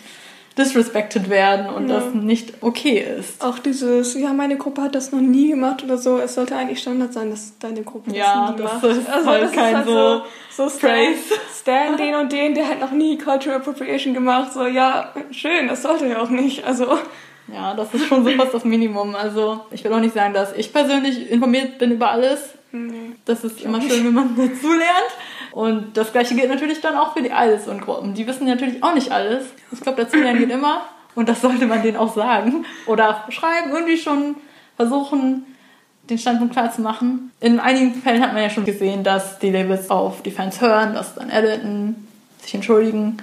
disrespected 0.57 1.29
werden 1.31 1.67
und 1.67 1.89
ja. 1.89 1.97
das 1.97 2.15
nicht 2.15 2.55
okay 2.61 3.05
ist. 3.19 3.43
Auch 3.43 3.59
dieses, 3.59 4.15
ja, 4.15 4.33
meine 4.33 4.57
Gruppe 4.57 4.83
hat 4.83 4.95
das 4.95 5.11
noch 5.11 5.21
nie 5.21 5.49
gemacht 5.49 5.83
oder 5.83 5.99
so. 5.99 6.19
Es 6.19 6.35
sollte 6.35 6.55
eigentlich 6.55 6.81
Standard 6.81 7.13
sein, 7.13 7.31
dass 7.31 7.59
deine 7.59 7.83
Gruppe 7.83 8.13
ja, 8.13 8.47
das 8.47 8.51
nie 8.51 8.63
das 8.63 8.73
macht. 8.75 8.85
Ist 8.85 9.09
also 9.09 9.31
halt 9.31 9.43
das 9.43 9.53
kein 9.53 9.71
ist 9.71 9.77
halt 9.77 9.87
so, 9.87 10.23
so 10.51 10.69
Stan, 10.71 11.15
Stan, 11.61 11.97
den 11.97 12.15
und 12.15 12.33
den, 12.33 12.55
der 12.55 12.69
hat 12.69 12.81
noch 12.81 12.93
nie 12.93 13.19
Cultural 13.19 13.59
Appropriation 13.59 14.15
gemacht. 14.15 14.53
So, 14.53 14.67
ja, 14.67 15.13
schön, 15.33 15.67
das 15.69 15.83
sollte 15.83 16.07
ja 16.07 16.23
auch 16.23 16.31
nicht. 16.31 16.65
Also. 16.65 16.99
Ja, 17.53 17.75
das 17.75 17.93
ist 17.93 18.07
schon 18.07 18.25
so 18.25 18.31
fast 18.31 18.55
das 18.55 18.65
Minimum. 18.65 19.15
Also, 19.15 19.61
ich 19.71 19.85
will 19.85 19.93
auch 19.93 20.01
nicht 20.01 20.15
sagen, 20.15 20.33
dass 20.33 20.55
ich 20.57 20.73
persönlich 20.73 21.31
informiert 21.31 21.79
bin 21.79 21.91
über 21.91 22.11
alles. 22.11 22.41
Nee, 22.73 23.13
das 23.25 23.45
ist 23.45 23.61
immer 23.61 23.81
schön, 23.83 24.07
wenn 24.07 24.15
man 24.15 24.35
dazu 24.37 24.73
lernt. 24.73 25.13
Und 25.55 25.97
das 25.97 26.11
gleiche 26.11 26.35
gilt 26.35 26.49
natürlich 26.49 26.81
dann 26.81 26.97
auch 26.97 27.13
für 27.13 27.23
die 27.23 27.31
Idols 27.31 27.69
und 27.69 27.81
Gruppen. 27.81 28.13
Die 28.15 28.27
wissen 28.27 28.45
natürlich 28.45 28.83
auch 28.83 28.93
nicht 28.93 29.13
alles. 29.13 29.45
Ich 29.71 29.81
glaube, 29.81 30.03
dazu 30.03 30.17
lernen 30.17 30.41
geht 30.41 30.51
immer. 30.51 30.83
Und 31.15 31.29
das 31.29 31.43
sollte 31.43 31.69
man 31.69 31.81
denen 31.81 31.97
auch 31.97 32.13
sagen. 32.13 32.67
Oder 32.87 33.23
schreiben, 33.29 33.71
irgendwie 33.71 33.97
schon 33.97 34.35
versuchen, 34.77 35.47
den 36.11 36.19
Standpunkt 36.19 36.55
klar 36.55 36.73
zu 36.73 36.81
machen. 36.81 37.31
In 37.39 37.61
einigen 37.61 37.95
Fällen 37.95 38.21
hat 38.21 38.33
man 38.33 38.43
ja 38.43 38.51
schon 38.51 38.65
gesehen, 38.65 39.05
dass 39.05 39.39
die 39.39 39.51
Labels 39.51 39.91
auf 39.91 40.23
die 40.23 40.33
Fans 40.33 40.61
hören, 40.61 40.93
das 40.93 41.15
dann 41.15 41.31
editen, 41.31 42.09
sich 42.43 42.53
entschuldigen. 42.57 43.19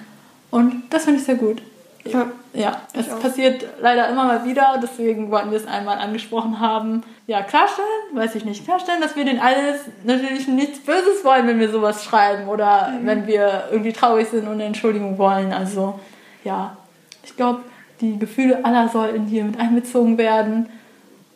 Und 0.52 0.84
das 0.90 1.04
finde 1.04 1.20
ich 1.20 1.26
sehr 1.26 1.36
gut. 1.36 1.62
Ja, 2.06 2.28
ja 2.54 2.82
es 2.94 3.08
passiert 3.08 3.66
leider 3.80 4.10
immer 4.10 4.26
mal 4.26 4.46
wieder, 4.46 4.80
deswegen 4.82 5.32
wollten 5.32 5.52
wir 5.52 5.58
es 5.58 5.68
einmal 5.68 6.00
angesprochen 6.00 6.60
haben. 6.60 7.04
Ja, 7.28 7.42
klarstellen, 7.44 7.88
weiß 8.14 8.36
ich 8.36 8.46
nicht, 8.46 8.66
klarstellen, 8.66 9.02
dass 9.02 9.16
wir 9.16 9.26
den 9.26 9.40
alles 9.40 9.82
natürlich 10.04 10.48
nichts 10.48 10.80
Böses 10.80 11.24
wollen, 11.24 11.48
wenn 11.48 11.60
wir 11.60 11.70
sowas 11.70 12.04
schreiben 12.04 12.48
oder 12.48 12.90
mhm. 12.90 13.06
wenn 13.06 13.28
wir 13.28 13.66
irgendwie 13.72 13.94
traurig 13.94 14.28
sind 14.30 14.48
und 14.48 14.54
eine 14.54 14.66
Entschuldigung 14.66 15.18
wollen. 15.18 15.54
Also, 15.54 16.00
ja, 16.44 16.78
ich 17.24 17.36
glaube, 17.36 17.62
die 18.02 18.18
Gefühle 18.18 18.66
aller 18.66 18.90
sollten 18.90 19.26
hier 19.26 19.44
mit 19.44 19.60
einbezogen 19.60 20.18
werden. 20.18 20.68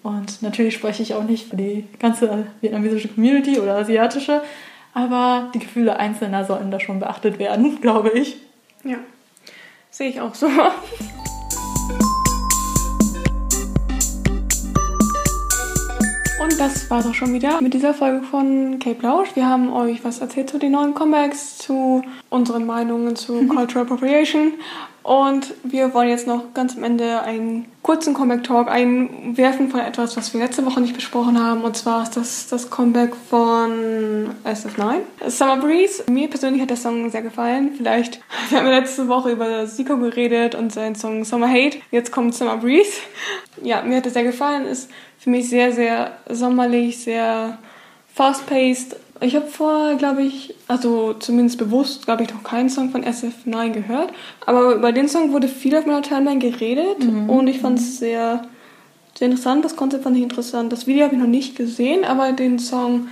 Und 0.02 0.42
natürlich 0.42 0.76
spreche 0.76 1.02
ich 1.02 1.16
auch 1.16 1.24
nicht 1.24 1.50
für 1.50 1.56
die 1.56 1.88
ganze 2.00 2.48
vietnamesische 2.62 3.08
Community 3.08 3.60
oder 3.60 3.78
asiatische, 3.78 4.42
aber 4.94 5.50
die 5.54 5.60
Gefühle 5.60 5.98
Einzelner 5.98 6.46
sollten 6.46 6.70
da 6.70 6.80
schon 6.80 7.00
beachtet 7.00 7.40
werden, 7.40 7.82
glaube 7.82 8.10
ich. 8.10 8.38
Ja, 8.84 8.98
sehe 9.96 10.10
ich 10.10 10.20
auch 10.20 10.36
so. 10.36 10.48
Und 10.48 10.60
das 16.60 16.90
war 16.90 17.02
doch 17.02 17.14
schon 17.14 17.32
wieder 17.34 17.62
mit 17.62 17.74
dieser 17.74 17.94
Folge 17.94 18.26
von 18.26 18.78
Cape 18.80 19.02
Lausch. 19.02 19.30
Wir 19.36 19.48
haben 19.48 19.72
euch 19.72 20.04
was 20.04 20.20
erzählt 20.20 20.50
zu 20.50 20.58
den 20.58 20.74
neuen 20.74 20.94
Comebacks, 20.94 21.60
zu 21.60 22.04
unseren 22.30 22.66
Meinungen 22.66 23.16
zu 23.16 23.48
Cultural 23.48 23.86
Appropriation 23.86 24.56
und 25.06 25.54
wir 25.62 25.94
wollen 25.94 26.10
jetzt 26.10 26.26
noch 26.26 26.56
ganz 26.56 26.76
am 26.76 26.84
Ende 26.84 27.22
einen 27.22 27.68
kurzen 27.84 28.16
Comeback-Talk 28.16 28.68
einwerfen 28.68 29.70
von 29.70 29.80
etwas, 29.80 30.18
was 30.18 30.34
wir 30.34 30.42
letzte 30.42 30.66
Woche 30.66 30.82
nicht 30.82 30.96
besprochen 30.96 31.40
haben. 31.40 31.64
Und 31.64 31.78
zwar 31.78 32.02
ist 32.02 32.18
das 32.18 32.48
das 32.48 32.72
Comeback 32.72 33.14
von 33.30 34.32
SF9. 34.44 35.30
Summer 35.30 35.58
Breeze. 35.58 36.04
Mir 36.10 36.28
persönlich 36.28 36.60
hat 36.60 36.72
der 36.72 36.78
Song 36.78 37.12
sehr 37.12 37.22
gefallen. 37.22 37.76
Vielleicht, 37.78 38.20
wir 38.50 38.58
haben 38.58 38.68
letzte 38.68 39.08
Woche 39.08 39.34
über 39.34 39.68
Zico 39.68 39.96
geredet 39.98 40.56
und 40.56 40.74
seinen 40.74 40.96
Song 40.96 41.24
Summer 41.24 41.50
Hate. 41.50 41.78
Jetzt 41.92 42.12
kommt 42.12 42.34
Summer 42.34 42.58
Breeze. 42.58 42.94
Ja, 43.62 43.84
mir 43.84 43.98
hat 43.98 44.06
er 44.06 44.12
sehr 44.12 44.24
gefallen. 44.24 44.66
Ist 44.66 44.90
für 45.18 45.30
mich 45.30 45.50
sehr, 45.50 45.72
sehr 45.72 46.18
sommerlich, 46.30 46.98
sehr 46.98 47.58
fast-paced 48.14 48.98
ich 49.22 49.36
habe 49.36 49.48
vorher, 49.48 49.96
glaube 49.96 50.24
ich, 50.24 50.54
also 50.68 51.14
zumindest 51.14 51.58
bewusst, 51.58 52.06
glaube 52.06 52.24
ich, 52.24 52.34
noch 52.34 52.44
keinen 52.44 52.70
Song 52.70 52.90
von 52.90 53.04
SF9 53.04 53.70
gehört. 53.70 54.12
Aber 54.46 54.76
über 54.76 54.92
den 54.92 55.08
Song 55.08 55.32
wurde 55.32 55.48
viel 55.48 55.76
auf 55.78 55.86
meiner 55.86 56.02
Timeline 56.02 56.40
geredet 56.40 57.00
mhm. 57.00 57.30
und 57.30 57.48
ich 57.48 57.60
fand 57.60 57.80
es 57.80 58.00
sehr, 58.00 58.42
sehr 59.18 59.28
interessant. 59.28 59.64
Das 59.64 59.78
Konzept 59.78 60.04
fand 60.04 60.18
ich 60.18 60.24
interessant. 60.24 60.72
Das 60.72 60.86
Video 60.86 61.06
habe 61.06 61.16
ich 61.16 61.22
noch 61.22 61.28
nicht 61.28 61.56
gesehen, 61.56 62.04
aber 62.04 62.34
den 62.34 62.60
Song, 62.60 63.08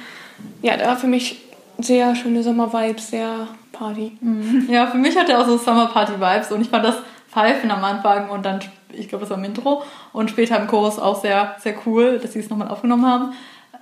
ja, 0.61 0.75
der 0.75 0.87
war 0.87 0.97
für 0.97 1.07
mich 1.07 1.41
sehr 1.77 2.15
schöne 2.15 2.43
Sommer-Vibes, 2.43 3.09
sehr 3.09 3.47
Party. 3.71 4.17
Mhm. 4.19 4.67
Ja, 4.69 4.87
für 4.87 4.97
mich 4.97 5.17
hat 5.17 5.29
er 5.29 5.39
auch 5.39 5.47
so 5.47 5.57
Summer-Party-Vibes 5.57 6.51
und 6.51 6.61
ich 6.61 6.69
fand 6.69 6.83
das 6.83 6.97
Pfeifen 7.31 7.71
am 7.71 7.83
Anfang 7.83 8.29
und 8.29 8.45
dann, 8.45 8.59
ich 8.91 9.07
glaube, 9.07 9.21
das 9.21 9.29
war 9.29 9.37
im 9.37 9.43
Intro 9.45 9.83
und 10.11 10.29
später 10.29 10.59
im 10.59 10.67
Chorus 10.67 10.99
auch 10.99 11.21
sehr, 11.21 11.55
sehr 11.59 11.75
cool, 11.85 12.19
dass 12.19 12.33
sie 12.33 12.39
es 12.39 12.49
nochmal 12.49 12.67
aufgenommen 12.67 13.05
haben 13.05 13.33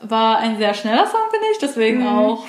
war 0.01 0.37
ein 0.37 0.57
sehr 0.57 0.73
schneller 0.73 1.05
Song, 1.07 1.21
finde 1.29 1.45
ich, 1.51 1.57
deswegen 1.59 2.01
mhm. 2.01 2.07
auch 2.07 2.45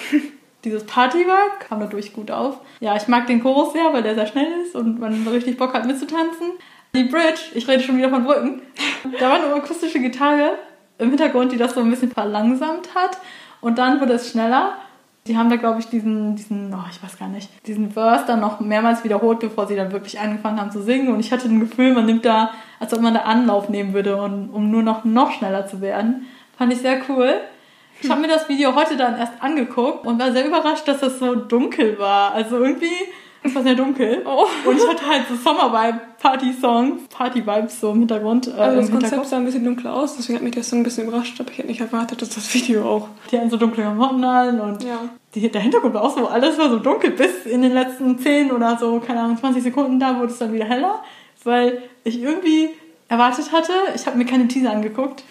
dieses 0.64 0.84
Party-Vibe 0.84 1.58
kam 1.68 1.80
dadurch 1.80 2.12
gut 2.12 2.30
auf. 2.30 2.60
Ja, 2.80 2.96
ich 2.96 3.08
mag 3.08 3.26
den 3.26 3.42
Chorus 3.42 3.72
sehr, 3.72 3.92
weil 3.92 4.02
der 4.02 4.14
sehr 4.14 4.26
schnell 4.26 4.48
ist 4.64 4.74
und 4.74 5.00
man 5.00 5.24
so 5.24 5.30
richtig 5.30 5.56
Bock 5.56 5.74
hat 5.74 5.86
mitzutanzen. 5.86 6.52
Die 6.94 7.04
Bridge, 7.04 7.40
ich 7.54 7.66
rede 7.68 7.82
schon 7.82 7.96
wieder 7.96 8.10
von 8.10 8.24
Brücken, 8.24 8.62
da 9.18 9.30
war 9.30 9.42
eine 9.42 9.54
akustische 9.54 10.00
Gitarre 10.00 10.52
im 10.98 11.08
Hintergrund, 11.08 11.52
die 11.52 11.56
das 11.56 11.74
so 11.74 11.80
ein 11.80 11.90
bisschen 11.90 12.10
verlangsamt 12.10 12.94
hat 12.94 13.18
und 13.60 13.78
dann 13.78 14.00
wurde 14.00 14.14
es 14.14 14.30
schneller. 14.30 14.74
Die 15.28 15.38
haben 15.38 15.48
da, 15.48 15.54
glaube 15.54 15.78
ich, 15.78 15.86
diesen, 15.86 16.34
diesen, 16.34 16.74
oh, 16.74 16.84
ich 16.90 17.00
weiß 17.00 17.16
gar 17.16 17.28
nicht, 17.28 17.48
diesen 17.68 17.92
Verse 17.92 18.24
dann 18.26 18.40
noch 18.40 18.58
mehrmals 18.58 19.04
wiederholt, 19.04 19.38
bevor 19.38 19.68
sie 19.68 19.76
dann 19.76 19.92
wirklich 19.92 20.18
angefangen 20.18 20.60
haben 20.60 20.72
zu 20.72 20.82
singen. 20.82 21.14
Und 21.14 21.20
ich 21.20 21.30
hatte 21.30 21.46
ein 21.48 21.60
Gefühl, 21.60 21.94
man 21.94 22.06
nimmt 22.06 22.24
da, 22.24 22.50
als 22.80 22.92
ob 22.92 23.00
man 23.00 23.14
da 23.14 23.20
Anlauf 23.20 23.68
nehmen 23.68 23.94
würde, 23.94 24.20
und, 24.20 24.50
um 24.50 24.72
nur 24.72 24.82
noch, 24.82 25.04
noch 25.04 25.30
schneller 25.30 25.64
zu 25.68 25.80
werden. 25.80 26.26
Fand 26.62 26.72
ich 26.72 26.78
sehr 26.78 27.00
cool. 27.08 27.40
Ich 28.00 28.08
habe 28.08 28.20
mir 28.22 28.28
das 28.28 28.48
Video 28.48 28.72
heute 28.76 28.96
dann 28.96 29.18
erst 29.18 29.32
angeguckt 29.40 30.06
und 30.06 30.20
war 30.20 30.30
sehr 30.30 30.46
überrascht, 30.46 30.86
dass 30.86 31.02
es 31.02 31.18
so 31.18 31.34
dunkel 31.34 31.98
war. 31.98 32.32
Also 32.34 32.56
irgendwie, 32.58 32.86
es 33.42 33.52
war 33.52 33.64
sehr 33.64 33.74
dunkel. 33.74 34.22
Oh. 34.26 34.46
Und 34.64 34.76
ich 34.76 34.88
hatte 34.88 35.04
halt 35.04 35.24
so 35.28 35.34
Sommer-Vibe, 35.34 36.00
Party-Songs, 36.20 37.08
Party-Vibes 37.08 37.80
so 37.80 37.90
im 37.90 37.98
Hintergrund. 37.98 38.46
Äh, 38.46 38.52
also 38.52 38.80
das 38.80 38.90
Konzept 38.92 39.26
sah 39.26 39.38
ein 39.38 39.44
bisschen 39.44 39.64
dunkler 39.64 39.92
aus, 39.92 40.16
deswegen 40.16 40.36
hat 40.36 40.44
mich 40.44 40.54
das 40.54 40.70
so 40.70 40.76
ein 40.76 40.84
bisschen 40.84 41.08
überrascht, 41.08 41.40
aber 41.40 41.50
ich 41.50 41.58
hätte 41.58 41.66
nicht 41.66 41.80
erwartet, 41.80 42.22
dass 42.22 42.28
das 42.28 42.54
Video 42.54 42.88
auch. 42.88 43.08
Die 43.32 43.38
hatten 43.38 43.50
so 43.50 43.56
dunkle 43.56 43.82
Klamotten 43.82 44.22
an 44.22 44.60
und 44.60 44.84
ja. 44.84 45.00
die, 45.34 45.50
der 45.50 45.62
Hintergrund 45.62 45.94
war 45.94 46.04
auch 46.04 46.16
so, 46.16 46.28
alles 46.28 46.56
war 46.58 46.70
so 46.70 46.78
dunkel, 46.78 47.10
bis 47.10 47.44
in 47.44 47.62
den 47.62 47.72
letzten 47.72 48.20
10 48.20 48.52
oder 48.52 48.78
so, 48.78 49.00
keine 49.00 49.18
Ahnung, 49.18 49.36
20 49.36 49.64
Sekunden 49.64 49.98
da 49.98 50.16
wurde 50.16 50.30
es 50.30 50.38
dann 50.38 50.52
wieder 50.52 50.66
heller, 50.66 51.02
weil 51.42 51.82
ich 52.04 52.22
irgendwie 52.22 52.70
erwartet 53.08 53.50
hatte, 53.50 53.72
ich 53.96 54.06
habe 54.06 54.16
mir 54.16 54.26
keine 54.26 54.46
Teaser 54.46 54.70
angeguckt, 54.70 55.24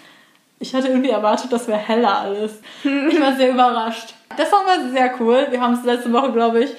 ich 0.62 0.74
hatte 0.74 0.88
irgendwie 0.88 1.10
erwartet, 1.10 1.52
das 1.52 1.68
wäre 1.68 1.78
heller 1.78 2.20
alles. 2.20 2.60
Ich 2.84 3.20
war 3.20 3.36
sehr 3.36 3.50
überrascht. 3.50 4.14
Der 4.38 4.46
Song 4.46 4.60
war 4.64 4.90
sehr 4.90 5.12
cool. 5.20 5.46
Wir 5.50 5.60
haben 5.60 5.74
es 5.74 5.84
letzte 5.84 6.12
Woche, 6.12 6.32
glaube 6.32 6.64
ich, 6.64 6.70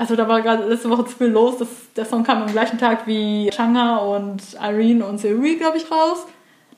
also 0.00 0.16
da 0.16 0.26
war 0.26 0.40
gerade 0.40 0.66
letzte 0.66 0.88
Woche 0.88 1.04
zu 1.04 1.18
viel 1.18 1.26
los. 1.26 1.58
Das, 1.58 1.68
der 1.94 2.06
Song 2.06 2.22
kam 2.24 2.42
am 2.42 2.50
gleichen 2.50 2.78
Tag 2.78 3.06
wie 3.06 3.50
Changa 3.50 3.96
und 3.96 4.40
Irene 4.54 5.04
und 5.04 5.20
Seuri, 5.20 5.56
glaube 5.56 5.76
ich, 5.76 5.90
raus. 5.90 6.26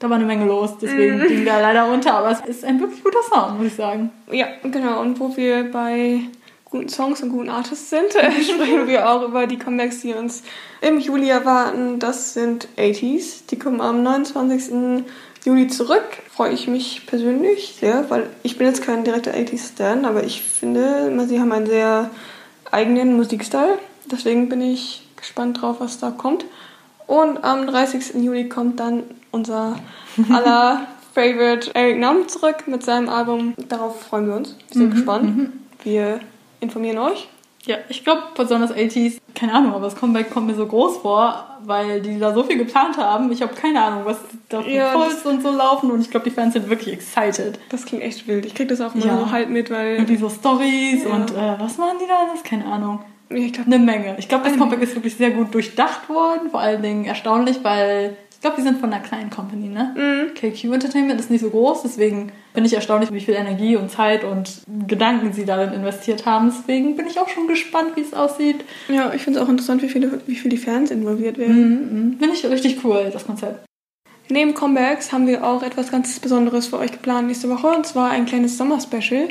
Da 0.01 0.11
war 0.11 0.17
eine 0.17 0.25
Menge 0.25 0.47
los, 0.47 0.77
deswegen 0.83 1.19
mm. 1.19 1.29
ging 1.29 1.45
der 1.45 1.61
leider 1.61 1.89
unter. 1.89 2.15
Aber 2.15 2.33
es 2.33 2.41
ist 2.41 2.65
ein 2.65 2.81
wirklich 2.81 3.05
guter 3.05 3.23
Song, 3.23 3.59
muss 3.59 3.69
ich 3.69 3.75
sagen. 3.75 4.11
Ja, 4.33 4.49
genau. 4.65 5.01
Und 5.01 5.21
wo 5.21 5.37
wir 5.37 5.71
bei 5.71 6.23
guten 6.65 6.89
Songs 6.89 7.23
und 7.23 7.31
guten 7.31 7.49
Artists 7.49 7.91
sind, 7.91 8.11
sprechen 8.13 8.89
wir 8.89 9.09
auch 9.09 9.23
über 9.23 9.47
die 9.47 9.57
Comebacks, 9.57 10.01
die 10.01 10.15
uns 10.15 10.43
im 10.81 10.99
Juli 10.99 11.29
erwarten. 11.29 12.01
Das 12.01 12.35
sind 12.35 12.67
80s. 12.77 13.47
Die 13.51 13.59
kommen 13.59 13.81
am 13.81 14.03
29. 14.03 15.05
Juli 15.45 15.69
zurück. 15.69 16.05
Freue 16.31 16.53
ich 16.53 16.69
mich 16.69 17.07
persönlich 17.07 17.77
sehr, 17.81 18.09
weil 18.11 18.29
ich 18.43 18.59
bin 18.59 18.67
jetzt 18.67 18.83
kein 18.83 19.05
direkter 19.05 19.33
80s-Stan, 19.33 20.05
aber 20.05 20.25
ich 20.25 20.43
finde, 20.43 21.27
sie 21.27 21.41
haben 21.41 21.53
einen 21.53 21.67
sehr 21.67 22.11
eigenen 22.71 23.17
Musikstil. 23.17 23.79
Deswegen 24.11 24.49
bin 24.49 24.61
ich 24.61 25.07
gespannt 25.17 25.61
drauf, 25.61 25.77
was 25.81 25.99
da 25.99 26.11
kommt. 26.11 26.45
Und 27.07 27.45
am 27.45 27.67
30. 27.67 28.15
Juli 28.23 28.49
kommt 28.49 28.81
dann 28.81 29.03
unser 29.31 29.79
aller 30.31 30.87
Favorite 31.15 31.75
Eric 31.75 31.99
Nam 31.99 32.29
zurück 32.29 32.65
mit 32.67 32.83
seinem 32.85 33.09
Album. 33.09 33.55
Darauf 33.69 34.01
freuen 34.01 34.29
wir 34.29 34.37
uns. 34.37 34.57
Wir 34.69 34.75
sind 34.79 34.89
mhm, 34.89 34.91
gespannt. 34.91 35.37
Mhm. 35.37 35.53
Wir 35.83 36.21
informieren 36.61 36.99
euch. 36.99 37.29
Ja, 37.65 37.77
ich 37.89 38.03
glaube 38.03 38.23
besonders 38.37 38.73
80s, 38.73 39.19
keine 39.35 39.55
Ahnung, 39.55 39.75
aber 39.75 39.85
das 39.85 39.95
Comeback 39.95 40.31
kommt 40.31 40.49
mir 40.49 40.55
so 40.55 40.67
groß 40.67 40.99
vor, 40.99 41.59
weil 41.65 42.01
die 42.01 42.19
da 42.19 42.35
so 42.35 42.43
viel 42.43 42.59
geplant 42.59 42.97
haben. 42.97 43.31
Ich 43.31 43.41
habe 43.41 43.55
keine 43.55 43.83
Ahnung, 43.83 44.03
was 44.05 44.19
da 44.49 44.63
für 44.63 44.71
ja, 44.71 44.95
und 44.95 45.43
so 45.43 45.51
laufen 45.51 45.91
und 45.91 46.01
ich 46.01 46.11
glaube, 46.11 46.29
die 46.29 46.35
Fans 46.35 46.55
sind 46.55 46.69
wirklich 46.69 46.93
excited. 46.93 47.59
Das 47.69 47.87
klingt 47.87 48.03
echt 48.03 48.27
wild. 48.27 48.47
Ich 48.47 48.55
krieg 48.55 48.69
das 48.69 48.81
auch 48.81 48.95
immer 48.95 49.07
ja. 49.07 49.19
so 49.19 49.31
halb 49.31 49.49
mit, 49.49 49.71
weil... 49.71 49.99
Und 49.99 50.09
diese 50.09 50.29
Stories 50.29 51.05
ja. 51.05 51.11
und 51.11 51.31
äh, 51.31 51.61
was 51.61 51.79
machen 51.79 51.99
die 52.03 52.09
da 52.09 52.29
alles? 52.29 52.43
Keine 52.43 52.65
Ahnung. 52.67 53.01
Ich 53.29 53.53
glaub, 53.53 53.67
eine 53.67 53.79
Menge. 53.79 54.17
Ich 54.19 54.29
glaube, 54.29 54.49
das 54.49 54.59
Comeback 54.59 54.83
ist 54.83 54.95
wirklich 54.95 55.17
sehr 55.17 55.31
gut 55.31 55.55
durchdacht 55.55 56.09
worden, 56.09 56.51
vor 56.51 56.61
allen 56.61 56.83
Dingen 56.83 57.05
erstaunlich, 57.05 57.61
weil 57.63 58.17
glaube, 58.43 58.57
die 58.59 58.63
sind 58.63 58.79
von 58.79 58.93
einer 58.93 59.03
kleinen 59.03 59.31
Company, 59.31 59.69
ne? 59.69 59.95
Mhm. 59.97 60.35
KQ 60.35 60.65
Entertainment 60.75 61.19
ist 61.19 61.31
nicht 61.31 61.41
so 61.41 61.51
groß, 61.51 61.83
deswegen 61.83 62.33
bin 62.53 62.65
ich 62.65 62.75
erstaunlich, 62.75 63.13
wie 63.13 63.21
viel 63.21 63.35
Energie 63.35 63.77
und 63.77 63.91
Zeit 63.91 64.25
und 64.25 64.63
Gedanken 64.87 65.33
sie 65.33 65.45
darin 65.45 65.73
investiert 65.73 66.27
haben. 66.27 66.53
Deswegen 66.55 66.97
bin 66.97 67.07
ich 67.07 67.19
auch 67.19 67.29
schon 67.29 67.47
gespannt, 67.47 67.93
wie 67.95 68.03
es 68.03 68.13
aussieht. 68.13 68.65
Ja, 68.89 69.13
ich 69.15 69.23
finde 69.23 69.39
es 69.39 69.45
auch 69.45 69.49
interessant, 69.49 69.83
wie 69.83 69.89
viele, 69.89 70.21
wie 70.27 70.35
viele 70.35 70.51
die 70.51 70.59
Fans 70.59 70.91
involviert 70.91 71.39
werden. 71.39 71.57
Mhm, 71.57 72.09
mhm. 72.11 72.19
Finde 72.19 72.35
ich 72.35 72.45
richtig 72.45 72.85
cool, 72.85 73.09
das 73.13 73.27
Konzept. 73.27 73.65
Neben 74.29 74.55
Comebacks 74.55 75.13
haben 75.13 75.27
wir 75.27 75.45
auch 75.45 75.63
etwas 75.63 75.91
ganz 75.91 76.19
Besonderes 76.19 76.67
für 76.67 76.79
euch 76.79 76.93
geplant 76.93 77.29
nächste 77.29 77.49
Woche, 77.49 77.69
und 77.69 77.87
zwar 77.87 78.11
ein 78.11 78.27
kleines 78.27 78.59
Sommer-Special. 78.59 79.29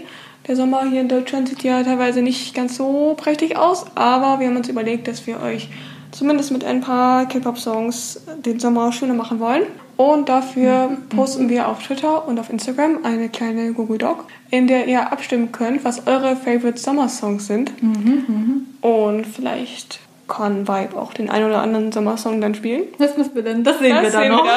Der 0.48 0.56
Sommer 0.56 0.90
hier 0.90 1.02
in 1.02 1.08
Deutschland 1.08 1.50
sieht 1.50 1.64
ja 1.64 1.84
teilweise 1.84 2.22
nicht 2.22 2.56
ganz 2.56 2.78
so 2.78 3.16
prächtig 3.18 3.58
aus, 3.58 3.86
aber 3.96 4.40
wir 4.40 4.48
haben 4.48 4.58
uns 4.58 4.70
überlegt, 4.70 5.08
dass 5.08 5.28
wir 5.28 5.40
euch 5.42 5.70
zumindest 6.12 6.52
mit 6.52 6.64
ein 6.64 6.82
paar 6.82 7.28
K-Pop-Songs 7.28 8.22
den 8.46 8.60
Sommer 8.60 8.92
schöner 8.92 9.14
machen 9.14 9.40
wollen. 9.40 9.64
Und 9.98 10.30
dafür 10.30 10.98
posten 11.16 11.50
wir 11.50 11.68
auf 11.68 11.84
Twitter 11.84 12.28
und 12.28 12.40
auf 12.40 12.50
Instagram 12.50 13.04
eine 13.04 13.30
kleine 13.30 13.72
Google 13.74 14.00
Doc, 14.00 14.26
in 14.50 14.66
der 14.68 14.88
ihr 14.88 15.12
abstimmen 15.12 15.52
könnt, 15.52 15.86
was 15.86 16.08
eure 16.08 16.36
Favorite 16.36 16.80
Sommer-Songs 16.80 17.46
sind. 17.46 17.84
Mhm, 17.84 18.66
mh. 18.82 18.88
Und 18.88 19.28
vielleicht 19.28 20.00
kann 20.28 20.68
Vibe 20.68 20.96
auch 20.96 21.14
den 21.14 21.30
ein 21.30 21.44
oder 21.44 21.62
anderen 21.62 21.92
Sommersong 21.92 22.42
dann 22.42 22.56
spielen. 22.56 22.84
Das 22.98 23.18
müssen 23.18 23.36
wir 23.36 23.44
dann, 23.44 23.64
das 23.64 23.80
sehen 23.80 23.96
das 23.96 24.04
wir 24.04 24.12
dann 24.12 24.22
sehen 24.22 24.32
noch. 24.32 24.46
Wir 24.46 24.52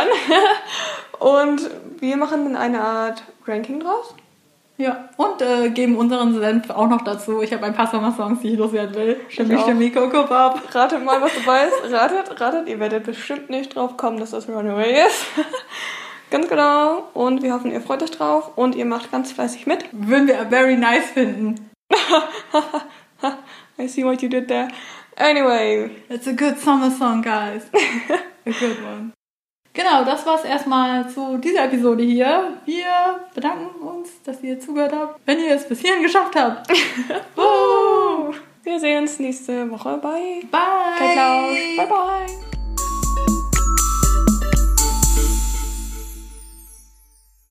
dann. 1.18 1.52
und 1.52 1.70
wir 2.00 2.16
machen 2.16 2.44
dann 2.44 2.56
eine 2.56 2.80
Art 2.80 3.24
Ranking 3.46 3.80
draus. 3.80 4.14
Ja, 4.76 5.08
und 5.16 5.40
äh, 5.40 5.70
geben 5.70 5.96
unseren 5.96 6.34
Senf 6.34 6.68
auch 6.70 6.88
noch 6.88 7.02
dazu. 7.02 7.42
Ich 7.42 7.52
habe 7.52 7.64
ein 7.64 7.74
paar 7.74 7.86
Sommersongs, 7.86 8.40
die 8.40 8.54
ich 8.54 8.58
loswerden 8.58 8.94
will. 8.96 9.20
Stimmi, 9.28 9.56
Stimmi, 9.58 9.90
Coco 9.90 10.24
Bob. 10.26 10.60
Ratet 10.72 11.04
mal, 11.04 11.22
was 11.22 11.32
du 11.32 11.46
weißt. 11.46 11.92
Ratet, 11.92 12.40
ratet. 12.40 12.68
Ihr 12.68 12.80
werdet 12.80 13.04
bestimmt 13.04 13.50
nicht 13.50 13.76
drauf 13.76 13.96
kommen, 13.96 14.18
dass 14.18 14.32
das 14.32 14.48
Runaway 14.48 15.06
ist. 15.06 15.26
Ganz 16.30 16.48
genau. 16.48 17.08
Und 17.14 17.42
wir 17.42 17.54
hoffen, 17.54 17.70
ihr 17.70 17.80
freut 17.80 18.02
euch 18.02 18.10
drauf 18.10 18.50
und 18.56 18.74
ihr 18.74 18.84
macht 18.84 19.12
ganz 19.12 19.30
fleißig 19.30 19.66
mit. 19.66 19.84
Würden 19.92 20.26
wir 20.26 20.46
very 20.50 20.76
nice 20.76 21.04
finden. 21.10 21.70
I 23.78 23.86
see 23.86 24.04
what 24.04 24.20
you 24.22 24.28
did 24.28 24.48
there. 24.48 24.66
Anyway. 25.16 25.90
It's 26.08 26.26
a 26.26 26.32
good 26.32 26.58
summer 26.58 26.90
song, 26.90 27.22
guys. 27.22 27.62
a 28.44 28.50
good 28.50 28.82
one. 28.82 29.12
Genau, 29.74 30.04
das 30.04 30.24
war's 30.24 30.44
erstmal 30.44 31.08
zu 31.10 31.36
dieser 31.38 31.64
Episode 31.64 32.04
hier. 32.04 32.58
Wir 32.64 33.20
bedanken 33.34 33.74
uns, 33.84 34.22
dass 34.22 34.40
ihr 34.40 34.60
zugehört 34.60 34.92
habt. 34.92 35.20
Wenn 35.26 35.40
ihr 35.40 35.56
es 35.56 35.68
bis 35.68 35.80
hierhin 35.80 36.02
geschafft 36.02 36.36
habt. 36.36 36.68
Wir 38.62 38.80
sehen 38.80 39.02
uns 39.02 39.18
nächste 39.18 39.70
Woche 39.70 39.98
bei 40.00 40.40
Bye. 40.50 40.96
Kai 40.96 41.12
Klausch. 41.12 41.76
Bye 41.76 41.86
bye. 41.86 42.53